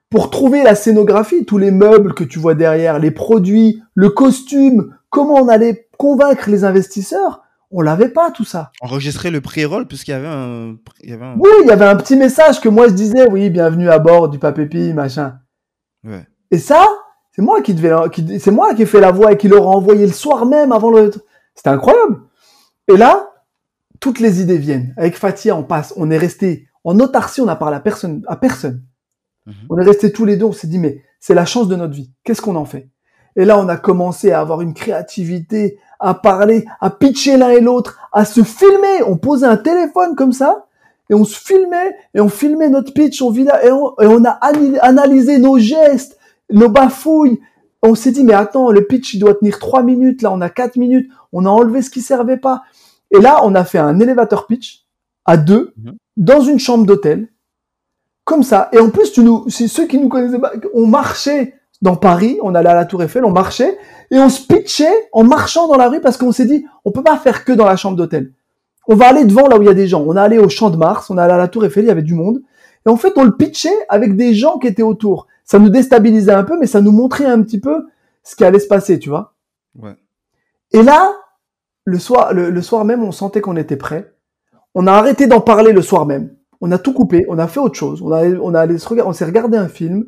[0.08, 4.96] pour trouver la scénographie, tous les meubles que tu vois derrière, les produits, le costume,
[5.10, 7.42] comment on allait convaincre les investisseurs.
[7.70, 8.70] On l'avait pas tout ça.
[8.80, 11.36] Enregistrer le pré-roll puisqu'il y avait un, il y avait un...
[11.38, 14.28] Oui, il y avait un petit message que moi je disais, oui, bienvenue à bord
[14.28, 15.40] du papépi, machin.
[16.04, 16.26] Ouais.
[16.50, 16.86] Et ça,
[17.32, 19.64] c'est moi qui devais, qui, c'est moi qui ai fait la voix et qui leur
[19.64, 21.10] a envoyé le soir même avant le.
[21.54, 22.20] C'était incroyable.
[22.88, 23.30] Et là,
[24.00, 24.94] toutes les idées viennent.
[24.96, 28.36] Avec Fatia, on passe, on est resté en autarcie, on n'a parlé à personne, à
[28.36, 28.84] personne.
[29.46, 29.54] Mhm.
[29.70, 31.94] On est resté tous les deux, on s'est dit, mais c'est la chance de notre
[31.94, 32.12] vie.
[32.22, 32.90] Qu'est-ce qu'on en fait?
[33.34, 37.60] Et là, on a commencé à avoir une créativité, à parler, à pitcher l'un et
[37.60, 39.02] l'autre, à se filmer.
[39.06, 40.66] On posait un téléphone comme ça,
[41.10, 44.06] et on se filmait, et on filmait notre pitch, on, vit là, et on, et
[44.06, 44.38] on a
[44.82, 46.18] analysé nos gestes,
[46.50, 47.40] nos bafouilles.
[47.82, 50.48] On s'est dit, mais attends, le pitch, il doit tenir trois minutes, là, on a
[50.50, 52.62] quatre minutes, on a enlevé ce qui servait pas.
[53.12, 54.84] Et là, on a fait un élévateur pitch
[55.24, 55.96] à deux, Mhm.
[56.16, 57.28] dans une chambre d'hôtel,
[58.24, 58.68] comme ça.
[58.72, 61.54] Et en plus, tu nous, c'est ceux qui nous connaissaient pas, on marchait
[61.86, 63.78] dans Paris, on allait à la Tour Eiffel, on marchait,
[64.10, 67.04] et on se pitchait en marchant dans la rue parce qu'on s'est dit, on peut
[67.04, 68.32] pas faire que dans la chambre d'hôtel.
[68.88, 70.02] On va aller devant là où il y a des gens.
[70.04, 71.86] On est allé au Champ de Mars, on est allé à la Tour Eiffel, il
[71.86, 72.42] y avait du monde.
[72.84, 75.28] Et en fait, on le pitchait avec des gens qui étaient autour.
[75.44, 77.86] Ça nous déstabilisait un peu, mais ça nous montrait un petit peu
[78.24, 79.34] ce qui allait se passer, tu vois.
[79.78, 79.94] Ouais.
[80.72, 81.12] Et là,
[81.84, 84.12] le soir, le, le soir même, on sentait qu'on était prêt.
[84.74, 86.34] On a arrêté d'en parler le soir même.
[86.60, 88.02] On a tout coupé, on a fait autre chose.
[88.02, 90.06] On a, on a on s'est regardé un film,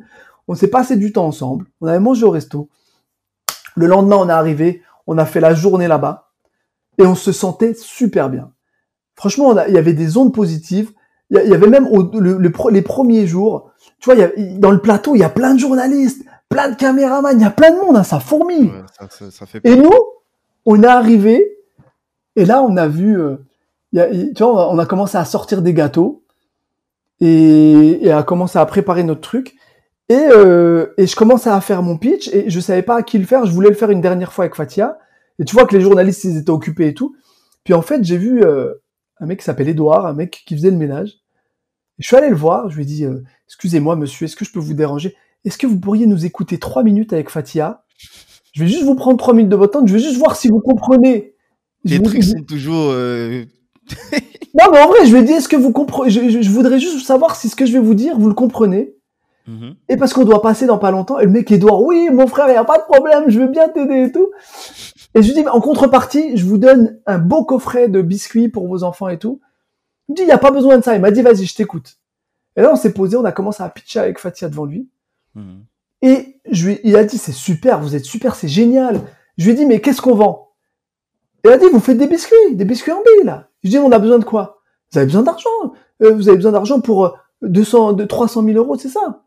[0.49, 1.67] on s'est passé du temps ensemble.
[1.81, 2.69] On avait mangé au resto.
[3.77, 6.31] Le lendemain, on est arrivé, on a fait la journée là-bas
[6.99, 8.51] et on se sentait super bien.
[9.15, 10.93] Franchement, il y avait des ondes positives.
[11.31, 13.71] Il y, avait même au- le- le pro- les premiers jours,
[14.01, 16.71] tu vois, il y a- dans le plateau, il y a plein de journalistes, plein
[16.71, 18.71] de caméramans, il y a plein de monde, hein, ça fourmille.
[18.71, 19.93] Ouais, ça, ça- ça fait Et nous,
[20.65, 21.59] on est arrivé,
[22.35, 23.37] et là, on a vu, euh,
[23.93, 26.23] y a- tu vois, on a commencé à sortir des gâteaux
[27.21, 29.55] et, et à commencer à préparer notre truc.
[30.09, 33.19] Et, euh, et je commençais à faire mon pitch et je savais pas à qui
[33.19, 33.45] le faire.
[33.45, 34.99] Je voulais le faire une dernière fois avec Fatia.
[35.39, 37.15] Et tu vois que les journalistes, ils étaient occupés et tout.
[37.65, 38.73] Puis en fait, j'ai vu euh,
[39.21, 41.11] un mec qui s'appelle Edouard, un mec qui faisait le ménage.
[41.99, 42.71] Et je suis allé le voir.
[42.71, 45.15] Je lui ai dit, euh, excusez-moi, monsieur, est-ce que je peux vous déranger?
[45.45, 47.85] Est-ce que vous pourriez nous écouter trois minutes avec Fatia?
[48.55, 49.87] Je vais juste vous prendre trois minutes de votre temps.
[49.87, 51.35] Je vais juste voir si vous comprenez.
[51.85, 52.91] Les vous- trucs sont toujours.
[52.91, 53.45] euh,
[54.55, 56.51] Non, mais en vrai, je lui ai dit, est-ce que vous comprenez je, je- je
[56.51, 58.95] voudrais juste savoir si ce que je vais vous dire, vous le comprenez.
[59.49, 59.75] Mhm.
[59.89, 61.19] Et parce qu'on doit passer dans pas longtemps.
[61.19, 63.49] Et le mec Edouard, oui, mon frère, il n'y a pas de problème, je veux
[63.49, 64.31] bien t'aider et tout.
[65.15, 68.49] Et je lui dis, mais en contrepartie, je vous donne un beau coffret de biscuits
[68.49, 69.41] pour vos enfants et tout.
[70.09, 70.95] Il me dit, il n'y a pas besoin de ça.
[70.95, 71.99] Il m'a dit, vas-y, je t'écoute.
[72.57, 74.89] Et là, on s'est posé, on a commencé à pitcher avec Fatia devant lui.
[75.35, 75.65] Mhm.
[76.03, 79.01] Et je lui, il a dit, c'est super, vous êtes super, c'est génial.
[79.37, 80.51] Je lui ai dit, mais qu'est-ce qu'on vend?
[81.45, 83.49] Il a dit, vous faites des biscuits, des biscuits en billes, là.
[83.63, 84.61] Je lui ai dit, on a besoin de quoi?
[84.93, 85.49] Vous avez besoin d'argent.
[86.03, 87.13] Euh, vous avez besoin d'argent pour euh,
[87.43, 89.23] 200, de 300 000 euros, c'est ça?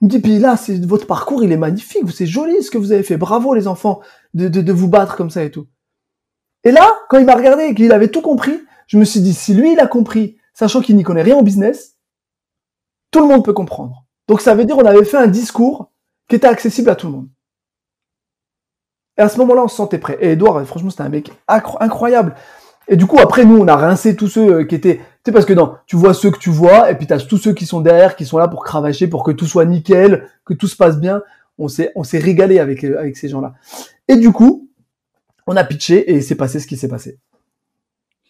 [0.00, 2.92] Il me dit, puis là, votre parcours, il est magnifique, c'est joli ce que vous
[2.92, 3.16] avez fait.
[3.16, 4.00] Bravo, les enfants,
[4.34, 5.66] de, de, vous battre comme ça et tout.
[6.64, 9.32] Et là, quand il m'a regardé et qu'il avait tout compris, je me suis dit,
[9.32, 11.96] si lui, il a compris, sachant qu'il n'y connaît rien en business,
[13.10, 14.04] tout le monde peut comprendre.
[14.28, 15.92] Donc ça veut dire on avait fait un discours
[16.28, 17.28] qui était accessible à tout le monde.
[19.16, 20.18] Et à ce moment-là, on se sentait prêt.
[20.20, 22.34] Et Edouard, franchement, c'était un mec incro- incroyable.
[22.88, 25.00] Et du coup, après, nous, on a rincé tous ceux euh, qui étaient...
[25.26, 27.36] Tu sais, parce que non, tu vois ceux que tu vois, et puis t'as tous
[27.36, 30.54] ceux qui sont derrière, qui sont là pour cravacher, pour que tout soit nickel, que
[30.54, 31.20] tout se passe bien.
[31.58, 33.54] On s'est, régalé avec, euh, avec ces gens-là.
[34.06, 34.70] Et du coup,
[35.48, 37.18] on a pitché, et s'est passé ce qui s'est passé.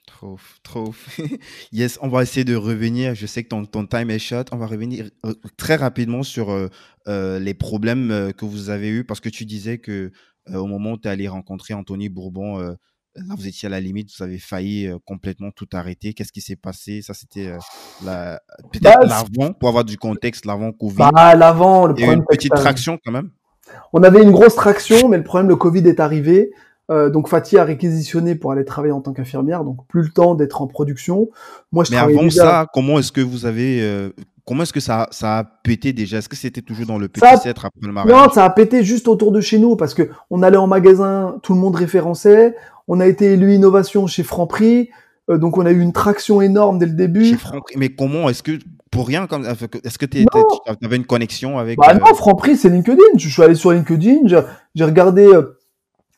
[0.06, 0.94] Trop, trop.
[1.70, 3.14] yes, on va essayer de revenir.
[3.14, 4.48] Je sais que ton, ton time est short.
[4.52, 9.20] On va revenir euh, très rapidement sur euh, les problèmes que vous avez eus parce
[9.20, 10.12] que tu disais que
[10.50, 12.74] au moment où tu es allé rencontrer Anthony Bourbon,
[13.16, 16.12] là vous étiez à la limite, vous avez failli euh, complètement tout arrêter.
[16.14, 17.02] Qu'est-ce qui s'est passé?
[17.02, 17.58] Ça, c'était euh,
[18.04, 18.40] la...
[18.72, 20.96] peut-être Bah, l'avant, pour avoir du contexte, l'avant Covid.
[21.12, 23.30] Bah, l'avant, le Il y a une que petite traction quand même.
[23.92, 26.50] On avait une grosse traction, mais le problème, le Covid est arrivé.
[26.88, 30.36] Euh, donc Fatih a réquisitionné pour aller travailler en tant qu'infirmière, donc plus le temps
[30.36, 31.28] d'être en production.
[31.72, 34.12] Moi, je Mais avant déjà- ça, comment est-ce que vous avez.
[34.46, 36.18] comment est-ce que ça, ça a pété déjà?
[36.18, 38.16] Est-ce que c'était toujours dans le petit Ça après le mariage?
[38.16, 41.40] Non, ça a pété juste autour de chez nous parce que on allait en magasin,
[41.42, 42.54] tout le monde référençait.
[42.88, 44.90] On a été élu innovation chez Franprix,
[45.30, 47.24] euh, donc on a eu une traction énorme dès le début.
[47.24, 47.76] Chez Franprix.
[47.76, 48.58] Mais comment est-ce que
[48.90, 50.24] pour rien comme est-ce que tu
[50.82, 53.02] avais une connexion avec Bah euh, non, Franprix, c'est LinkedIn.
[53.16, 55.58] Je suis allé sur LinkedIn, j'ai- regardé, euh,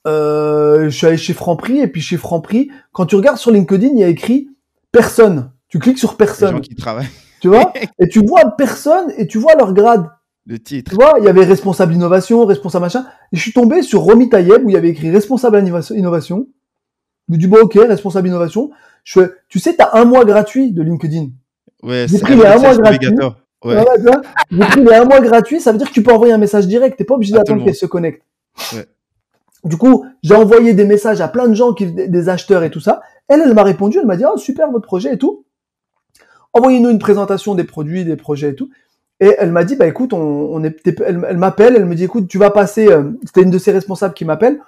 [0.06, 3.88] euh, je suis allé chez Franprix et puis chez Franprix, quand tu regardes sur LinkedIn,
[3.88, 4.48] il y a écrit
[4.92, 5.50] personne.
[5.68, 7.08] Tu cliques sur les personne, gens qui travaillent
[7.40, 10.08] tu vois, et tu vois personne et tu vois leur grade.
[10.46, 13.06] le titre Tu vois, il y avait responsable innovation, responsable machin.
[13.32, 15.58] Et je suis tombé sur Romy Tayeb où il y avait écrit responsable
[15.90, 16.46] innovation.
[17.28, 18.70] Je me dis, bon, ok, responsable innovation.
[19.04, 21.28] Je fais, tu sais, t'as un mois gratuit de LinkedIn.
[21.82, 24.20] ouais c'est pris un mois obligatoire ouais Voilà, tu vois.
[24.50, 26.66] J'ai pris les un mois gratuit, ça veut dire que tu peux envoyer un message
[26.66, 26.98] direct.
[26.98, 28.22] T'es pas obligé d'attendre le qu'elle se connecte.
[28.74, 28.86] Ouais.
[29.64, 32.80] Du coup, j'ai envoyé des messages à plein de gens, qui, des acheteurs et tout
[32.80, 33.00] ça.
[33.28, 35.44] Elle, elle m'a répondu, elle m'a dit, oh, super votre projet et tout.
[36.52, 38.70] Envoyez-nous une présentation des produits, des projets et tout.
[39.20, 42.04] Et elle m'a dit, bah écoute, on, on est, elle, elle m'appelle, elle me dit,
[42.04, 44.60] écoute, tu vas passer, euh, c'était une de ses responsables qui m'appelle,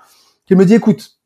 [0.46, 1.19] qui me dit, écoute,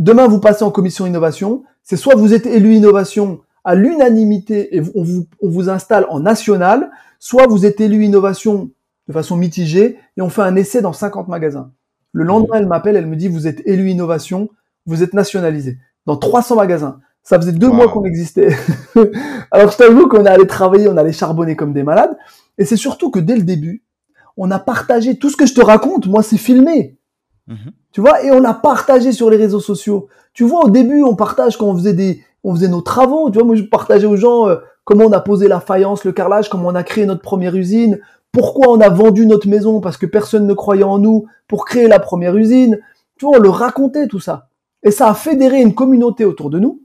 [0.00, 4.82] demain vous passez en commission innovation, c'est soit vous êtes élu innovation à l'unanimité et
[4.96, 6.90] on vous, on vous installe en national,
[7.20, 8.70] soit vous êtes élu innovation
[9.06, 11.70] de façon mitigée et on fait un essai dans 50 magasins.
[12.12, 14.48] Le lendemain, elle m'appelle, elle me dit, vous êtes élu innovation,
[14.86, 17.00] vous êtes nationalisé dans 300 magasins.
[17.22, 18.56] Ça faisait deux mois qu'on existait.
[19.50, 22.16] Alors je t'avoue qu'on est allé travailler, on allait charbonner comme des malades.
[22.56, 23.82] Et c'est surtout que dès le début,
[24.38, 26.06] on a partagé tout ce que je te raconte.
[26.06, 26.96] Moi, c'est filmé.
[27.46, 27.72] Mhm.
[27.92, 30.08] Tu vois, et on l'a partagé sur les réseaux sociaux.
[30.32, 33.30] Tu vois, au début, on partage quand on faisait des, on faisait nos travaux.
[33.30, 36.12] Tu vois, moi, je partageais aux gens euh, comment on a posé la faïence, le
[36.12, 38.00] carrelage, comment on a créé notre première usine,
[38.32, 41.88] pourquoi on a vendu notre maison parce que personne ne croyait en nous pour créer
[41.88, 42.80] la première usine.
[43.18, 44.48] Tu vois, on le racontait tout ça.
[44.82, 46.82] Et ça a fédéré une communauté autour de nous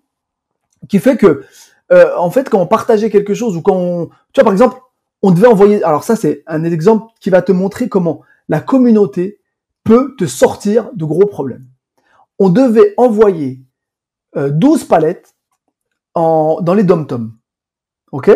[0.89, 1.43] qui fait que,
[1.91, 4.79] euh, en fait, quand on partageait quelque chose ou quand on, tu vois, par exemple,
[5.21, 9.39] on devait envoyer, alors ça, c'est un exemple qui va te montrer comment la communauté
[9.85, 11.65] peut te sortir de gros problèmes.
[12.39, 13.61] On devait envoyer
[14.35, 15.35] 12 euh, palettes
[16.13, 17.31] en, dans les dom-toms.
[18.11, 18.31] OK?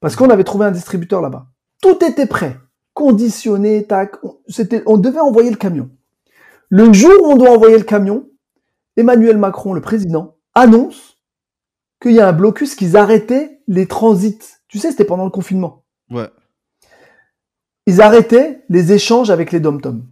[0.00, 1.48] Parce qu'on avait trouvé un distributeur là-bas.
[1.82, 2.56] Tout était prêt.
[2.94, 4.16] Conditionné, tac.
[4.46, 5.90] C'était, on devait envoyer le camion.
[6.70, 8.28] Le jour où on doit envoyer le camion,
[8.96, 11.18] Emmanuel Macron, le président, annonce
[12.00, 14.38] qu'il y a un blocus, qu'ils arrêtaient les transits.
[14.68, 15.84] Tu sais, c'était pendant le confinement.
[16.10, 16.28] Ouais.
[17.86, 20.02] Ils arrêtaient les échanges avec les dom-toms.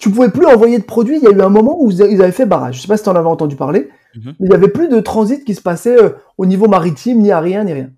[0.00, 1.16] Tu pouvais plus envoyer de produits.
[1.16, 2.76] Il y a eu un moment où ils avaient fait barrage.
[2.76, 3.90] Je sais pas si tu en avais entendu parler.
[4.14, 4.34] Mhm.
[4.38, 7.32] Mais il n'y avait plus de transit qui se passait euh, au niveau maritime, ni
[7.32, 7.90] à rien, ni rien.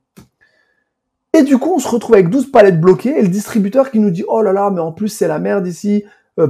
[1.35, 4.11] Et du coup, on se retrouve avec 12 palettes bloquées et le distributeur qui nous
[4.11, 6.05] dit, oh là là, mais en plus, c'est la merde ici.
[6.39, 6.49] Euh,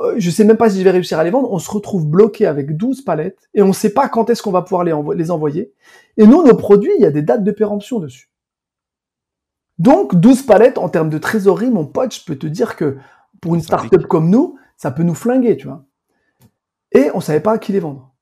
[0.00, 1.52] euh, je sais même pas si je vais réussir à les vendre.
[1.52, 4.50] On se retrouve bloqué avec 12 palettes et on ne sait pas quand est-ce qu'on
[4.50, 5.72] va pouvoir les, les envoyer.
[6.16, 8.30] Et nous, nos produits, il y a des dates de péremption dessus.
[9.78, 12.96] Donc, 12 palettes en termes de trésorerie, mon pote, je peux te dire que
[13.44, 15.84] pour une startup comme nous, ça peut nous flinguer, tu vois.
[16.92, 18.14] Et on savait pas à qui les vendre.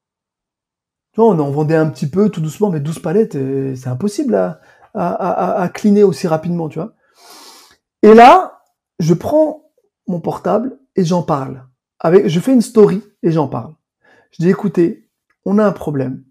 [1.12, 3.89] Tu vois, on en vendait un petit peu tout doucement, mais 12 palettes, euh, c'est
[3.89, 4.61] impossible à,
[4.94, 6.94] à, à, cleaner aussi rapidement, tu vois.
[8.03, 8.65] Et là,
[8.99, 9.70] je prends
[10.09, 11.69] mon portable et j'en parle.
[12.01, 13.74] Avec, je fais une story et j'en parle.
[14.32, 15.09] Je dis, écoutez,
[15.44, 16.24] on a un problème.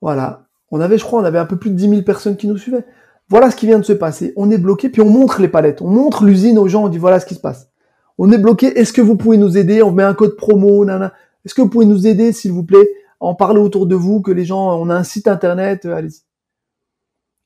[0.00, 0.46] Voilà.
[0.70, 2.58] On avait, je crois, on avait un peu plus de 10 000 personnes qui nous
[2.58, 2.86] suivaient.
[3.28, 4.32] Voilà ce qui vient de se passer.
[4.36, 5.82] On est bloqué, puis on montre les palettes.
[5.82, 7.73] On montre l'usine aux gens, on dit voilà ce qui se passe.
[8.18, 9.82] On est bloqué, est-ce que vous pouvez nous aider?
[9.82, 11.12] On met un code promo, nana.
[11.44, 12.88] Est-ce que vous pouvez nous aider, s'il vous plaît,
[13.20, 15.96] à en parler autour de vous, que les gens, on a un site internet, euh,
[15.96, 16.22] allez-y.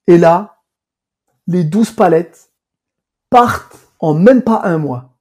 [0.07, 0.59] Et là,
[1.47, 2.51] les 12 palettes
[3.31, 5.17] partent en même pas un mois.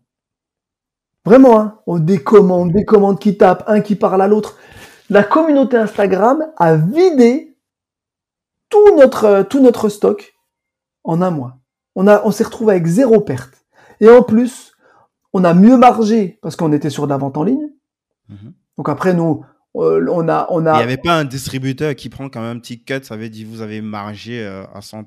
[1.26, 4.58] Vraiment, hein, on décommande, des commandes qui tapent, un qui parle à l'autre.
[5.10, 7.58] La communauté Instagram a vidé
[8.70, 10.36] tout notre, euh, stock
[11.04, 11.58] en un mois.
[11.96, 13.66] On, on s'est retrouvé avec zéro perte.
[14.00, 14.77] Et en plus,
[15.34, 17.70] on a mieux margé parce qu'on était sur de la vente en ligne.
[18.30, 18.54] Mhm.
[18.78, 19.44] Donc après, nous,
[19.76, 20.74] euh, on a, on a.
[20.74, 23.30] Il n'y avait pas un distributeur qui prend quand même un petit cut, ça veut
[23.30, 25.06] dire vous avez margé euh, à 100%.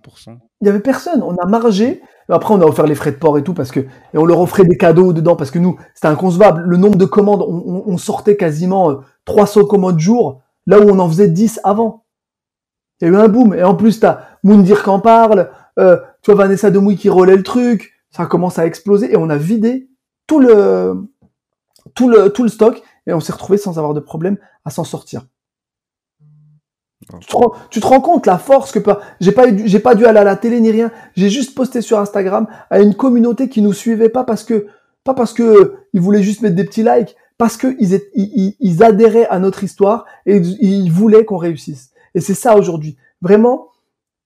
[0.61, 2.01] Il n'y avait personne, on a margé.
[2.29, 4.41] Après, on a offert les frais de port et tout parce que, et on leur
[4.41, 6.63] offrait des cadeaux dedans parce que nous, c'était inconcevable.
[6.63, 11.09] Le nombre de commandes, on, sortait quasiment 300 euh, commandes jour, là où on en
[11.09, 12.05] faisait 10 avant.
[13.01, 13.55] Il y a eu un boom.
[13.55, 17.43] Et en plus, t'as Moundir qui en parle, tu vois Vanessa Demouy qui relaie le
[17.43, 17.95] truc.
[18.11, 19.90] Ça commence à exploser et on a vidé
[20.31, 21.09] tout le,
[21.97, 24.85] tout le, tout le stock et on s'est retrouvé sans avoir de problème à s'en
[24.85, 25.27] sortir.
[27.19, 28.79] Tu te, rends, compte la force que
[29.19, 30.93] j'ai pas eu, j'ai pas dû aller à la télé ni rien.
[31.17, 34.69] J'ai juste posté sur Instagram à une communauté qui nous suivait pas parce que
[35.03, 38.01] pas parce que ils voulaient juste mettre des petits likes, parce que ils,
[38.61, 41.91] ils, adhéraient à notre histoire et ils voulaient qu'on réussisse.
[42.15, 42.97] Et c'est ça aujourd'hui.
[43.21, 43.71] Vraiment,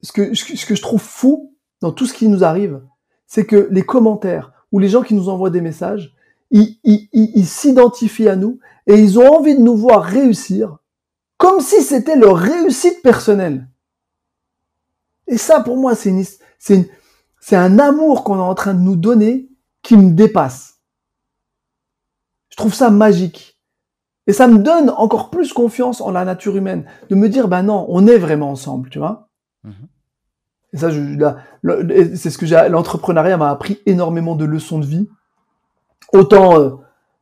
[0.03, 2.83] ce que ce que je trouve fou dans tout ce qui nous arrive,
[3.27, 6.13] c'est que les commentaires ou les gens qui nous envoient des messages,
[6.51, 10.79] ils, s'identifient à nous et ils ont envie de nous voir réussir
[11.39, 13.69] comme si c'était leur réussite personnelle.
[15.29, 19.49] Et ça, pour moi, c'est un amour qu'on est en train de nous donner
[19.81, 20.81] qui me dépasse.
[22.49, 23.61] Je trouve ça magique.
[24.27, 27.63] Et ça me donne encore plus confiance en la nature humaine, de me dire, ben
[27.63, 29.29] non, on est vraiment ensemble, tu vois.
[29.63, 29.87] Mhm.
[30.75, 35.09] Et ça, c'est ce que j'ai, l'entrepreneuriat m'a appris énormément de leçons de vie.
[36.13, 36.71] Autant, euh,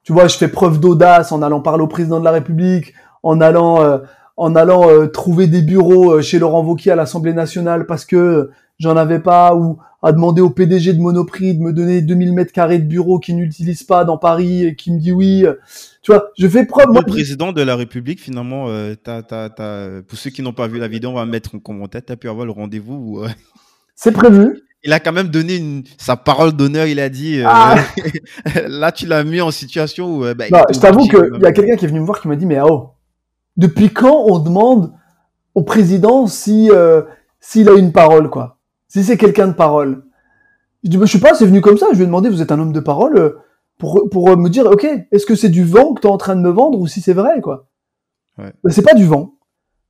[0.04, 3.42] tu vois, je fais preuve d'audace en allant parler au président de la République, en
[3.42, 3.98] allant, euh,
[4.38, 8.96] en allant euh, trouver des bureaux chez Laurent Wauquiez à l'Assemblée nationale parce que j'en
[8.96, 12.78] avais pas, ou à demander au PDG de Monoprix de me donner 2000 mètres carrés
[12.78, 15.44] de bureaux qu'il n'utilise pas dans Paris et qui me dit oui.
[16.02, 16.86] Tu vois, je fais preuve.
[16.88, 19.50] Le Moi, président de la République, finalement, euh, t'as-
[20.06, 22.02] pour ceux qui n'ont pas vu la vidéo, on va mettre en commentaire.
[22.04, 22.94] Tu as pu avoir le rendez-vous.
[22.94, 23.28] où, euh,
[23.94, 24.60] c'est prévu.
[24.84, 26.86] il a quand même donné une- sa parole d'honneur.
[26.86, 27.76] Il a dit euh, Ah.
[28.68, 30.24] là, tu l'as mis en situation où.
[30.24, 32.26] euh, bah, Non, je t'avoue qu'il y a quelqu'un qui est venu me voir qui
[32.26, 32.90] m'a dit, mais ah, oh,
[33.56, 34.92] depuis quand on demande
[35.54, 37.02] au président si euh,
[37.38, 38.58] s'il a une parole, quoi?
[38.88, 40.02] Si c'est quelqu'un de parole.
[40.82, 41.86] Je dis, bah, je sais pas, c'est venu comme ça.
[41.92, 43.38] Je lui ai demandé, vous êtes un homme de parole euh,
[43.82, 46.16] pour, pour euh, me dire, ok, est-ce que c'est du vent que tu es en
[46.16, 47.66] train de me vendre ou si c'est vrai, quoi?
[48.38, 48.52] Ouais.
[48.70, 49.34] C'est pas du vent.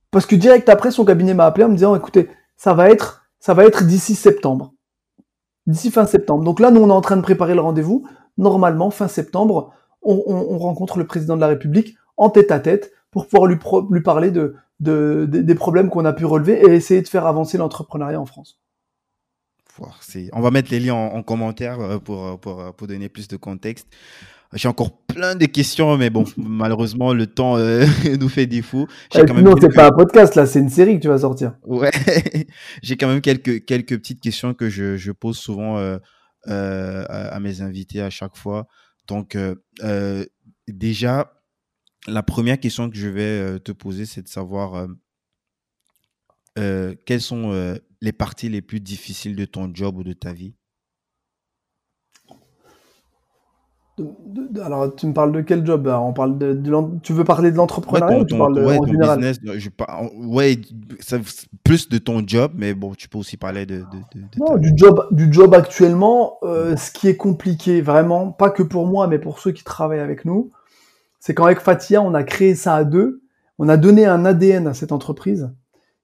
[0.09, 3.27] Parce que direct après, son cabinet m'a appelé en me disant, écoutez, ça va être,
[3.39, 4.73] ça va être d'ici septembre.
[5.67, 6.43] D'ici fin septembre.
[6.43, 8.03] Donc là, nous, on est en train de préparer le rendez-vous.
[8.39, 9.71] Normalement, fin septembre,
[10.01, 13.45] on, on- on rencontre le président de la République en tête à tête pour pouvoir
[13.47, 17.03] lui, pro- lui parler de, de- des- des problèmes qu'on a pu relever et essayer
[17.03, 18.59] de faire avancer l'entrepreneuriat en France.
[20.01, 22.87] C'est- On va mettre les liens en, en commentaire euh, pour, euh, pour, euh, pour
[22.87, 23.87] donner plus de contexte.
[24.55, 27.85] J'ai encore plein de questions, mais bon, malheureusement, le temps euh,
[28.19, 28.87] nous fait défaut.
[29.11, 31.17] Quand même non, c'est quelques- pas un podcast là, c'est une série que tu vas
[31.17, 31.55] sortir.
[31.63, 31.89] Ouais,
[32.83, 35.97] j'ai quand même quelques, quelques petites questions que je, je pose souvent euh,
[36.47, 38.67] euh, à, à mes invités à chaque fois.
[39.07, 39.35] Donc,
[40.67, 41.33] déjà,
[42.07, 44.87] la première question que je vais te poser, c'est de savoir
[46.55, 50.53] quelles sont les parties les plus difficiles de ton job ou de ta vie?
[54.61, 56.59] Alors, tu me parles de quel job là On parle de,
[57.03, 59.19] Tu veux parler de Ouais, l'entrepreneuriat ton, ou tu parles ouais, en ton général?
[59.19, 60.59] business, euh, je par- ouais,
[60.99, 61.19] ça-
[61.63, 64.57] plus de ton job, mais bon, tu peux aussi parler de, de, de- de Non,
[64.57, 69.07] du job, du job actuellement, euh, ce qui est compliqué vraiment, pas que pour moi,
[69.07, 70.51] mais pour ceux qui travaillent avec nous,
[71.19, 73.21] c'est qu'avec Fatia, on a créé ça à deux,
[73.59, 75.51] on a donné un ADN à cette entreprise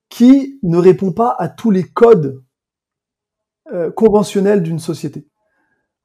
[0.10, 2.41] qui ne répond pas à tous les codes
[3.72, 5.27] euh, conventionnels d'une société.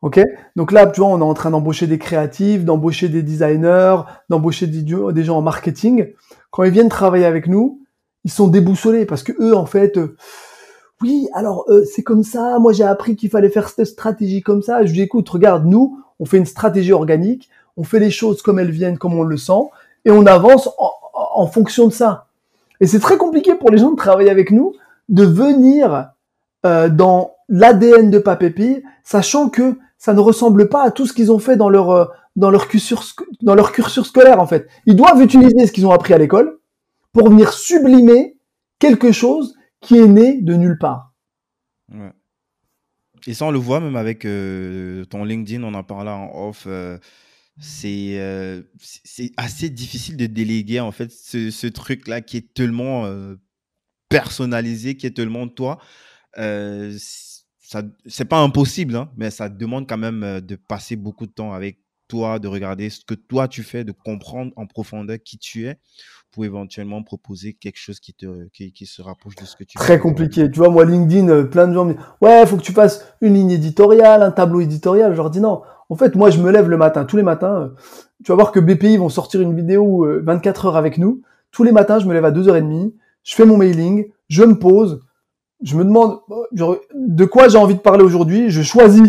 [0.03, 0.21] Ok?
[0.55, 4.67] Donc là, tu vois, on est en train d'embaucher des créatifs, d'embaucher des designers, d'embaucher
[4.67, 6.13] des, gens en marketing.
[6.51, 7.81] Quand ils viennent travailler avec nous,
[8.25, 10.17] ils sont déboussolés parce que eux, en fait, euh,
[11.01, 12.59] oui, alors euh, c'est comme ça.
[12.59, 14.85] Moi, j'ai appris qu'il fallait faire cette stratégie comme ça.
[14.85, 17.49] Je lui dis, écoute, regarde, nous, on fait une stratégie organique,
[17.79, 19.71] on fait les choses comme elles viennent, comme on le sent,
[20.05, 20.69] et on avance
[21.15, 22.27] en fonction de ça.
[22.81, 24.75] Et c'est très compliqué pour les gens de travailler avec nous,
[25.09, 26.11] de venir
[26.67, 31.33] euh, dans l'ADN de Papépi, sachant que ça ne ressemble pas à tout ce qu'ils
[31.33, 32.05] ont fait dans leur euh,
[32.37, 34.69] dans leur cursus dans leur cursus scolaire en fait.
[34.87, 36.59] Ils doivent utiliser ce qu'ils ont appris à l'école
[37.13, 38.37] pour venir sublimer
[38.79, 41.13] quelque chose qui est né de nulle part.
[43.27, 46.67] Et ça, on le voit même avec euh, ton LinkedIn, on en parlait en off.
[47.61, 53.07] C'est euh, c'est assez difficile de déléguer en fait ce, ce truc-là qui est tellement
[53.07, 53.37] euh,
[54.09, 55.79] personnalisé, qui est tellement toi.
[56.39, 56.97] Euh,
[57.61, 61.53] ça, c'est pas impossible, hein, mais ça demande quand même de passer beaucoup de temps
[61.53, 61.79] avec
[62.09, 65.79] toi, de regarder ce que toi tu fais, de comprendre en profondeur qui tu es
[66.31, 69.79] pour éventuellement proposer quelque chose qui, te, qui, qui se rapproche de ce que tu
[69.79, 69.99] Très fais.
[69.99, 70.51] compliqué.
[70.51, 73.35] Tu vois, moi, LinkedIn, plein de gens me disent, ouais, faut que tu fasses une
[73.35, 75.13] ligne éditoriale, un tableau éditorial.
[75.13, 75.63] Je leur dis non.
[75.91, 77.55] En fait, moi, je me lève le matin, tous les matins.
[77.55, 77.69] euh,
[78.25, 81.23] Tu vas voir que BPI vont sortir une vidéo euh, 24 heures avec nous.
[81.51, 82.93] Tous les matins, je me lève à 2h30.
[83.23, 84.07] Je fais mon mailing.
[84.29, 85.01] Je me pose.
[85.63, 86.19] Je me demande
[86.59, 88.51] euh, de quoi j'ai envie de parler aujourd'hui.
[88.51, 89.03] Je choisis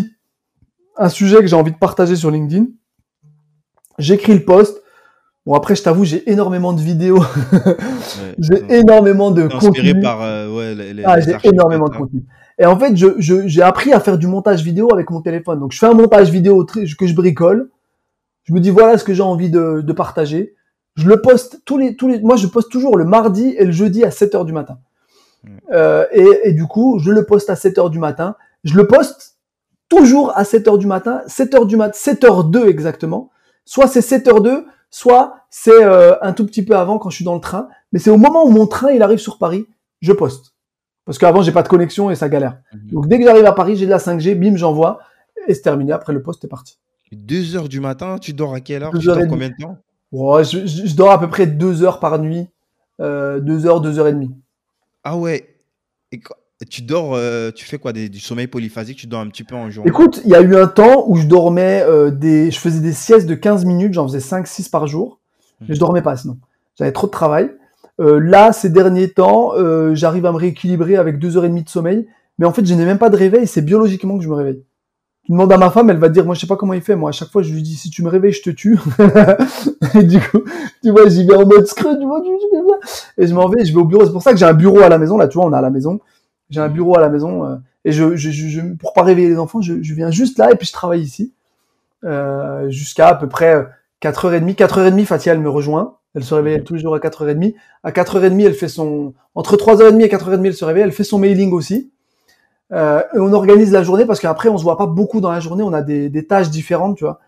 [0.96, 2.66] un sujet que j'ai envie de partager sur LinkedIn.
[3.98, 4.82] J'écris le post.
[5.46, 7.22] Bon, après, je t'avoue, j'ai énormément de vidéos.
[8.38, 8.78] J'ai ouais.
[8.80, 10.00] énormément de inspiré contenu.
[10.02, 11.98] par euh, ouais, les, les- Ah, j'ai énormément de t'as.
[11.98, 12.24] contenu.
[12.58, 15.60] Et en fait, je, je- j'ai appris à faire du montage vidéo avec mon téléphone.
[15.60, 17.70] Donc, je fais un montage vidéo que je bricole.
[18.44, 20.54] Je me dis, voilà ce que j'ai envie de, de partager.
[20.94, 23.72] Je le poste tous les, tous les, moi, je poste toujours le mardi et le
[23.72, 24.78] jeudi à 7 heures du matin.
[25.72, 28.36] Euh, et, et du coup, je le poste à 7 heures du matin.
[28.64, 29.36] Je le poste
[29.88, 33.30] toujours à 7 heures du matin, 7 heures du matin, 7 heures 2 exactement.
[33.64, 37.16] Soit c'est 7 heures 2, soit c'est euh, un tout petit peu avant quand je
[37.16, 37.68] suis dans le train.
[37.92, 39.66] Mais c'est au moment où mon train il arrive sur Paris,
[40.00, 40.54] je poste.
[41.06, 42.58] Parce qu'avant j'ai pas de connexion et ça galère.
[42.74, 42.90] Mhm.
[42.92, 44.98] Donc dès que j'arrive à Paris, j'ai de la 5G, bim, j'envoie
[45.48, 45.92] et c'est terminé.
[45.92, 46.78] Après le poste est parti.
[47.12, 48.92] 2 heures du matin, tu dors à quelle heure?
[48.98, 49.78] Tu dors combien de temps?
[50.12, 52.48] Je, je- je dors à peu près 2 heures par nuit,
[53.00, 54.34] euh, 2 heures, 2 heures et demie.
[55.04, 55.54] Ah ouais.
[56.10, 56.36] Et quoi-
[56.68, 57.92] tu dors, euh, tu fais quoi?
[57.92, 59.88] Des- Du sommeil polyphasique Tu dors un petit peu en journée?
[59.90, 62.92] Écoute, il y a eu un temps où je dormais euh, des, je faisais des
[62.92, 65.20] siestes de 15 minutes, j'en faisais 5-6 par jour,
[65.60, 66.38] mais je dormais pas sinon.
[66.78, 67.50] J'avais trop de travail.
[68.00, 71.62] Euh, là, ces derniers temps, euh, j'arrive à me rééquilibrer avec 2 heures et demie
[71.62, 72.06] de sommeil,
[72.38, 74.62] mais en fait, je n'ai même pas de réveil, c'est biologiquement que je me réveille.
[75.24, 76.94] Tu demandes à ma femme, elle va dire, moi, je sais pas comment il fait,
[76.94, 78.78] moi, à chaque fois, je lui dis, si tu me réveilles, je te tue.
[79.94, 80.42] et du coup,
[80.82, 82.22] tu vois, j'y vais en mode scrut, tu vois.
[83.18, 84.04] Et je m'en vais, je vais au bureau.
[84.04, 85.56] C'est pour ça que j'ai un bureau à la maison, là, tu vois, on est
[85.56, 86.00] à la maison.
[86.50, 89.38] J'ai un bureau à la maison, euh, et je, je, je, pour pas réveiller les
[89.38, 91.32] enfants, je, je viens juste là, et puis je travaille ici,
[92.04, 93.66] euh, jusqu'à à peu près
[94.00, 95.96] 4h30, 4h30, Fatia, elle me rejoint.
[96.16, 97.54] Elle se réveille tous les jours à 4h30.
[97.84, 101.18] À 4h30, elle fait son, entre 3h30 et 4h30, elle se réveille, elle fait son
[101.18, 101.92] mailing aussi.
[102.72, 105.62] Euh, on organise la journée parce qu'après, on se voit pas beaucoup dans la journée,
[105.62, 107.20] on a des, tâches différentes, tu vois.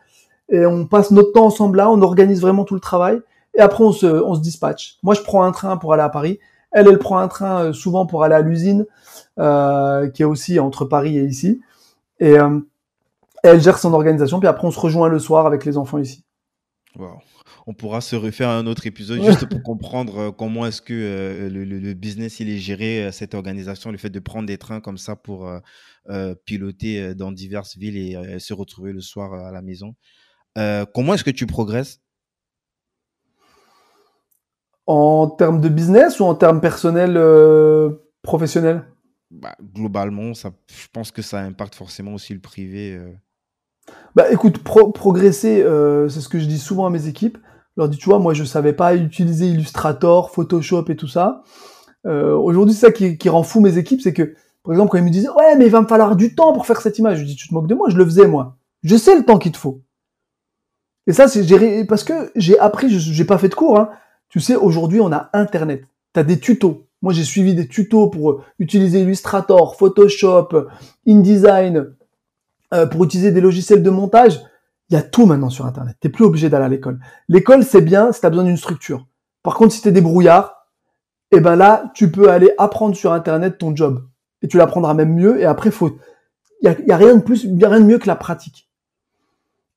[0.48, 3.20] Et on passe notre temps ensemble là, on organise vraiment tout le travail.
[3.55, 4.97] Et après, on se, on se dispatche.
[5.02, 6.39] Moi, je prends un train pour aller à Paris.
[6.73, 8.86] Elle, elle prend un train euh, souvent pour aller à l'usine,
[9.39, 11.60] euh, qui est aussi entre Paris et ici.
[12.20, 12.36] Et
[13.43, 14.40] elle gère son organisation.
[14.40, 16.24] Puis après, on se rejoint le soir avec les enfants ici.
[16.98, 17.19] Wow.
[17.70, 21.51] On pourra se refaire un autre épisode juste pour comprendre euh, comment est-ce que euh,
[21.51, 24.97] le, business il est géré, euh, cette organisation, le fait de prendre des trains comme
[24.97, 25.47] ça pour
[26.09, 29.95] euh, piloter dans diverses villes et se retrouver le soir à la maison.
[30.57, 32.01] Euh, comment est-ce que tu progresses?
[34.86, 37.20] En termes de business ou en termes personnels,
[38.23, 38.86] professionnels?
[39.31, 42.99] Bah, Globalement, ça, je pense que ça impacte forcément aussi le privé.
[44.15, 47.36] Bah écoute, pro- progresser, euh, c'est ce que je dis souvent à mes équipes.
[47.78, 51.44] Je leur dis, tu vois, moi je savais pas utiliser Illustrator, Photoshop et tout ça.
[52.06, 54.34] Euh, Aujourd'hui, ça qui, rend fou mes équipes, c'est que,
[54.64, 56.66] par exemple, quand ils me disent, ouais, mais il va me falloir du temps pour
[56.66, 58.56] faire cette image, je dis, tu te moques de moi, je le faisais moi.
[58.82, 59.80] Je sais le temps qu'il te faut.
[61.06, 63.78] Et ça, c'est parce que j'ai appris, je j'ai pas fait de cours.
[63.78, 63.90] Hein.
[64.28, 65.84] Tu sais, aujourd'hui, on a Internet.
[66.14, 66.88] Tu as des tutos.
[67.00, 70.66] Moi, j'ai suivi des tutos pour euh, utiliser Illustrator, Photoshop,
[71.06, 71.94] InDesign,
[72.74, 74.40] euh, pour utiliser des logiciels de montage.
[74.90, 75.97] Il y a tout maintenant sur Internet.
[76.01, 76.98] T'es plus obligé d'aller à l'école.
[77.28, 79.06] L'école, c'est bien si tu as besoin d'une structure.
[79.43, 80.66] Par contre, si t'es débrouillard,
[81.31, 84.06] eh ben là, tu peux aller apprendre sur Internet ton job.
[84.43, 85.40] Et tu l'apprendras même mieux.
[85.40, 85.98] Et après, faut,
[86.62, 88.70] il y a, rien de plus, y a rien de mieux que la pratique.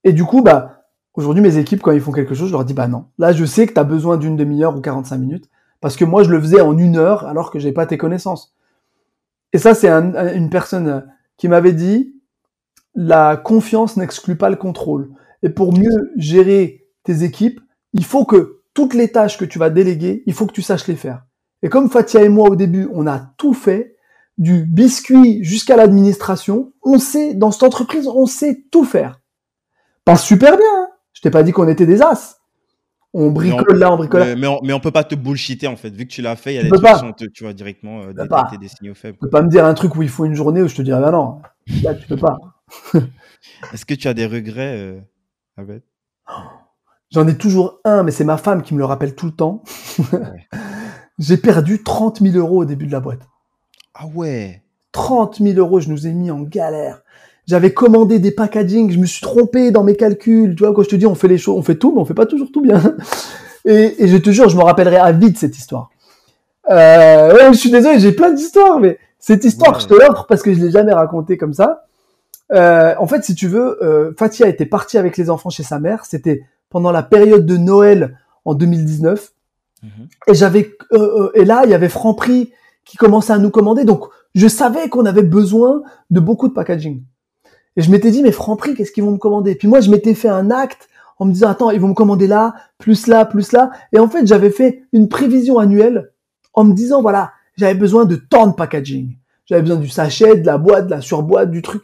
[0.03, 0.83] Et du coup, bah,
[1.13, 3.07] aujourd'hui, mes équipes, quand ils font quelque chose, je leur dis, bah non.
[3.17, 5.49] Là, je sais que tu as besoin d'une demi-heure ou 45 minutes.
[5.81, 8.55] Parce que moi, je le faisais en une heure alors que j'ai pas tes connaissances.
[9.51, 11.05] Et ça, c'est un- une personne
[11.37, 12.15] qui m'avait dit,
[12.95, 15.11] la confiance n'exclut pas le contrôle.
[15.43, 17.61] Et pour mieux gérer tes équipes,
[17.93, 20.87] il faut que toutes les tâches que tu vas déléguer, il faut que tu saches
[20.87, 21.23] les faire.
[21.63, 23.95] Et comme Fatia et moi au début, on a tout fait,
[24.37, 29.19] du biscuit jusqu'à l'administration, on sait, dans cette entreprise, on sait tout faire.
[30.03, 30.87] Pas super bien, hein.
[31.13, 32.39] je t'ai pas dit qu'on était des as.
[33.13, 34.25] On bricole là, on bricole là.
[34.27, 35.89] Mais, mais on, mais on peut pas te bullshiter en fait.
[35.89, 36.93] Vu que tu l'as fait, il y a des trucs pas.
[36.93, 39.17] qui sont, te- tu vois, directement euh, détecter des signaux faibles.
[39.17, 40.81] Tu peux pas me dire un truc où il faut une journée où je te
[40.81, 41.41] dirais, bah non,
[41.83, 42.37] là tu peux pas.
[43.73, 44.99] Est-ce que tu as des regrets, euh,
[45.57, 45.81] Abed
[47.11, 49.63] J'en ai toujours un, mais c'est ma femme qui me le rappelle tout le temps.
[51.19, 53.21] J'ai perdu 30 000 euros au début de la boîte.
[53.93, 57.01] Ah ouais 30 000 euros, je nous ai mis en galère.
[57.47, 60.55] J'avais commandé des packaging, je me suis trompé dans mes calculs.
[60.55, 62.05] Tu vois, quand je te dis on fait les choses, on fait tout, mais on
[62.05, 62.81] fait pas toujours tout bien.
[63.65, 65.91] Et, et je te jure, je me rappellerai à vite cette histoire.
[66.71, 69.81] Euh, ouais, je suis désolé, j'ai plein d'histoires, mais cette histoire, Ouais.
[69.81, 71.85] je te l'offre parce que je l'ai jamais racontée comme ça.
[72.53, 75.79] Euh, en fait, si tu veux, euh, Fatia était partie avec les enfants chez sa
[75.79, 76.05] mère.
[76.05, 79.31] C'était pendant la période de Noël en 2019.
[79.83, 79.89] Mhm.
[80.27, 82.51] Et j'avais euh, euh, et là il y avait Franprix
[82.85, 84.05] qui commençait à nous commander donc
[84.35, 87.03] je savais qu'on avait besoin de beaucoup de packaging.
[87.75, 89.55] Et je m'étais dit mais Franprix qu'est-ce qu'ils vont me commander?
[89.55, 90.87] Puis moi je m'étais fait un acte
[91.17, 94.07] en me disant attends ils vont me commander là plus là plus là et en
[94.07, 96.11] fait j'avais fait une prévision annuelle
[96.53, 99.15] en me disant voilà j'avais besoin de tant de packaging.
[99.45, 101.83] J'avais besoin du sachet, de la boîte, de la surboîte, du truc.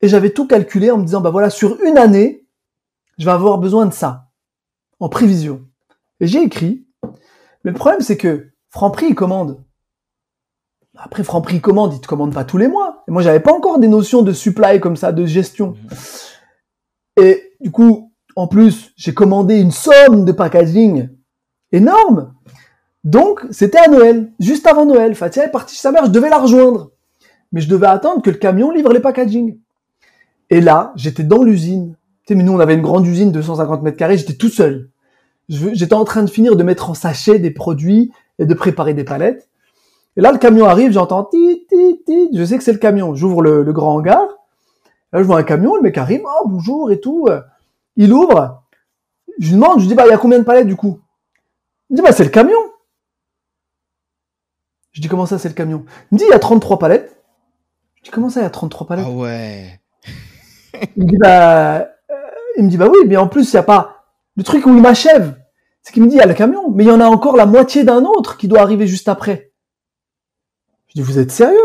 [0.00, 2.46] Et j'avais tout calculé en me disant bah voilà sur une année
[3.18, 4.28] je vais avoir besoin de ça
[5.00, 5.62] en prévision.
[6.20, 6.88] Et j'ai écrit
[7.64, 9.62] mais le problème, c'est que Franprix, il commande.
[10.96, 13.04] Après, Franprix, il commande, il te commande pas tous les mois.
[13.08, 15.74] Et moi, j'avais pas encore des notions de supply comme ça, de gestion.
[17.20, 21.08] Et du coup, en plus, j'ai commandé une somme de packaging
[21.72, 22.34] énorme.
[23.04, 25.14] Donc, c'était à Noël, juste avant Noël.
[25.14, 26.92] Fatia est partie chez sa mère, je devais la rejoindre.
[27.52, 29.58] Mais je devais attendre que le camion livre les packaging.
[30.50, 31.96] Et là, j'étais dans l'usine.
[32.24, 34.48] Tu sais, mais nous, on avait une grande usine de 150 mètres carrés, j'étais tout
[34.48, 34.90] seul.
[35.48, 39.04] J'étais en train de finir de mettre en sachet des produits et de préparer des
[39.04, 39.48] palettes.
[40.16, 42.28] Et là, le camion arrive, j'entends tit, tit, tit.
[42.34, 43.14] Je sais que c'est le camion.
[43.14, 44.26] J'ouvre le, le grand hangar.
[45.12, 47.28] Là, je vois un camion, le mec arrive, oh, bonjour et tout.
[47.96, 48.62] Il ouvre.
[49.38, 51.00] Je lui demande, je lui dis, bah, il y a combien de palettes du coup?
[51.88, 52.58] Il me dit, bah, c'est le camion.
[54.92, 55.84] Je dis, comment ça, c'est le camion?
[56.10, 57.22] Il me dit, il y a 33 palettes.
[57.96, 59.06] Je dis, comment ça, il y a 33 palettes?
[59.08, 59.80] Ah ouais
[60.96, 62.14] il me dit bah, euh,
[62.56, 64.04] il me dit bah oui, mais en plus il y a pas
[64.36, 65.36] le truc où il m'achève,
[65.82, 67.36] c'est qu'il me dit il y a le camion, mais il y en a encore
[67.36, 69.52] la moitié d'un autre qui doit arriver juste après.
[70.88, 71.58] Je dis vous êtes sérieux?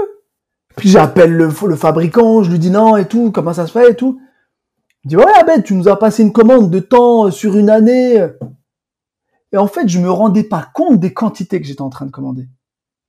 [0.76, 3.92] Puis j'appelle le, le fabricant, je lui dis non et tout, comment ça se fait
[3.92, 4.20] et tout.
[5.04, 7.56] Il me dit ouais Abed, tu nous as passé une commande de temps euh, sur
[7.58, 8.28] une année.
[9.52, 12.12] Et en fait je me rendais pas compte des quantités que j'étais en train de
[12.12, 12.48] commander.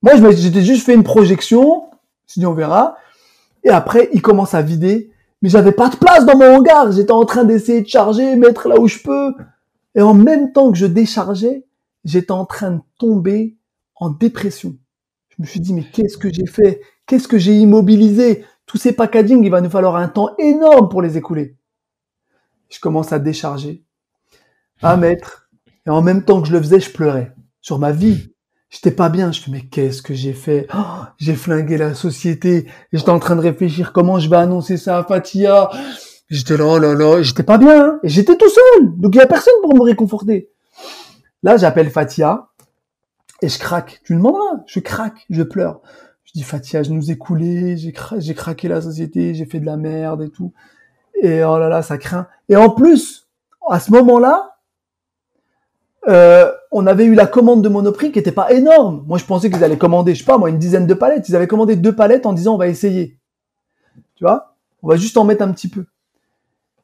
[0.03, 1.85] Moi j'étais juste fait une projection,
[2.27, 2.97] si on verra.
[3.63, 5.11] Et après il commence à vider
[5.45, 6.91] Mais j'avais pas de place dans mon hangar.
[6.91, 9.35] J'étais en train d'essayer de charger, mettre là où je peux.
[9.95, 11.67] Et en même temps que je déchargeais,
[12.03, 13.59] j'étais en train de tomber
[13.95, 14.79] en dépression.
[15.29, 16.81] Je me suis dit, mais qu'est-ce que j'ai fait?
[17.05, 18.47] Qu'est-ce que j'ai immobilisé?
[18.65, 21.59] Tous ces packaging, il va nous falloir un temps énorme pour les écouler.
[22.71, 23.85] Je commence à décharger,
[24.81, 25.51] à mettre.
[25.87, 28.34] Et en même temps que je le faisais, je pleurais sur ma vie.
[28.75, 29.31] J'étais pas bien.
[29.31, 30.67] Je me mais qu'est-ce que j'ai fait?
[30.75, 32.67] Oh, J'ai flingué la société.
[32.93, 35.71] J'étais en train de réfléchir comment je vais annoncer ça à Fatia?
[36.29, 37.23] J'étais là, oh là, là.
[37.23, 37.85] J'étais pas bien.
[37.85, 38.01] Hein.
[38.03, 38.97] j'étais tout seul.
[38.97, 40.51] Donc il y a personne pour me réconforter.
[41.45, 42.49] Là, j'appelle Fatia.
[43.43, 44.01] Et je craque.
[44.05, 44.65] Tu le demanderas.
[44.67, 45.25] Je craque.
[45.31, 45.81] Je pleure.
[46.25, 47.77] Je dis, Fatia, je nous ai coulé.
[47.77, 49.35] J'ai j'ai craqué la société.
[49.35, 50.53] J'ai fait de la merde et tout.
[51.23, 52.27] Et oh là là, ça craint.
[52.49, 53.29] Et en plus,
[53.71, 54.57] à ce moment-là,
[56.09, 59.05] euh, on avait eu la commande de Monoprix qui était pas énorme.
[59.07, 61.29] Moi, je pensais qu'ils allaient commander, je sais pas, moi, une dizaine de palettes.
[61.29, 63.17] Ils avaient commandé deux palettes en disant on va essayer.
[64.17, 64.57] Tu vois?
[64.83, 65.87] On va juste en mettre un petit peu.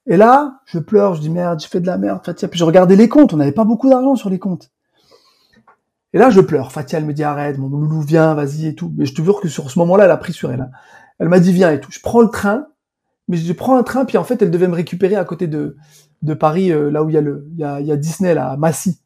[0.06, 2.46] Et là, je pleure, je dis merde, j'ai fait de la merde, Fatia.
[2.46, 4.70] Puis je regardais les comptes, on n'avait pas beaucoup d'argent sur les comptes.
[6.12, 6.70] Et là, je pleure.
[6.70, 8.92] Fatia, elle me dit arrête, mon loulou, viens, vas-y et tout.
[8.96, 10.60] Mais je te jure que sur ce moment-là, elle a pris sur elle.
[10.60, 10.70] Hein.
[11.18, 11.90] Elle m'a dit viens et tout.
[11.90, 12.66] Je prends le train,
[13.26, 15.76] mais je prends un train, puis en fait, elle devait me récupérer à côté de,
[16.22, 17.22] de Paris, euh, là où il y a
[17.56, 19.00] y a, y a Disney, là, à Massy.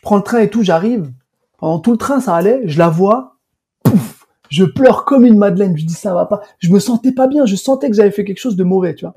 [0.00, 1.12] Je prends le train et tout, j'arrive.
[1.58, 2.62] Pendant tout le train, ça allait.
[2.64, 3.36] Je la vois.
[3.82, 5.76] Pouf Je pleure comme une madeleine.
[5.76, 6.40] Je dis ça va pas.
[6.58, 7.44] Je me sentais pas bien.
[7.44, 9.14] Je sentais que j'avais fait quelque chose de mauvais, tu vois.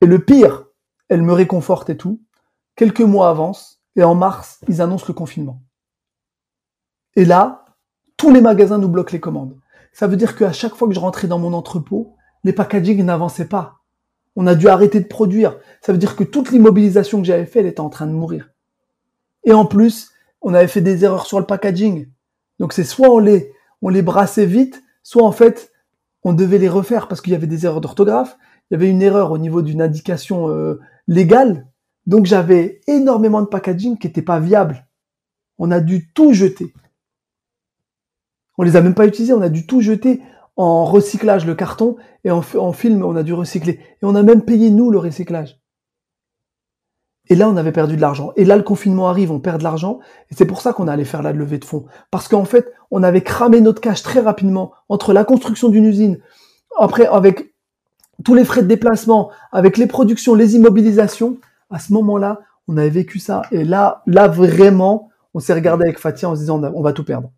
[0.00, 0.64] Et le pire,
[1.08, 2.20] elle me réconforte et tout.
[2.74, 5.62] Quelques mois avancent et en mars, ils annoncent le confinement.
[7.14, 7.64] Et là,
[8.16, 9.56] tous les magasins nous bloquent les commandes.
[9.92, 13.48] Ça veut dire qu'à chaque fois que je rentrais dans mon entrepôt, les packaging n'avançaient
[13.48, 13.76] pas.
[14.34, 15.56] On a dû arrêter de produire.
[15.80, 18.50] Ça veut dire que toute l'immobilisation que j'avais faite, elle était en train de mourir.
[19.44, 20.10] Et en plus,
[20.40, 22.08] on avait fait des erreurs sur le packaging.
[22.58, 23.52] Donc c'est soit on les,
[23.82, 25.72] on les brassait vite, soit en fait,
[26.22, 28.36] on devait les refaire parce qu'il y avait des erreurs d'orthographe.
[28.70, 31.66] Il y avait une erreur au niveau d'une indication euh, légale.
[32.06, 34.86] Donc j'avais énormément de packaging qui n'était pas viable.
[35.58, 36.72] On a dû tout jeter.
[38.58, 40.20] On les a même pas utilisés, on a dû tout jeter
[40.56, 43.74] en recyclage le carton et en, en film on a dû recycler.
[43.74, 45.57] Et on a même payé nous le recyclage.
[47.30, 48.32] Et là, on avait perdu de l'argent.
[48.36, 50.00] Et là, le confinement arrive, on perd de l'argent.
[50.30, 51.84] Et c'est pour ça qu'on allait faire la levée de fonds.
[52.10, 56.18] Parce qu'en fait, on avait cramé notre cash très rapidement entre la construction d'une usine,
[56.78, 57.52] après avec
[58.24, 61.36] tous les frais de déplacement, avec les productions, les immobilisations.
[61.70, 63.42] À ce moment-là, on avait vécu ça.
[63.52, 67.04] Et là, là vraiment, on s'est regardé avec Fatia en se disant, on va tout
[67.04, 67.30] perdre.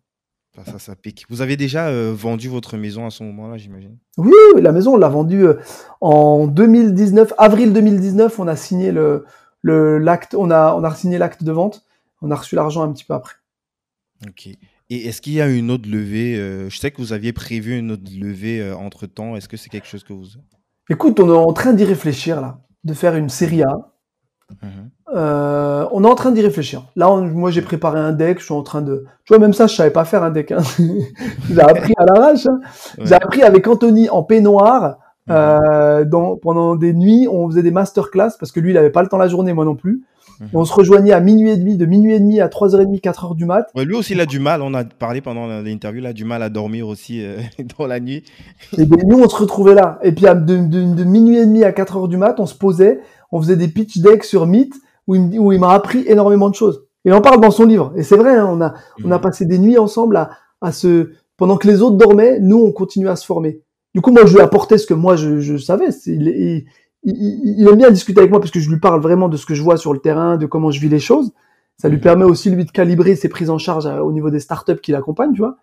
[0.65, 1.25] Ça, ça pique.
[1.29, 3.97] Vous avez déjà euh, vendu votre maison à ce moment-là, j'imagine?
[4.17, 5.59] Oui, la maison, on l'a vendue euh,
[6.01, 8.37] en 2019, avril 2019.
[8.37, 9.23] On a signé le,
[9.61, 11.85] le l'acte, on a on a signé l'acte de vente,
[12.21, 13.35] on a reçu l'argent un petit peu après.
[14.27, 14.49] Ok.
[14.89, 17.77] Et est-ce qu'il y a une autre levée euh, Je sais que vous aviez prévu
[17.77, 19.37] une autre levée euh, entre temps.
[19.37, 20.27] Est-ce que c'est quelque chose que vous
[20.89, 23.93] Écoute, on est en train d'y réfléchir là, de faire une série A.
[24.61, 24.89] Mhm.
[25.15, 26.83] Euh, on est en train d'y réfléchir.
[26.97, 28.39] Là, moi, j'ai préparé un deck.
[28.39, 29.05] Je suis en train de.
[29.23, 30.51] Tu vois, même ça, je savais pas faire un deck.
[30.51, 30.61] Hein.
[31.49, 32.45] j'ai appris à l'arrache.
[32.45, 32.59] Hein.
[32.99, 34.97] J'ai appris avec Anthony en peignoir
[35.29, 39.03] euh, dans, pendant des nuits, on faisait des masterclass parce que lui, il avait pas
[39.03, 40.03] le temps la journée, moi non plus.
[40.39, 40.49] Mhm.
[40.53, 43.45] On se rejoignait à minuit et demi, de minuit et demi à 3h30, 4h du
[43.45, 43.67] mat.
[43.75, 44.61] lui aussi, il a du mal.
[44.61, 47.37] On a parlé pendant l'interview, il a du mal à dormir aussi euh,
[47.77, 48.23] dans la nuit.
[48.77, 49.99] Et bien, nous, on se retrouvait là.
[50.01, 52.99] Et puis, de, de, minuit et demi à 4h du mat, on se posait,
[53.31, 54.73] on faisait des pitch decks sur Meet
[55.07, 56.83] où il, où il m'a appris énormément de choses.
[57.05, 57.93] Il en parle dans son livre.
[57.95, 58.73] Et c'est vrai, hein, on, a,
[59.03, 59.21] on a mhm.
[59.21, 60.31] passé des nuits ensemble à,
[60.61, 61.11] à se.
[61.37, 63.61] Pendant que les autres dormaient, nous, on continuait à se former.
[63.93, 65.89] Du coup, moi, je lui apportais ce que moi, je, je savais.
[66.05, 66.65] Il, il,
[67.03, 69.53] il, aime bien discuter avec moi parce que je lui parle vraiment de ce que
[69.53, 71.31] je vois sur le terrain, de comment je vis les choses.
[71.77, 74.39] Ça lui permet aussi, lui, de calibrer ses prises en charge euh, au niveau des
[74.39, 75.57] startups qui l'accompagnent, tu vois.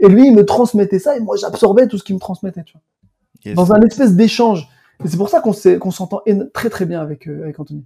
[0.00, 2.74] Et lui, il me transmettait ça et moi, j'absorbais tout ce qu'il me transmettait, tu
[2.74, 3.54] vois.
[3.54, 4.68] Dans un espèce d'échange.
[5.04, 6.22] Et c'est pour ça qu'on s'entend
[6.52, 7.84] très, très bien avec, euh, avec Anthony.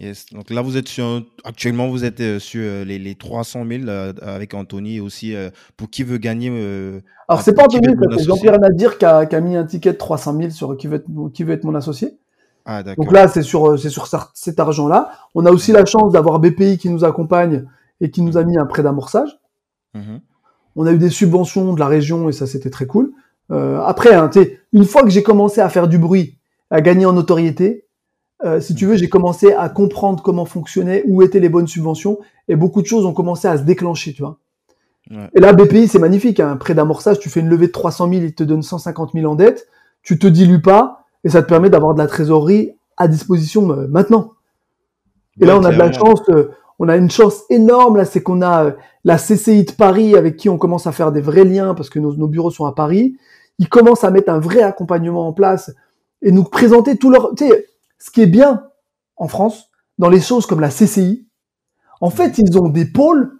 [0.00, 0.26] Yes.
[0.32, 3.82] Donc là, vous êtes sur, actuellement, vous êtes euh, sur euh, les, les 300 000
[3.86, 5.34] euh, avec Anthony aussi
[5.76, 6.48] pour qui veut gagner.
[7.28, 9.98] Alors, c'est pas Anthony, c'est Jean-Pierre Nadir qui a, qui a, mis un ticket de
[9.98, 12.18] 300 000 sur qui veut être, qui veut être mon associé.
[12.64, 15.10] Ah, Donc là, c'est sur, c'est sur cet argent-là.
[15.34, 17.64] On a aussi la chance d'avoir BPI qui nous accompagne
[18.00, 19.38] et qui nous a mis un prêt d'amorçage.
[19.94, 20.20] Mm-hmm.
[20.76, 23.12] On a eu des subventions de la région et ça, c'était très cool.
[23.50, 24.30] Euh, après, hein,
[24.72, 26.38] une fois que j'ai commencé à faire du bruit,
[26.70, 27.86] à gagner en notoriété,
[28.44, 32.18] euh, si tu veux, j'ai commencé à comprendre comment fonctionnait, où étaient les bonnes subventions,
[32.48, 34.38] et beaucoup de choses ont commencé à se déclencher, tu vois.
[35.34, 36.56] Et là, BPI, c'est magnifique, un hein.
[36.56, 39.34] prêt d'amorçage, tu fais une levée de 300 000, il te donne 150 000 en
[39.34, 39.66] dette,
[40.02, 43.88] tu te dilues pas, et ça te permet d'avoir de la trésorerie à disposition euh,
[43.88, 44.32] maintenant.
[45.40, 48.22] Et là, on a de la chance, euh, on a une chance énorme, là, c'est
[48.22, 51.74] qu'on a la CCI de Paris avec qui on commence à faire des vrais liens
[51.74, 53.16] parce que nos, nos bureaux sont à Paris.
[53.58, 55.74] Ils commencent à mettre un vrai accompagnement en place
[56.22, 57.66] et nous présenter tout leur, tu sais,
[58.00, 58.64] ce qui est bien
[59.16, 61.28] en France, dans les choses comme la CCI,
[62.00, 63.38] en fait, ils ont des pôles.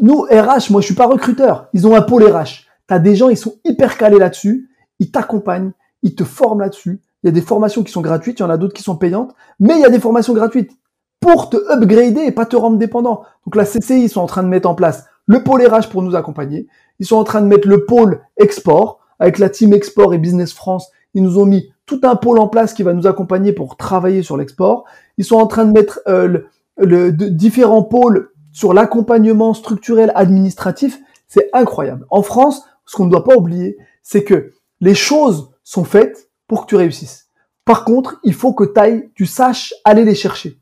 [0.00, 1.68] Nous, RH, moi, je suis pas recruteur.
[1.72, 2.66] Ils ont un pôle RH.
[2.86, 4.70] T'as des gens, ils sont hyper calés là-dessus.
[4.98, 7.00] Ils t'accompagnent, ils te forment là-dessus.
[7.22, 8.96] Il y a des formations qui sont gratuites, il y en a d'autres qui sont
[8.96, 10.70] payantes, mais il y a des formations gratuites
[11.18, 13.24] pour te upgrader et pas te rendre dépendant.
[13.44, 16.02] Donc la CCI, ils sont en train de mettre en place le pôle RH pour
[16.02, 16.68] nous accompagner.
[17.00, 20.52] Ils sont en train de mettre le pôle export avec la team export et Business
[20.52, 20.90] France.
[21.16, 24.22] Ils nous ont mis tout un pôle en place qui va nous accompagner pour travailler
[24.22, 24.84] sur l'export.
[25.16, 26.40] Ils sont en train de mettre euh,
[26.76, 31.00] le, différents pôles sur l'accompagnement structurel administratif.
[31.26, 32.04] C'est incroyable.
[32.10, 34.52] En France, ce qu'on ne doit pas oublier, c'est que
[34.82, 37.30] les choses sont faites pour que tu réussisses.
[37.64, 40.60] Par contre, il faut que ailles, tu saches aller les chercher.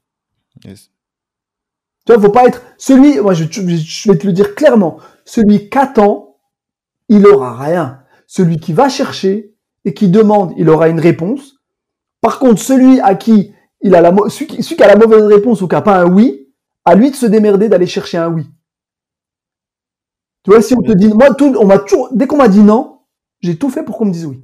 [0.64, 0.92] Yes.
[2.06, 5.68] Tu vois, faut pas être celui, moi je, je vais te le dire clairement, celui
[5.68, 6.36] qui attend,
[7.08, 8.02] il aura rien.
[8.28, 9.53] Celui qui va chercher
[9.84, 11.56] et qui demande, il aura une réponse.
[12.20, 13.52] Par contre, celui à qui
[13.84, 16.48] il a la, celui qui, a la mauvaise réponse ou qui a pas un oui,
[16.84, 18.46] à lui de se démerder d'aller chercher un oui.
[20.42, 22.62] Tu vois, si on te dit, moi, tout, on m'a toujours, dès qu'on m'a dit
[22.62, 23.00] non,
[23.40, 24.40] j'ai tout fait pour qu'on me dise oui.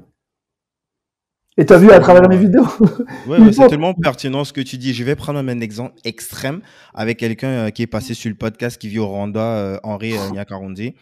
[1.57, 2.67] Et tu as vu à travers mes vidéos.
[3.27, 4.95] Oui, c'est tellement pertinent ce que tu dis.
[4.95, 6.61] Je vais prendre un exemple extrême
[6.95, 10.17] avec quelqu'un euh, qui est passé sur le podcast qui vit au Rwanda, euh, Henri
[10.17, 10.95] euh, Nyakarondi.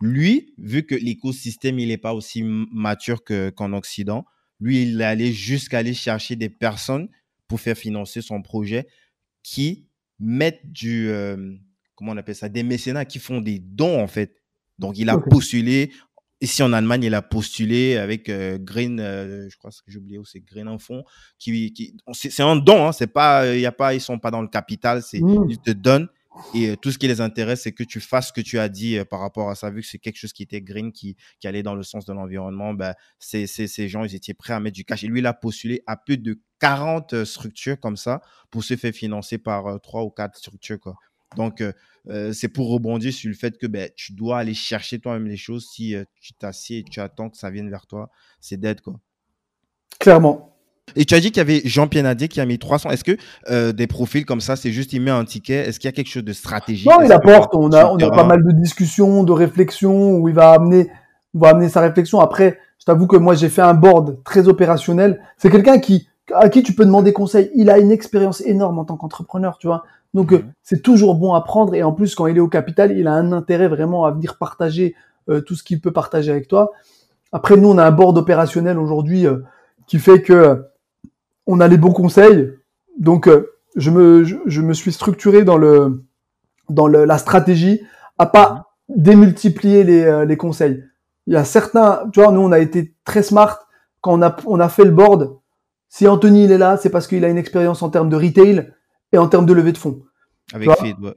[0.00, 4.24] Lui, vu que l'écosystème il n'est pas aussi mature qu'en Occident,
[4.60, 7.08] lui, il est allé jusqu'à aller chercher des personnes
[7.48, 8.86] pour faire financer son projet
[9.42, 9.86] qui
[10.18, 11.10] mettent du,
[11.94, 14.42] comment on appelle ça, des mécénats qui font des dons en fait.
[14.78, 15.92] Donc, il a postulé
[16.40, 20.18] Ici en Allemagne, il a postulé avec euh, Green, euh, je crois que j'ai oublié
[20.18, 21.04] où c'est Green Info,
[21.38, 24.30] qui, qui c'est un don, hein, c'est pas, il y a pas, ils sont pas
[24.30, 25.46] dans le capital, c'est mmh.
[25.48, 26.08] ils te donnent
[26.52, 28.98] et tout ce qui les intéresse, c'est que tu fasses ce que tu as dit
[29.08, 31.62] par rapport à ça, vu que c'est quelque chose qui était green, qui, qui allait
[31.62, 34.84] dans le sens de l'environnement, ben, c'est, ces gens, ils étaient prêts à mettre du
[34.84, 35.04] cash.
[35.04, 38.20] Et lui, il a postulé à plus de 40 structures comme ça
[38.50, 40.80] pour se faire financer par trois ou quatre structures.
[40.80, 40.96] Quoi.
[41.36, 41.62] Donc,
[42.32, 45.68] c'est pour rebondir sur le fait que ben, tu dois aller chercher toi-même les choses.
[45.70, 49.00] Si tu t'assieds et tu attends que ça vienne vers toi, c'est dead, quoi.
[50.00, 50.53] Clairement.
[50.96, 52.90] Et tu as dit qu'il y avait Jean Pienadier qui a mis 300.
[52.90, 55.68] Est-ce que des profils comme ça, c'est juste il met un ticket?
[55.68, 56.88] Est-ce qu'il y a quelque chose de stratégique?
[56.90, 57.54] Non, il apporte.
[57.54, 60.90] On a, on a pas mal de discussions, de réflexions où il va amener,
[61.32, 62.20] va amener sa réflexion.
[62.20, 65.20] Après, je t'avoue que moi, j'ai fait un board très opérationnel.
[65.38, 67.50] C'est quelqu'un qui, à qui tu peux demander conseil.
[67.54, 69.84] Il a une expérience énorme en tant qu'entrepreneur, tu vois.
[70.14, 72.96] Donc euh, c'est toujours bon à prendre et en plus quand il est au capital,
[72.96, 74.94] il a un intérêt vraiment à venir partager
[75.28, 76.70] euh, tout ce qu'il peut partager avec toi.
[77.32, 79.38] Après nous on a un board opérationnel aujourd'hui euh,
[79.88, 80.64] qui fait que
[81.46, 82.52] on a les bons conseils.
[82.98, 83.28] Donc
[83.76, 86.04] je me je, me suis structuré dans le
[86.68, 87.80] dans le, la stratégie
[88.18, 90.84] à pas démultiplier les, les conseils.
[91.26, 93.66] Il y a certains, tu vois, nous on a été très smart
[94.00, 95.38] quand on a on a fait le board.
[95.88, 98.72] Si Anthony il est là, c'est parce qu'il a une expérience en termes de retail
[99.12, 100.02] et en termes de levée de fonds.
[100.52, 101.14] Avec mhm.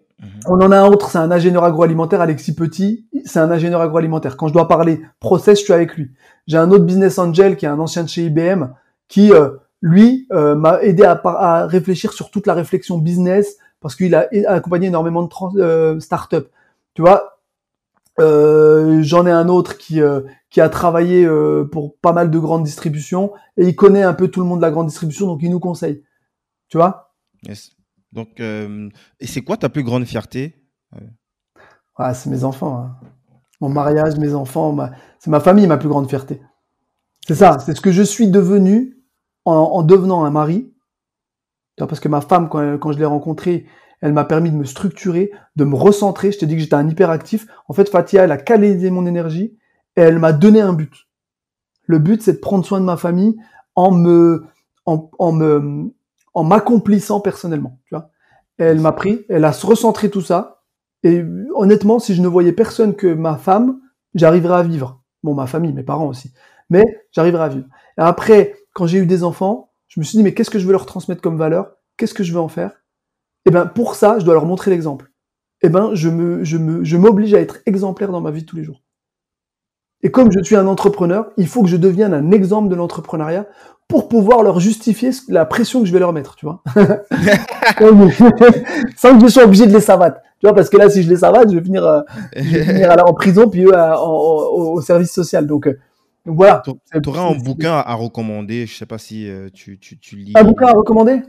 [0.48, 4.38] On en a un autre, c'est un ingénieur agroalimentaire, Alexis Petit, c'est un ingénieur agroalimentaire.
[4.38, 6.12] Quand je dois parler process, je suis avec lui.
[6.48, 8.68] J'ai un autre business angel qui est un ancien de chez IBM,
[9.10, 9.50] qui euh,
[9.82, 14.28] lui euh, m'a aidé à, à, réfléchir sur toute la réflexion business parce qu'il a
[14.48, 16.48] accompagné énormément de euh, startups.
[16.96, 17.40] Tu vois,
[18.20, 20.02] euh, j'en ai un autre qui
[20.50, 21.28] qui a travaillé
[21.72, 24.66] pour pas mal de grandes distributions et il connaît un peu tout le monde de
[24.66, 26.04] la grande distribution, donc il nous conseille.
[26.70, 27.14] Tu vois?
[27.44, 27.72] Yes.
[28.14, 30.56] Donc, et c'est quoi ta plus grande fierté?
[31.96, 32.78] Ah, C'est mes enfants.
[32.78, 32.96] Hein.
[33.60, 34.76] Mon mariage, mes enfants,
[35.20, 36.42] c'est ma famille ma plus grande fierté.
[37.28, 38.97] C'est ça, c'est ce que je suis devenu
[39.52, 40.74] en, devenant un mari.
[41.78, 43.66] Parce que ma femme, quand, je l'ai rencontrée,
[44.02, 46.32] elle m'a permis de me structurer, de me recentrer.
[46.32, 47.48] Je t'ai dit que j'étais un hyperactif.
[47.68, 49.58] En fait, Fatia, elle a canalisé mon énergie
[49.96, 51.08] et elle m'a donné un but.
[51.86, 53.38] Le but, c'est de prendre soin de ma famille
[53.76, 54.46] en me,
[54.86, 55.94] en me,
[56.34, 57.80] en m'accomplissant personnellement.
[57.86, 58.12] Tu vois
[58.58, 60.62] elle m'a pris, elle a recentré tout ça.
[61.04, 63.80] Et honnêtement, si je ne voyais personne que ma femme,
[64.16, 65.04] j'arriverais à vivre.
[65.24, 66.34] Bon, ma famille, mes parents aussi.
[66.70, 67.68] Mais j'arriverais à vivre.
[67.98, 70.66] Et après, quand j'ai eu des enfants, je me suis dit, mais qu'est-ce que je
[70.68, 71.72] veux leur transmettre comme valeur?
[71.98, 72.84] Qu'est-ce que je veux en faire?
[73.48, 75.12] Eh ben, pour ça, je dois leur montrer l'exemple.
[75.64, 78.46] Eh ben, je me, je me, je m'oblige à être exemplaire dans ma vie de
[78.46, 78.84] tous les jours.
[80.04, 83.48] Et comme je suis un entrepreneur, il faut que je devienne un exemple de l'entrepreneuriat
[83.88, 86.62] pour pouvoir leur justifier la pression que je vais leur mettre, tu vois.
[88.96, 90.20] Sans que je sois obligé de les savater.
[90.40, 92.02] Tu vois, parce que là, si je les savate, je vais finir, euh,
[92.36, 95.48] je vais finir en prison, puis eux au service social.
[95.48, 95.80] Donc, euh,
[96.28, 96.62] donc voilà.
[96.66, 100.34] Tu aurais un bouquin à recommander, je sais pas si euh, tu, tu, tu, lis.
[100.36, 101.22] Un bouquin à recommander?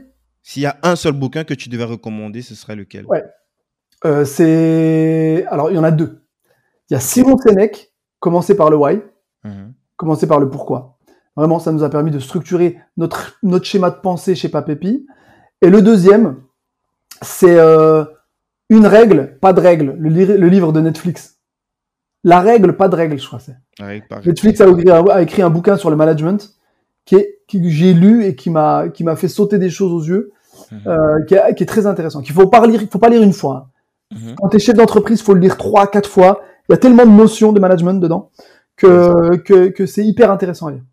[0.43, 3.05] S'il y a un seul bouquin que tu devais recommander, ce serait lequel?
[3.05, 3.23] Ouais.
[4.25, 5.45] c'est.
[5.49, 6.25] Alors, il y en a deux.
[6.89, 9.01] Il y a Simon Sénèque, commencer par le why,
[9.45, 9.69] mmh.
[9.95, 10.97] commencer par le pourquoi.
[11.37, 15.07] Vraiment, ça nous a permis de structurer notre, notre schéma de pensée chez Papépi.
[15.61, 16.41] Et le deuxième,
[17.21, 18.03] c'est euh,
[18.69, 21.38] une règle, pas de règle, le, le, livre de Netflix.
[22.23, 23.39] La règle, pas de règle, je crois.
[23.39, 23.55] c'est.
[24.25, 26.53] Netflix a écrit, un, a écrit, un, bouquin sur le management
[27.05, 30.03] qui est, que j'ai lu et qui m'a qui m'a fait sauter des choses aux
[30.03, 30.31] yeux,
[30.71, 30.79] mhm.
[30.87, 32.21] euh, qui, est, qui, est, très intéressant.
[32.21, 33.69] Qu'il faut pas lire, il faut pas lire une fois.
[34.11, 34.17] Hein.
[34.17, 34.35] Mhm.
[34.35, 36.41] Quand tu es chef d'entreprise, faut le lire trois, quatre fois.
[36.67, 38.31] Il y a tellement de notions de management dedans
[38.75, 40.83] que, que, que c'est hyper intéressant à lire.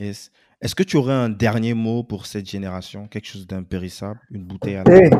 [0.00, 3.06] Est-ce que tu aurais un dernier mot pour cette génération?
[3.08, 4.20] Quelque chose d'impérissable?
[4.30, 5.10] Une bouteille à hey,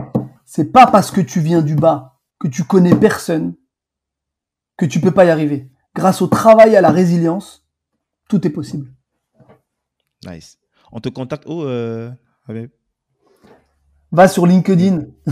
[0.44, 3.54] C'est pas parce que tu viens du bas, que tu connais personne,
[4.80, 5.68] que tu peux pas y arriver.
[5.94, 7.66] Grâce au travail et à la résilience,
[8.30, 8.88] tout est possible.
[10.26, 10.58] Nice.
[10.90, 12.10] On te contacte où, euh,
[14.10, 15.02] Va sur LinkedIn.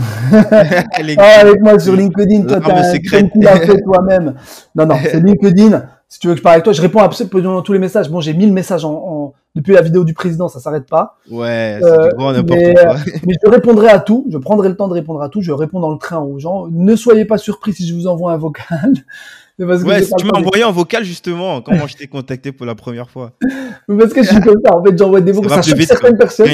[1.17, 4.35] Ah, avec moi sur LinkedIn, toi, tu as fait toi-même.
[4.75, 5.83] Non, non, c'est LinkedIn.
[6.07, 8.09] Si tu veux que je parle avec toi, je réponds absolument tous les messages.
[8.09, 11.17] Bon, j'ai 1000 messages en, depuis la vidéo du président, ça s'arrête pas.
[11.29, 12.95] Ouais, c'est euh, n'importe quoi.
[13.25, 14.27] mais je répondrai à tout.
[14.31, 15.41] Je prendrai le temps de répondre à tout.
[15.41, 16.67] Je réponds dans le train aux gens.
[16.71, 18.93] Ne soyez pas surpris si je vous envoie un vocal.
[19.67, 22.75] Parce ouais, si tu m'as envoyé un vocal justement, comment je t'ai contacté pour la
[22.75, 23.33] première fois.
[23.87, 24.75] parce que je suis comme ça.
[24.75, 25.49] En fait, j'envoie des vocaux.
[25.49, 26.47] Ça choque certaines personnes.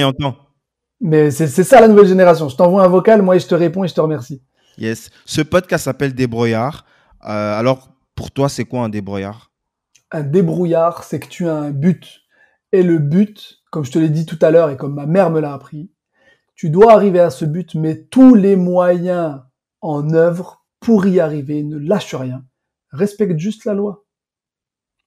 [1.02, 2.50] Mais c'est ça la nouvelle génération.
[2.50, 4.42] Je t'envoie un vocal, moi, et je te réponds et je te remercie.
[4.78, 5.10] Yes.
[5.26, 6.86] Ce podcast s'appelle Débrouillard.
[7.28, 9.52] Euh, alors, pour toi, c'est quoi un débrouillard?
[10.12, 12.22] Un débrouillard, c'est que tu as un but.
[12.72, 15.30] Et le but, comme je te l'ai dit tout à l'heure et comme ma mère
[15.30, 15.92] me l'a appris,
[16.56, 19.42] tu dois arriver à ce but, mais tous les moyens
[19.82, 21.64] en œuvre pour y arriver.
[21.64, 22.44] Ne lâche rien.
[22.96, 24.06] Respecte juste la loi.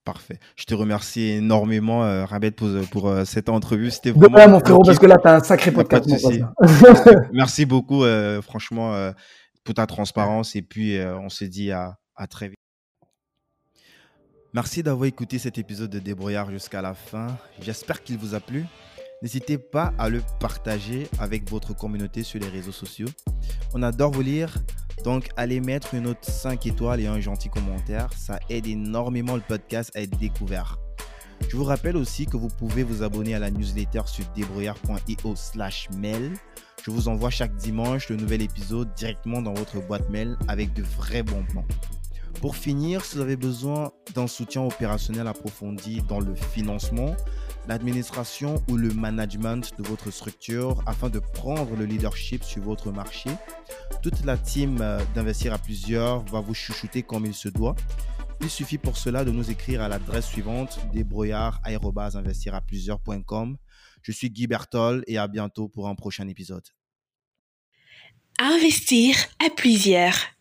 [0.05, 0.39] Parfait.
[0.56, 3.90] Je te remercie énormément, euh, Rabet, pour, pour euh, cette entrevue.
[3.90, 4.48] C'était vraiment.
[4.48, 6.09] mon frérot, parce que là, tu as un sacré podcast.
[7.32, 9.12] Merci beaucoup, euh, franchement, euh,
[9.65, 10.56] pour ta transparence.
[10.56, 12.56] Et puis, on se dit à, à très vite.
[14.55, 17.27] Merci d'avoir écouté cet épisode de Débrouillard jusqu'à la fin.
[17.60, 18.65] J'espère qu'il vous a plu.
[19.20, 23.09] N'hésitez pas à le partager avec votre communauté sur les réseaux sociaux.
[23.74, 24.57] On adore vous lire.
[25.05, 28.12] Donc, allez mettre une note 5 étoiles et un gentil commentaire.
[28.16, 30.78] Ça aide énormément le podcast à être découvert.
[31.49, 35.89] Je vous rappelle aussi que vous pouvez vous abonner à la newsletter sur débrouillard.io slash
[35.97, 36.35] mail.
[36.85, 40.82] Je vous envoie chaque dimanche le nouvel épisode directement dans votre boîte mail avec de
[40.82, 41.66] vrais bons plans.
[42.40, 47.16] Pour finir, si vous avez besoin d'un soutien opérationnel approfondi dans le financement,
[47.66, 53.31] l'administration ou le management de votre structure afin de prendre le leadership sur votre marché.
[54.02, 57.74] Toute la team euh, d'investir à plusieurs va vous chouchouter comme il se doit.
[58.40, 63.56] Il suffit pour cela de nous écrire à l'adresse suivante débrouillard@investiraplusieurs.com.
[64.02, 66.69] Je suis Guy Bertol et à bientôt pour un prochain épisode.
[68.39, 70.38] Investir à plusieurs.